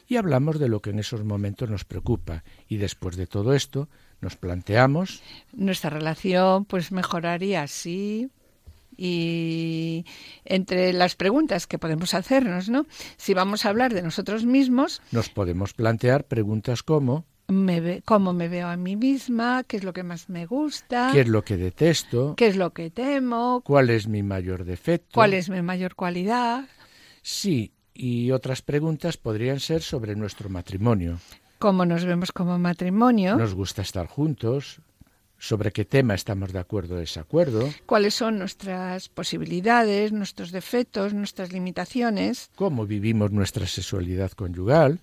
y 0.09 0.17
hablamos 0.17 0.59
de 0.59 0.69
lo 0.69 0.81
que 0.81 0.91
en 0.91 0.99
esos 0.99 1.23
momentos 1.25 1.71
nos 1.71 1.85
preocupa. 1.85 2.43
Y 2.69 2.79
después 2.79 3.17
de 3.17 3.27
todo 3.27 3.55
esto, 3.55 3.89
nos 4.21 4.37
planteamos. 4.37 5.23
Nuestra 5.53 5.91
relación 5.91 6.65
pues 6.65 6.91
mejoraría 6.91 7.63
así. 7.63 8.31
Y 8.97 10.05
entre 10.45 10.93
las 10.93 11.15
preguntas 11.15 11.69
que 11.69 11.79
podemos 11.79 12.15
hacernos, 12.15 12.69
¿no? 12.69 12.87
Si 13.17 13.33
vamos 13.33 13.65
a 13.65 13.69
hablar 13.69 13.95
de 13.95 14.03
nosotros 14.03 14.45
mismos. 14.45 15.01
Nos 15.13 15.29
podemos 15.29 15.73
plantear 15.73 16.25
preguntas 16.25 16.83
como 16.83 17.25
me 17.49 18.03
cómo 18.03 18.33
me 18.33 18.49
veo 18.49 18.69
a 18.69 18.77
mí 18.77 18.97
misma, 18.97 19.65
qué 19.65 19.79
es 19.79 19.85
lo 19.85 19.93
que 19.93 20.03
más 20.03 20.29
me 20.29 20.47
gusta, 20.47 21.11
qué 21.13 21.23
es 21.23 21.29
lo 21.29 21.43
que 21.43 21.57
detesto, 21.57 22.35
qué 22.37 22.47
es 22.47 22.57
lo 22.57 22.73
que 22.73 22.91
temo, 22.91 23.63
cuál 23.65 23.91
es 23.91 24.07
mi 24.07 24.23
mayor 24.23 24.65
defecto, 24.65 25.15
cuál 25.15 25.35
es 25.35 25.49
mi 25.49 25.63
mayor 25.63 25.95
cualidad. 25.95 26.67
Sí, 27.23 27.73
y 27.95 28.31
otras 28.31 28.63
preguntas 28.63 29.17
podrían 29.17 29.61
ser 29.61 29.83
sobre 29.83 30.15
nuestro 30.15 30.49
matrimonio. 30.49 31.19
¿Cómo 31.59 31.85
nos 31.85 32.05
vemos 32.05 32.31
como 32.33 32.59
matrimonio? 32.59 33.37
¿Nos 33.37 33.55
gusta 33.55 33.83
estar 33.83 34.07
juntos? 34.07 34.81
¿Sobre 35.41 35.73
qué 35.73 35.85
tema 35.85 36.15
estamos 36.15 36.53
de 36.53 36.59
acuerdo 36.59 36.97
o 36.97 36.99
desacuerdo? 36.99 37.69
¿Cuáles 37.87 38.15
son 38.15 38.39
nuestras 38.39 39.09
posibilidades, 39.09 40.13
nuestros 40.13 40.51
defectos, 40.53 41.15
nuestras 41.15 41.53
limitaciones? 41.53 42.51
¿Cómo 42.57 42.87
vivimos 42.87 43.31
nuestra 43.31 43.67
sexualidad 43.67 44.33
conyugal? 44.33 45.01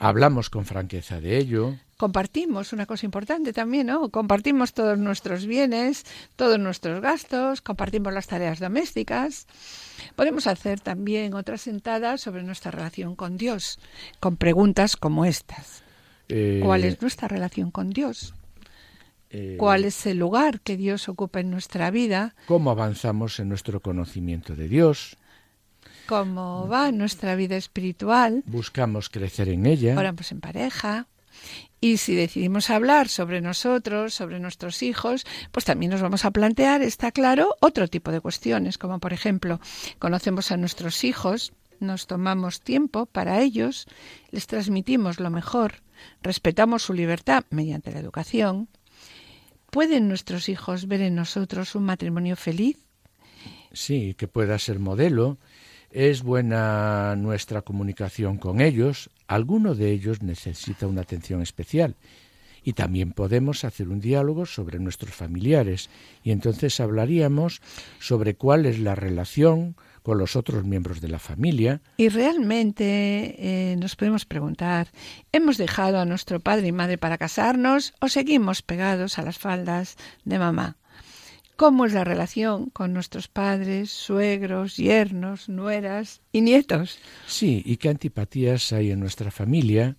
Hablamos 0.00 0.48
con 0.48 0.64
franqueza 0.64 1.20
de 1.20 1.36
ello. 1.36 1.76
Compartimos 1.98 2.72
una 2.72 2.86
cosa 2.86 3.04
importante 3.04 3.52
también, 3.52 3.88
¿no? 3.88 4.08
Compartimos 4.08 4.72
todos 4.72 4.98
nuestros 4.98 5.44
bienes, 5.44 6.06
todos 6.36 6.58
nuestros 6.58 7.02
gastos, 7.02 7.60
compartimos 7.60 8.10
las 8.14 8.26
tareas 8.26 8.60
domésticas. 8.60 9.46
Podemos 10.16 10.46
hacer 10.46 10.80
también 10.80 11.34
otras 11.34 11.60
sentadas 11.60 12.22
sobre 12.22 12.42
nuestra 12.42 12.70
relación 12.70 13.14
con 13.14 13.36
Dios, 13.36 13.78
con 14.20 14.38
preguntas 14.38 14.96
como 14.96 15.26
estas. 15.26 15.82
Eh, 16.30 16.60
¿Cuál 16.64 16.84
es 16.84 17.02
nuestra 17.02 17.28
relación 17.28 17.70
con 17.70 17.90
Dios? 17.90 18.32
eh, 19.28 19.56
¿Cuál 19.58 19.84
es 19.84 20.06
el 20.06 20.16
lugar 20.16 20.60
que 20.62 20.78
Dios 20.78 21.10
ocupa 21.10 21.40
en 21.40 21.50
nuestra 21.50 21.90
vida? 21.90 22.34
¿Cómo 22.46 22.70
avanzamos 22.70 23.38
en 23.38 23.50
nuestro 23.50 23.80
conocimiento 23.80 24.56
de 24.56 24.66
Dios? 24.66 25.18
¿Cómo 26.10 26.66
va 26.66 26.90
nuestra 26.90 27.36
vida 27.36 27.56
espiritual? 27.56 28.42
¿Buscamos 28.44 29.08
crecer 29.10 29.48
en 29.48 29.64
ella? 29.64 29.96
Oramos 29.96 30.32
en 30.32 30.40
pareja. 30.40 31.06
Y 31.80 31.98
si 31.98 32.16
decidimos 32.16 32.68
hablar 32.68 33.08
sobre 33.08 33.40
nosotros, 33.40 34.12
sobre 34.12 34.40
nuestros 34.40 34.82
hijos, 34.82 35.24
pues 35.52 35.64
también 35.64 35.92
nos 35.92 36.02
vamos 36.02 36.24
a 36.24 36.32
plantear, 36.32 36.82
está 36.82 37.12
claro, 37.12 37.54
otro 37.60 37.86
tipo 37.86 38.10
de 38.10 38.20
cuestiones, 38.20 38.76
como 38.76 38.98
por 38.98 39.12
ejemplo, 39.12 39.60
conocemos 40.00 40.50
a 40.50 40.56
nuestros 40.56 41.04
hijos, 41.04 41.52
nos 41.78 42.08
tomamos 42.08 42.60
tiempo 42.60 43.06
para 43.06 43.40
ellos, 43.40 43.86
les 44.32 44.48
transmitimos 44.48 45.20
lo 45.20 45.30
mejor, 45.30 45.74
respetamos 46.22 46.82
su 46.82 46.92
libertad 46.92 47.44
mediante 47.50 47.92
la 47.92 48.00
educación. 48.00 48.66
¿Pueden 49.70 50.08
nuestros 50.08 50.48
hijos 50.48 50.88
ver 50.88 51.02
en 51.02 51.14
nosotros 51.14 51.76
un 51.76 51.84
matrimonio 51.84 52.34
feliz? 52.34 52.84
Sí, 53.72 54.14
que 54.18 54.26
pueda 54.26 54.58
ser 54.58 54.80
modelo. 54.80 55.38
Es 55.90 56.22
buena 56.22 57.16
nuestra 57.16 57.62
comunicación 57.62 58.38
con 58.38 58.60
ellos. 58.60 59.10
Alguno 59.26 59.74
de 59.74 59.90
ellos 59.90 60.22
necesita 60.22 60.86
una 60.86 61.00
atención 61.00 61.42
especial. 61.42 61.96
Y 62.62 62.74
también 62.74 63.12
podemos 63.12 63.64
hacer 63.64 63.88
un 63.88 64.00
diálogo 64.00 64.46
sobre 64.46 64.78
nuestros 64.78 65.12
familiares. 65.14 65.90
Y 66.22 66.30
entonces 66.30 66.78
hablaríamos 66.78 67.60
sobre 67.98 68.34
cuál 68.36 68.66
es 68.66 68.78
la 68.78 68.94
relación 68.94 69.74
con 70.02 70.18
los 70.18 70.36
otros 70.36 70.64
miembros 70.64 71.00
de 71.00 71.08
la 71.08 71.18
familia. 71.18 71.80
Y 71.96 72.08
realmente 72.08 73.34
eh, 73.38 73.76
nos 73.76 73.96
podemos 73.96 74.26
preguntar, 74.26 74.88
¿hemos 75.32 75.58
dejado 75.58 75.98
a 75.98 76.04
nuestro 76.04 76.38
padre 76.38 76.68
y 76.68 76.72
madre 76.72 76.98
para 76.98 77.18
casarnos 77.18 77.94
o 78.00 78.08
seguimos 78.08 78.62
pegados 78.62 79.18
a 79.18 79.22
las 79.22 79.38
faldas 79.38 79.96
de 80.24 80.38
mamá? 80.38 80.76
¿Cómo 81.60 81.84
es 81.84 81.92
la 81.92 82.04
relación 82.04 82.70
con 82.70 82.94
nuestros 82.94 83.28
padres, 83.28 83.90
suegros, 83.90 84.78
yernos, 84.78 85.50
nueras 85.50 86.22
y 86.32 86.40
nietos? 86.40 86.98
Sí, 87.26 87.62
y 87.66 87.76
qué 87.76 87.90
antipatías 87.90 88.72
hay 88.72 88.92
en 88.92 88.98
nuestra 88.98 89.30
familia 89.30 89.98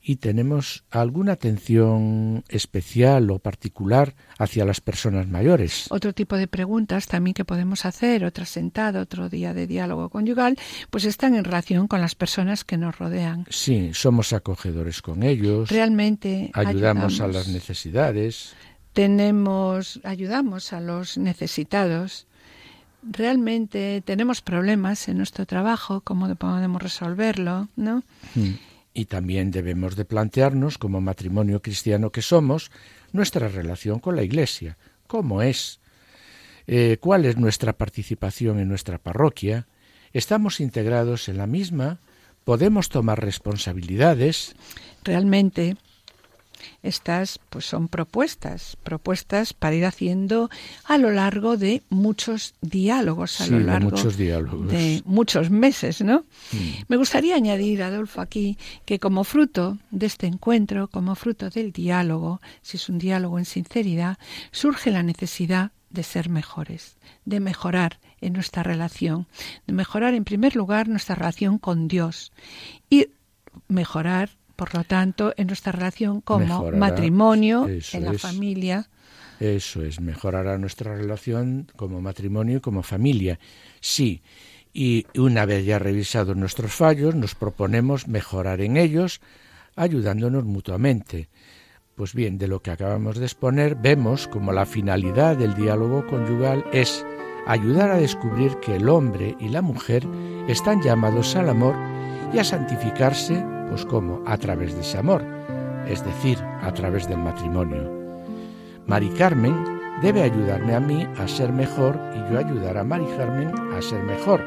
y 0.00 0.16
tenemos 0.16 0.84
alguna 0.88 1.32
atención 1.32 2.44
especial 2.48 3.28
o 3.32 3.40
particular 3.40 4.14
hacia 4.38 4.64
las 4.64 4.80
personas 4.80 5.26
mayores. 5.26 5.86
Otro 5.90 6.12
tipo 6.12 6.36
de 6.36 6.46
preguntas 6.46 7.08
también 7.08 7.34
que 7.34 7.44
podemos 7.44 7.84
hacer, 7.84 8.24
otra 8.24 8.44
sentada, 8.44 9.00
otro 9.00 9.28
día 9.28 9.52
de 9.52 9.66
diálogo 9.66 10.10
conyugal, 10.10 10.56
pues 10.90 11.04
están 11.04 11.34
en 11.34 11.42
relación 11.42 11.88
con 11.88 12.00
las 12.00 12.14
personas 12.14 12.64
que 12.64 12.78
nos 12.78 12.96
rodean. 12.98 13.46
Sí, 13.50 13.90
somos 13.94 14.32
acogedores 14.32 15.02
con 15.02 15.24
ellos, 15.24 15.70
Realmente 15.70 16.52
ayudamos, 16.54 17.20
a 17.20 17.24
ayudamos. 17.24 17.34
las 17.34 17.48
necesidades. 17.48 18.54
Tenemos, 18.92 20.00
ayudamos 20.04 20.72
a 20.72 20.80
los 20.80 21.18
necesitados. 21.18 22.26
Realmente 23.02 24.02
tenemos 24.04 24.42
problemas 24.42 25.08
en 25.08 25.16
nuestro 25.18 25.46
trabajo, 25.46 26.02
cómo 26.02 26.34
podemos 26.34 26.82
resolverlo, 26.82 27.68
¿no? 27.76 28.02
Mm. 28.34 28.50
Y 28.92 29.04
también 29.06 29.50
debemos 29.50 29.96
de 29.96 30.04
plantearnos, 30.04 30.76
como 30.76 31.00
matrimonio 31.00 31.62
cristiano 31.62 32.10
que 32.10 32.22
somos, 32.22 32.70
nuestra 33.12 33.48
relación 33.48 34.00
con 34.00 34.16
la 34.16 34.22
Iglesia. 34.22 34.76
¿Cómo 35.06 35.42
es? 35.42 35.80
Eh, 36.66 36.98
¿Cuál 37.00 37.24
es 37.24 37.36
nuestra 37.36 37.72
participación 37.72 38.58
en 38.58 38.68
nuestra 38.68 38.98
parroquia? 38.98 39.66
¿Estamos 40.12 40.60
integrados 40.60 41.28
en 41.28 41.38
la 41.38 41.46
misma? 41.46 41.98
¿Podemos 42.44 42.88
tomar 42.88 43.22
responsabilidades? 43.22 44.56
Realmente 45.04 45.76
estas 46.82 47.38
pues 47.50 47.66
son 47.66 47.88
propuestas, 47.88 48.76
propuestas 48.82 49.52
para 49.52 49.74
ir 49.74 49.84
haciendo 49.84 50.48
a 50.84 50.98
lo 50.98 51.10
largo 51.10 51.56
de 51.56 51.82
muchos 51.90 52.54
diálogos, 52.60 53.40
a 53.40 53.44
Sí, 53.44 53.50
lo 53.50 53.58
de 53.58 53.64
largo 53.64 53.90
muchos 53.90 54.16
diálogos. 54.16 54.68
de 54.68 55.02
muchos 55.04 55.50
meses, 55.50 56.00
¿no? 56.00 56.24
Mm. 56.52 56.56
Me 56.88 56.96
gustaría 56.96 57.34
añadir, 57.34 57.82
Adolfo, 57.82 58.20
aquí 58.20 58.56
que 58.84 58.98
como 58.98 59.24
fruto 59.24 59.78
de 59.90 60.06
este 60.06 60.26
encuentro, 60.26 60.88
como 60.88 61.14
fruto 61.14 61.50
del 61.50 61.72
diálogo, 61.72 62.40
si 62.62 62.76
es 62.76 62.88
un 62.88 62.98
diálogo 62.98 63.38
en 63.38 63.44
sinceridad, 63.44 64.18
surge 64.50 64.90
la 64.90 65.02
necesidad 65.02 65.72
de 65.90 66.02
ser 66.02 66.28
mejores, 66.28 66.96
de 67.24 67.40
mejorar 67.40 67.98
en 68.20 68.32
nuestra 68.32 68.62
relación, 68.62 69.26
de 69.66 69.72
mejorar 69.72 70.14
en 70.14 70.24
primer 70.24 70.54
lugar 70.56 70.88
nuestra 70.88 71.14
relación 71.14 71.58
con 71.58 71.88
Dios 71.88 72.32
y 72.88 73.08
mejorar, 73.68 74.30
por 74.60 74.74
lo 74.74 74.84
tanto, 74.84 75.32
en 75.38 75.46
nuestra 75.46 75.72
relación 75.72 76.20
como 76.20 76.44
Mejorará, 76.44 76.76
matrimonio, 76.76 77.66
en 77.66 78.04
la 78.04 78.12
es. 78.12 78.20
familia. 78.20 78.90
Eso 79.40 79.82
es, 79.82 80.02
mejorará 80.02 80.58
nuestra 80.58 80.94
relación 80.94 81.66
como 81.76 82.02
matrimonio 82.02 82.58
y 82.58 82.60
como 82.60 82.82
familia. 82.82 83.40
Sí, 83.80 84.20
y 84.74 85.06
una 85.16 85.46
vez 85.46 85.64
ya 85.64 85.78
revisados 85.78 86.36
nuestros 86.36 86.74
fallos, 86.74 87.14
nos 87.14 87.34
proponemos 87.34 88.06
mejorar 88.06 88.60
en 88.60 88.76
ellos, 88.76 89.22
ayudándonos 89.76 90.44
mutuamente. 90.44 91.30
Pues 91.94 92.14
bien, 92.14 92.36
de 92.36 92.46
lo 92.46 92.60
que 92.60 92.70
acabamos 92.70 93.16
de 93.16 93.24
exponer, 93.24 93.76
vemos 93.76 94.28
como 94.28 94.52
la 94.52 94.66
finalidad 94.66 95.38
del 95.38 95.54
diálogo 95.54 96.06
conyugal 96.06 96.66
es 96.70 97.06
ayudar 97.46 97.92
a 97.92 97.96
descubrir 97.96 98.58
que 98.60 98.76
el 98.76 98.90
hombre 98.90 99.36
y 99.40 99.48
la 99.48 99.62
mujer 99.62 100.06
están 100.48 100.82
llamados 100.82 101.34
al 101.34 101.48
amor 101.48 101.74
y 102.34 102.38
a 102.38 102.44
santificarse, 102.44 103.42
pues 103.70 103.86
como, 103.86 104.20
a 104.26 104.36
través 104.36 104.74
de 104.74 104.80
ese 104.80 104.98
amor, 104.98 105.24
es 105.86 106.04
decir, 106.04 106.38
a 106.60 106.72
través 106.74 107.08
del 107.08 107.18
matrimonio. 107.18 107.90
Mari 108.86 109.08
Carmen 109.10 109.80
debe 110.02 110.22
ayudarme 110.22 110.74
a 110.74 110.80
mí 110.80 111.06
a 111.18 111.28
ser 111.28 111.52
mejor 111.52 111.98
y 112.14 112.32
yo 112.32 112.38
ayudar 112.38 112.76
a 112.76 112.84
Mari 112.84 113.06
Carmen 113.16 113.52
a 113.76 113.80
ser 113.80 114.02
mejor, 114.02 114.42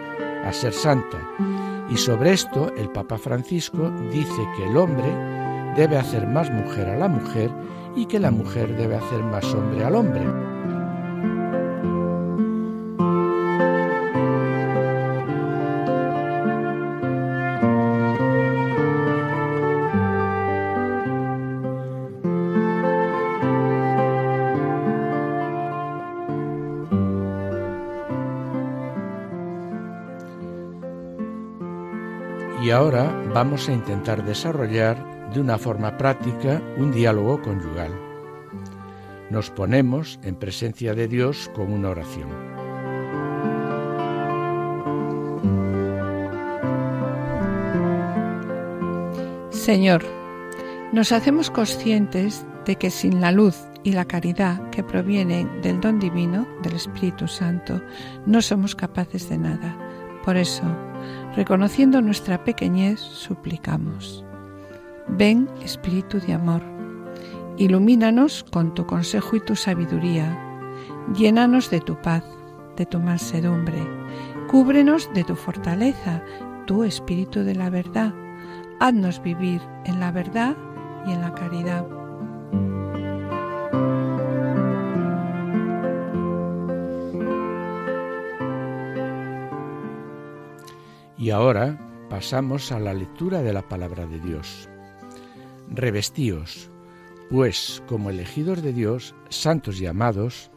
a 0.46 0.52
ser 0.52 0.74
santa. 0.74 1.18
Y 1.90 1.98
sobre 1.98 2.34
esto 2.34 2.72
el 2.76 2.90
Papa 2.90 3.18
Francisco 3.18 3.90
dice 4.12 4.48
que 4.58 4.66
el 4.68 4.78
hombre 4.78 5.08
debe 5.76 5.98
hacer 5.98 6.28
más 6.28 6.52
mujer 6.52 6.90
a 6.90 6.98
la 6.98 7.08
mujer 7.08 7.50
y 7.96 8.06
que 8.06 8.20
la 8.20 8.32
mujer 8.32 8.76
debe 8.76 8.96
hacer 8.96 9.24
más 9.24 9.46
hombre 9.54 9.84
al 9.84 9.96
hombre. 9.96 10.53
Ahora 32.74 33.14
vamos 33.34 33.70
a 33.70 33.74
intentar 33.74 34.26
desarrollar 34.26 35.32
de 35.34 35.40
una 35.40 35.58
forma 35.58 35.98
práctica 35.98 36.62
un 36.78 36.92
diálogo 36.92 37.42
conyugal. 37.42 37.92
Nos 39.30 39.50
ponemos 39.50 40.20
en 40.24 40.36
presencia 40.36 40.94
de 40.94 41.08
Dios 41.08 41.50
con 41.56 41.72
una 41.72 41.90
oración. 41.90 42.30
Señor, 49.50 50.04
nos 50.92 51.12
hacemos 51.12 51.50
conscientes 51.50 52.46
de 52.66 52.76
que 52.76 52.92
sin 52.92 53.22
la 53.22 53.32
luz 53.32 53.56
y 53.84 53.94
la 53.94 54.06
caridad 54.06 54.70
que 54.70 54.84
provienen 54.84 55.62
del 55.62 55.80
don 55.80 56.00
divino, 56.00 56.48
del 56.62 56.76
Espíritu 56.76 57.28
Santo, 57.28 57.82
no 58.26 58.42
somos 58.42 58.76
capaces 58.76 59.30
de 59.30 59.38
nada. 59.38 59.78
Por 60.24 60.38
eso, 60.38 60.64
reconociendo 61.36 62.02
nuestra 62.02 62.44
pequeñez, 62.44 63.00
suplicamos. 63.00 64.24
Ven, 65.08 65.50
Espíritu 65.62 66.20
de 66.20 66.34
amor, 66.34 66.62
ilumínanos 67.58 68.44
con 68.52 68.74
tu 68.74 68.86
consejo 68.86 69.36
y 69.36 69.40
tu 69.42 69.56
sabiduría, 69.56 70.38
llénanos 71.16 71.70
de 71.70 71.82
tu 71.82 72.02
paz, 72.02 72.24
de 72.78 72.86
tu 72.86 73.00
mansedumbre, 73.00 73.82
cúbrenos 74.50 75.10
de 75.14 75.24
tu 75.24 75.36
fortaleza, 75.36 76.24
tu 76.66 76.84
Espíritu 76.84 77.44
de 77.44 77.56
la 77.56 77.70
verdad, 77.70 78.14
haznos 78.80 79.22
vivir 79.22 79.62
en 79.86 80.00
la 80.00 80.12
verdad 80.12 80.56
y 81.06 81.12
en 81.12 81.22
la 81.22 81.34
caridad. 81.34 82.03
Y 91.24 91.32
ahora 91.32 91.80
pasamos 92.10 92.74
a 92.74 92.82
la 92.82 92.94
lectura 92.94 93.42
de 93.42 93.54
la 93.54 93.62
palabra 93.62 94.06
de 94.06 94.20
Dios. 94.20 94.68
revestíos, 95.70 96.70
pues 97.30 97.82
como 97.88 98.10
elegidos 98.10 98.62
de 98.62 98.74
Dios, 98.74 99.16
santos 99.30 99.80
y 99.80 99.86
amados, 99.86 100.52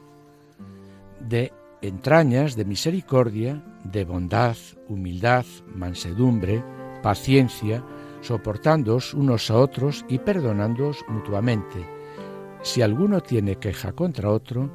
de 1.21 1.53
entrañas 1.83 2.57
de 2.57 2.64
misericordia, 2.64 3.62
de 3.85 4.05
bondad, 4.05 4.57
humildad, 4.89 5.47
mansedumbre, 5.73 6.64
paciencia, 7.01 7.85
soportándoos 8.21 9.14
unos 9.14 9.53
a 9.53 9.59
otros 9.59 10.05
y 10.09 10.19
perdonándoos 10.19 11.05
mutuamente. 11.07 11.87
Si 12.62 12.83
alguno 12.83 13.21
tiene 13.21 13.55
queja 13.55 13.93
contra 13.93 14.31
otro, 14.31 14.69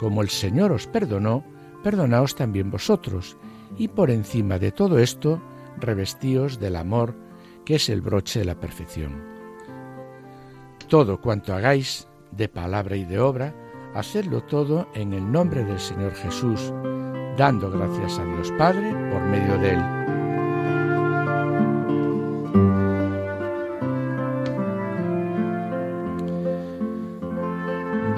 como 0.00 0.22
el 0.22 0.28
Señor 0.28 0.72
os 0.72 0.88
perdonó, 0.88 1.44
perdonaos 1.84 2.34
también 2.34 2.68
vosotros, 2.68 3.36
y 3.76 3.88
por 3.88 4.10
encima 4.10 4.58
de 4.58 4.72
todo 4.72 4.98
esto, 4.98 5.40
revestíos 5.78 6.58
del 6.58 6.76
amor, 6.76 7.14
que 7.64 7.76
es 7.76 7.88
el 7.88 8.00
broche 8.00 8.40
de 8.40 8.44
la 8.46 8.58
perfección. 8.58 9.22
Todo 10.88 11.20
cuanto 11.20 11.54
hagáis, 11.54 12.08
de 12.32 12.48
palabra 12.48 12.96
y 12.96 13.04
de 13.04 13.18
obra, 13.18 13.54
hacedlo 13.94 14.42
todo 14.42 14.88
en 14.94 15.12
el 15.12 15.30
nombre 15.30 15.64
del 15.64 15.80
Señor 15.80 16.14
Jesús, 16.14 16.72
dando 17.36 17.70
gracias 17.70 18.18
a 18.18 18.24
Dios 18.24 18.52
Padre 18.58 18.90
por 19.10 19.22
medio 19.22 19.58
de 19.58 19.70
Él. 19.70 20.00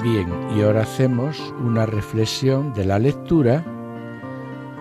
Bien, 0.03 0.27
y 0.55 0.61
ahora 0.61 0.81
hacemos 0.81 1.53
una 1.63 1.85
reflexión 1.85 2.73
de 2.73 2.85
la 2.85 2.99
lectura 2.99 3.63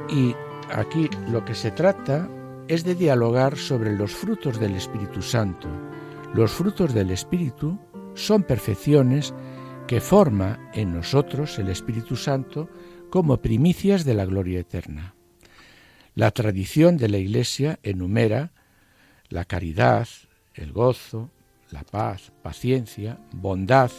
y 0.08 0.34
aquí 0.72 1.08
lo 1.28 1.44
que 1.44 1.54
se 1.54 1.70
trata 1.70 2.28
es 2.68 2.84
de 2.84 2.94
dialogar 2.94 3.56
sobre 3.56 3.94
los 3.96 4.12
frutos 4.12 4.58
del 4.58 4.74
Espíritu 4.74 5.22
Santo. 5.22 5.68
Los 6.34 6.52
frutos 6.52 6.94
del 6.94 7.10
Espíritu 7.10 7.78
son 8.14 8.42
perfecciones 8.42 9.34
que 9.86 10.00
forma 10.00 10.70
en 10.72 10.94
nosotros 10.94 11.58
el 11.58 11.68
Espíritu 11.68 12.16
Santo 12.16 12.68
como 13.10 13.38
primicias 13.38 14.04
de 14.04 14.14
la 14.14 14.24
gloria 14.24 14.60
eterna. 14.60 15.14
La 16.14 16.30
tradición 16.30 16.96
de 16.96 17.08
la 17.08 17.18
Iglesia 17.18 17.78
enumera 17.82 18.52
la 19.28 19.44
caridad, 19.44 20.08
el 20.54 20.72
gozo, 20.72 21.30
la 21.70 21.84
paz, 21.84 22.32
paciencia, 22.42 23.18
bondad, 23.32 23.90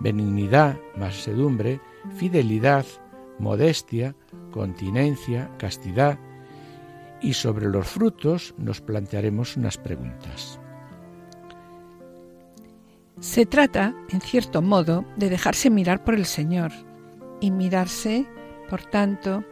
benignidad, 0.00 0.76
mansedumbre, 0.96 1.80
fidelidad, 2.16 2.84
modestia, 3.38 4.14
continencia, 4.50 5.50
castidad, 5.58 6.18
y 7.22 7.34
sobre 7.34 7.68
los 7.68 7.86
frutos 7.86 8.54
nos 8.56 8.80
plantearemos 8.80 9.56
unas 9.56 9.76
preguntas. 9.76 10.58
Se 13.20 13.44
trata, 13.44 13.94
en 14.08 14.20
cierto 14.22 14.62
modo, 14.62 15.04
de 15.16 15.28
dejarse 15.28 15.68
mirar 15.68 16.02
por 16.04 16.14
el 16.14 16.24
Señor 16.24 16.72
y 17.40 17.50
mirarse, 17.50 18.26
por 18.70 18.82
tanto, 18.82 19.44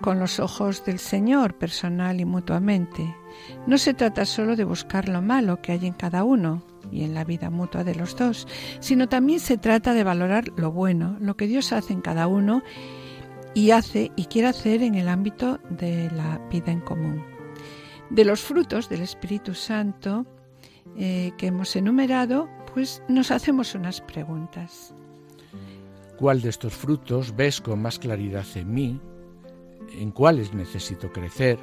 con 0.00 0.18
los 0.18 0.40
ojos 0.40 0.84
del 0.84 0.98
Señor 0.98 1.54
personal 1.54 2.20
y 2.20 2.24
mutuamente. 2.24 3.16
No 3.66 3.78
se 3.78 3.94
trata 3.94 4.24
solo 4.24 4.56
de 4.56 4.64
buscar 4.64 5.08
lo 5.08 5.22
malo 5.22 5.62
que 5.62 5.72
hay 5.72 5.86
en 5.86 5.94
cada 5.94 6.24
uno 6.24 6.62
y 6.90 7.04
en 7.04 7.14
la 7.14 7.24
vida 7.24 7.50
mutua 7.50 7.84
de 7.84 7.94
los 7.94 8.16
dos, 8.16 8.46
sino 8.80 9.08
también 9.08 9.40
se 9.40 9.56
trata 9.56 9.94
de 9.94 10.04
valorar 10.04 10.52
lo 10.56 10.72
bueno, 10.72 11.16
lo 11.20 11.36
que 11.36 11.46
Dios 11.46 11.72
hace 11.72 11.92
en 11.92 12.00
cada 12.00 12.26
uno 12.26 12.62
y 13.56 13.70
hace 13.70 14.12
y 14.16 14.26
quiere 14.26 14.48
hacer 14.48 14.82
en 14.82 14.96
el 14.96 15.08
ámbito 15.08 15.58
de 15.70 16.10
la 16.10 16.38
vida 16.50 16.70
en 16.70 16.80
común. 16.80 17.24
De 18.10 18.22
los 18.22 18.42
frutos 18.42 18.90
del 18.90 19.00
Espíritu 19.00 19.54
Santo 19.54 20.26
eh, 20.98 21.32
que 21.38 21.46
hemos 21.46 21.74
enumerado, 21.74 22.50
pues 22.74 23.02
nos 23.08 23.30
hacemos 23.30 23.74
unas 23.74 24.02
preguntas. 24.02 24.94
¿Cuál 26.18 26.42
de 26.42 26.50
estos 26.50 26.74
frutos 26.74 27.34
ves 27.34 27.62
con 27.62 27.80
más 27.80 27.98
claridad 27.98 28.44
en 28.56 28.74
mí? 28.74 29.00
¿En 29.92 30.10
cuáles 30.10 30.52
necesito 30.52 31.10
crecer? 31.10 31.58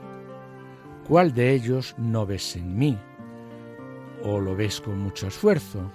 ¿Cuál 1.08 1.32
de 1.32 1.54
ellos 1.54 1.94
no 2.00 2.26
ves 2.26 2.56
en 2.56 2.76
mí? 2.76 2.98
¿O 4.24 4.40
lo 4.40 4.56
ves 4.56 4.82
con 4.82 4.98
mucho 4.98 5.28
esfuerzo? 5.28 5.92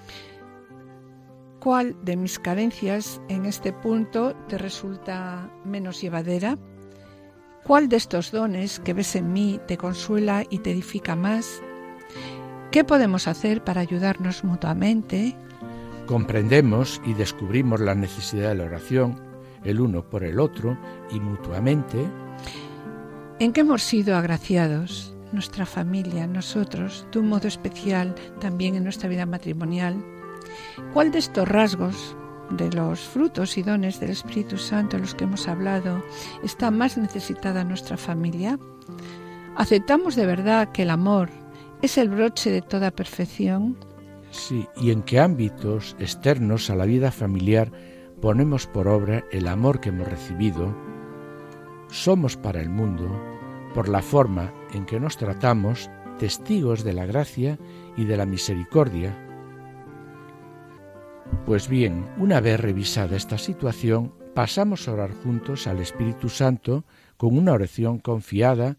¿Cuál 1.60 1.96
de 2.04 2.16
mis 2.16 2.38
carencias 2.38 3.20
en 3.28 3.44
este 3.44 3.72
punto 3.72 4.36
te 4.48 4.58
resulta 4.58 5.50
menos 5.64 6.00
llevadera? 6.00 6.56
¿Cuál 7.64 7.88
de 7.88 7.96
estos 7.96 8.30
dones 8.30 8.78
que 8.78 8.94
ves 8.94 9.16
en 9.16 9.32
mí 9.32 9.58
te 9.66 9.76
consuela 9.76 10.44
y 10.48 10.58
te 10.58 10.70
edifica 10.70 11.16
más? 11.16 11.60
¿Qué 12.70 12.84
podemos 12.84 13.26
hacer 13.26 13.64
para 13.64 13.80
ayudarnos 13.80 14.44
mutuamente? 14.44 15.36
Comprendemos 16.06 17.00
y 17.04 17.14
descubrimos 17.14 17.80
la 17.80 17.96
necesidad 17.96 18.50
de 18.50 18.54
la 18.54 18.64
oración, 18.64 19.20
el 19.64 19.80
uno 19.80 20.08
por 20.08 20.22
el 20.22 20.38
otro 20.38 20.78
y 21.10 21.18
mutuamente. 21.18 21.98
¿En 23.40 23.52
qué 23.52 23.62
hemos 23.62 23.82
sido 23.82 24.16
agraciados? 24.16 25.16
Nuestra 25.32 25.66
familia, 25.66 26.26
nosotros, 26.28 27.04
de 27.12 27.18
un 27.18 27.28
modo 27.28 27.48
especial 27.48 28.14
también 28.40 28.76
en 28.76 28.84
nuestra 28.84 29.08
vida 29.08 29.26
matrimonial. 29.26 30.17
¿Cuál 30.92 31.10
de 31.10 31.18
estos 31.18 31.48
rasgos 31.48 32.16
de 32.50 32.70
los 32.72 33.00
frutos 33.00 33.58
y 33.58 33.62
dones 33.62 34.00
del 34.00 34.10
Espíritu 34.10 34.56
Santo 34.56 34.96
en 34.96 35.02
los 35.02 35.14
que 35.14 35.24
hemos 35.24 35.48
hablado 35.48 36.02
está 36.42 36.70
más 36.70 36.96
necesitada 36.96 37.64
nuestra 37.64 37.96
familia? 37.96 38.58
¿Aceptamos 39.56 40.16
de 40.16 40.26
verdad 40.26 40.70
que 40.72 40.82
el 40.82 40.90
amor, 40.90 41.30
¿Es 41.80 41.96
el 41.96 42.08
broche 42.08 42.50
de 42.50 42.60
toda 42.60 42.90
perfección? 42.90 43.76
Sí, 44.32 44.66
y 44.76 44.90
en 44.90 45.02
qué 45.02 45.20
ámbitos 45.20 45.94
externos 46.00 46.70
a 46.70 46.74
la 46.74 46.86
vida 46.86 47.12
familiar 47.12 47.70
ponemos 48.20 48.66
por 48.66 48.88
obra 48.88 49.24
el 49.30 49.46
amor 49.46 49.80
que 49.80 49.90
hemos 49.90 50.08
recibido. 50.08 50.74
Somos 51.88 52.36
para 52.36 52.60
el 52.60 52.68
mundo, 52.68 53.08
por 53.74 53.88
la 53.88 54.02
forma 54.02 54.52
en 54.74 54.86
que 54.86 54.98
nos 54.98 55.16
tratamos, 55.16 55.88
testigos 56.18 56.82
de 56.82 56.94
la 56.94 57.06
gracia 57.06 57.58
y 57.96 58.06
de 58.06 58.16
la 58.16 58.26
misericordia. 58.26 59.16
Pues 61.46 61.68
bien, 61.68 62.06
una 62.18 62.40
vez 62.40 62.60
revisada 62.60 63.16
esta 63.16 63.38
situación, 63.38 64.12
pasamos 64.34 64.88
a 64.88 64.92
orar 64.92 65.12
juntos 65.12 65.66
al 65.66 65.78
Espíritu 65.80 66.28
Santo 66.28 66.84
con 67.16 67.36
una 67.36 67.52
oración 67.52 67.98
confiada 67.98 68.76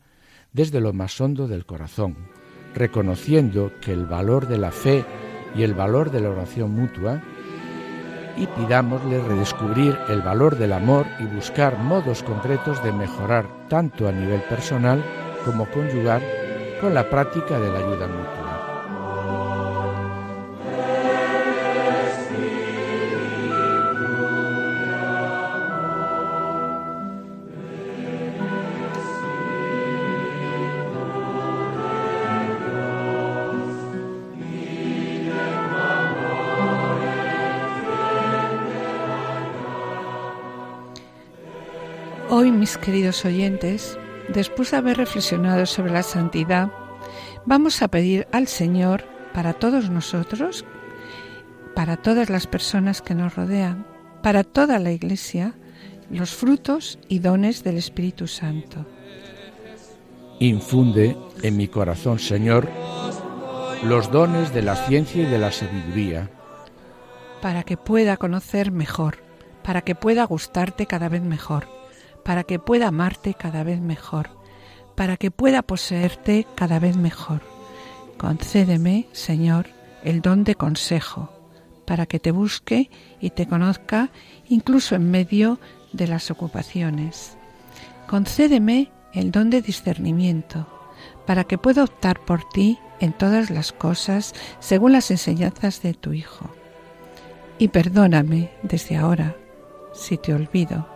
desde 0.54 0.82
lo 0.82 0.94
más 0.94 1.20
hondo 1.20 1.48
del 1.48 1.66
corazón 1.66 2.16
reconociendo 2.76 3.72
que 3.82 3.94
el 3.94 4.06
valor 4.06 4.48
de 4.48 4.58
la 4.58 4.72
fe 4.72 5.06
y 5.56 5.64
el 5.64 5.74
valor 5.74 6.12
de 6.12 6.22
la 6.22 6.30
oración 6.30 6.72
mutua, 6.72 7.22
y 8.38 8.46
pidámosle 8.48 9.20
redescubrir 9.22 9.98
el 10.08 10.22
valor 10.22 10.58
del 10.58 10.72
amor 10.72 11.06
y 11.20 11.26
buscar 11.26 11.78
modos 11.78 12.24
concretos 12.24 12.82
de 12.84 12.94
mejorar 12.94 13.46
tanto 13.68 14.08
a 14.08 14.14
nivel 14.14 14.42
personal 14.44 15.04
como 15.44 15.70
conyugar 15.72 16.22
con 16.80 16.94
la 16.94 17.10
práctica 17.10 17.60
de 17.60 17.70
la 17.70 17.80
ayuda 17.80 18.08
mutua. 18.08 18.39
Mis 42.60 42.78
queridos 42.78 43.24
oyentes, 43.24 43.98
después 44.28 44.72
de 44.72 44.78
haber 44.78 44.98
reflexionado 44.98 45.66
sobre 45.66 45.94
la 45.94 46.04
santidad, 46.04 46.70
vamos 47.46 47.82
a 47.82 47.88
pedir 47.88 48.28
al 48.34 48.48
Señor 48.48 49.06
para 49.34 49.54
todos 49.54 49.90
nosotros, 49.90 50.66
para 51.74 51.96
todas 51.96 52.30
las 52.30 52.48
personas 52.48 53.02
que 53.02 53.16
nos 53.16 53.36
rodean, 53.36 53.88
para 54.22 54.44
toda 54.44 54.78
la 54.78 54.92
Iglesia, 54.92 55.54
los 56.12 56.32
frutos 56.32 57.00
y 57.08 57.20
dones 57.20 57.64
del 57.64 57.78
Espíritu 57.78 58.28
Santo. 58.28 58.86
Infunde 60.40 61.16
en 61.42 61.56
mi 61.56 61.70
corazón, 61.70 62.20
Señor, 62.20 62.68
los 63.84 64.12
dones 64.12 64.54
de 64.54 64.64
la 64.64 64.76
ciencia 64.76 65.24
y 65.24 65.26
de 65.26 65.38
la 65.38 65.54
sabiduría, 65.54 66.30
para 67.42 67.64
que 67.64 67.78
pueda 67.78 68.18
conocer 68.18 68.72
mejor, 68.72 69.20
para 69.64 69.82
que 69.82 69.96
pueda 69.96 70.26
gustarte 70.26 70.86
cada 70.88 71.08
vez 71.08 71.22
mejor 71.22 71.79
para 72.24 72.44
que 72.44 72.60
pueda 72.60 72.88
amarte 72.88 73.34
cada 73.34 73.64
vez 73.64 73.80
mejor, 73.82 74.30
para 74.96 75.18
que 75.18 75.32
pueda 75.32 75.62
poseerte 75.62 76.46
cada 76.56 76.80
vez 76.80 76.98
mejor. 76.98 77.42
Concédeme, 78.18 79.08
Señor, 79.12 79.68
el 80.04 80.22
don 80.22 80.44
de 80.44 80.56
consejo, 80.56 81.30
para 81.86 82.06
que 82.06 82.20
te 82.20 82.32
busque 82.32 82.90
y 83.20 83.32
te 83.32 83.48
conozca 83.48 84.10
incluso 84.48 84.96
en 84.96 85.10
medio 85.10 85.60
de 85.94 86.08
las 86.08 86.30
ocupaciones. 86.32 87.38
Concédeme 88.08 88.92
el 89.14 89.32
don 89.32 89.50
de 89.50 89.62
discernimiento, 89.62 90.68
para 91.26 91.44
que 91.44 91.58
pueda 91.58 91.84
optar 91.84 92.20
por 92.26 92.48
ti 92.50 92.80
en 93.00 93.14
todas 93.14 93.50
las 93.50 93.72
cosas 93.72 94.34
según 94.60 94.92
las 94.92 95.12
enseñanzas 95.12 95.82
de 95.82 95.94
tu 95.94 96.14
Hijo. 96.14 96.50
Y 97.58 97.70
perdóname 97.70 98.52
desde 98.64 98.98
ahora 98.98 99.36
si 99.94 100.18
te 100.18 100.34
olvido, 100.34 100.88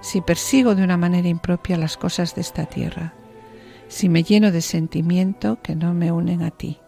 si 0.00 0.20
persigo 0.20 0.74
de 0.74 0.82
una 0.82 0.96
manera 0.96 1.28
impropia 1.28 1.76
las 1.76 1.96
cosas 1.96 2.34
de 2.34 2.40
esta 2.40 2.66
tierra, 2.66 3.14
si 3.88 4.08
me 4.08 4.22
lleno 4.22 4.50
de 4.52 4.62
sentimiento 4.62 5.58
que 5.62 5.74
no 5.74 5.94
me 5.94 6.12
unen 6.12 6.42
a 6.42 6.50
ti. 6.50 6.78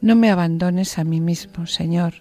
No 0.00 0.16
me 0.16 0.30
abandones 0.30 0.98
a 0.98 1.04
mí 1.04 1.20
mismo, 1.20 1.66
Señor, 1.66 2.14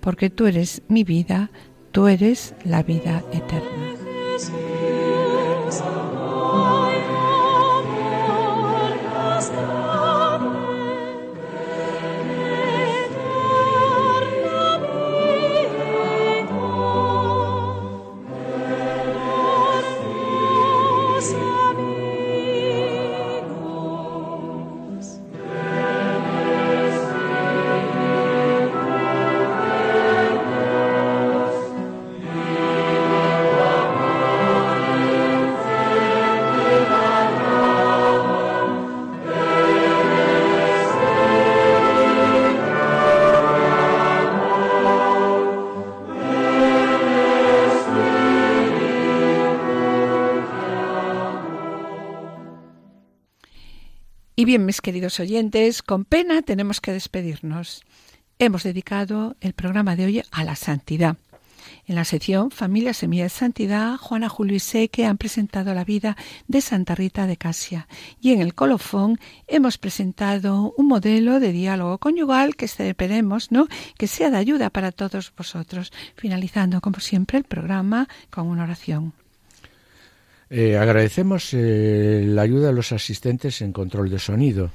porque 0.00 0.30
tú 0.30 0.46
eres 0.46 0.82
mi 0.88 1.04
vida, 1.04 1.50
tú 1.90 2.06
eres 2.06 2.54
la 2.64 2.82
vida 2.82 3.24
eterna. 3.32 4.67
Y 54.38 54.44
bien, 54.44 54.64
mis 54.64 54.80
queridos 54.80 55.18
oyentes, 55.18 55.82
con 55.82 56.04
pena 56.04 56.42
tenemos 56.42 56.80
que 56.80 56.92
despedirnos. 56.92 57.82
Hemos 58.38 58.62
dedicado 58.62 59.34
el 59.40 59.52
programa 59.52 59.96
de 59.96 60.04
hoy 60.04 60.22
a 60.30 60.44
la 60.44 60.54
santidad. 60.54 61.16
En 61.88 61.96
la 61.96 62.04
sección 62.04 62.52
Familia 62.52 62.94
Semilla 62.94 63.24
de 63.24 63.30
Santidad, 63.30 63.96
Juana 63.96 64.28
Julio 64.28 64.54
y 64.54 64.60
Seque 64.60 65.06
han 65.06 65.18
presentado 65.18 65.74
la 65.74 65.84
vida 65.84 66.16
de 66.46 66.60
Santa 66.60 66.94
Rita 66.94 67.26
de 67.26 67.36
Casia. 67.36 67.88
Y 68.20 68.30
en 68.30 68.40
el 68.40 68.54
colofón 68.54 69.18
hemos 69.48 69.76
presentado 69.76 70.72
un 70.76 70.86
modelo 70.86 71.40
de 71.40 71.50
diálogo 71.50 71.98
conyugal 71.98 72.54
que 72.54 72.66
esperemos, 72.66 73.50
¿no? 73.50 73.66
que 73.96 74.06
sea 74.06 74.30
de 74.30 74.36
ayuda 74.36 74.70
para 74.70 74.92
todos 74.92 75.32
vosotros. 75.36 75.92
Finalizando, 76.14 76.80
como 76.80 77.00
siempre, 77.00 77.38
el 77.38 77.44
programa 77.44 78.06
con 78.30 78.46
una 78.46 78.62
oración. 78.62 79.14
Eh, 80.50 80.78
agradecemos 80.78 81.52
eh, 81.52 82.22
la 82.26 82.42
ayuda 82.42 82.68
de 82.68 82.72
los 82.72 82.92
asistentes 82.92 83.60
en 83.60 83.72
control 83.72 84.08
de 84.08 84.18
sonido. 84.18 84.70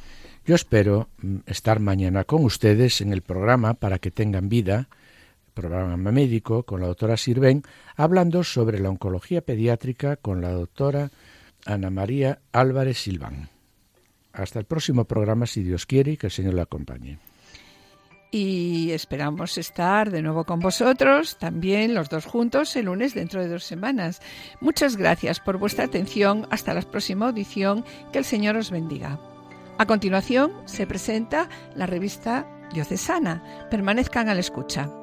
Yo 0.45 0.55
espero 0.55 1.09
mm, 1.21 1.37
estar 1.47 1.79
mañana 1.79 2.25
con 2.25 2.43
ustedes 2.43 3.01
en 3.01 3.11
el 3.11 3.21
programa 3.21 3.73
para 3.73 3.97
que 3.97 4.11
tengan 4.11 4.49
vida, 4.49 4.87
programa 5.53 6.11
médico 6.11 6.63
con 6.63 6.81
la 6.81 6.87
doctora 6.87 7.17
Sirven, 7.17 7.63
hablando 7.95 8.43
sobre 8.43 8.79
la 8.79 8.89
oncología 8.89 9.41
pediátrica 9.41 10.15
con 10.15 10.41
la 10.41 10.51
doctora 10.51 11.09
Ana 11.65 11.89
María 11.89 12.39
Álvarez 12.51 12.99
Silván. 12.99 13.49
Hasta 14.31 14.59
el 14.59 14.65
próximo 14.65 15.05
programa, 15.05 15.45
si 15.45 15.63
Dios 15.63 15.85
quiere, 15.85 16.13
y 16.13 16.17
que 16.17 16.27
el 16.27 16.31
Señor 16.31 16.55
le 16.55 16.61
acompañe 16.61 17.19
y 18.33 18.91
esperamos 18.93 19.59
estar 19.59 20.09
de 20.09 20.23
nuevo 20.23 20.43
con 20.43 20.59
vosotros, 20.59 21.37
también 21.37 21.93
los 21.93 22.09
dos 22.09 22.25
juntos, 22.25 22.75
el 22.75 22.85
lunes 22.85 23.13
dentro 23.13 23.43
de 23.43 23.47
dos 23.47 23.63
semanas. 23.63 24.23
Muchas 24.59 24.97
gracias 24.97 25.39
por 25.39 25.59
vuestra 25.59 25.85
atención. 25.85 26.47
Hasta 26.49 26.73
la 26.73 26.81
próxima 26.81 27.27
audición. 27.27 27.85
Que 28.11 28.17
el 28.17 28.25
Señor 28.25 28.57
os 28.57 28.71
bendiga. 28.71 29.19
A 29.77 29.85
continuación 29.85 30.51
se 30.65 30.87
presenta 30.87 31.47
la 31.75 31.85
revista 31.85 32.47
diocesana. 32.73 33.67
Permanezcan 33.69 34.27
a 34.29 34.33
la 34.33 34.39
escucha. 34.39 35.02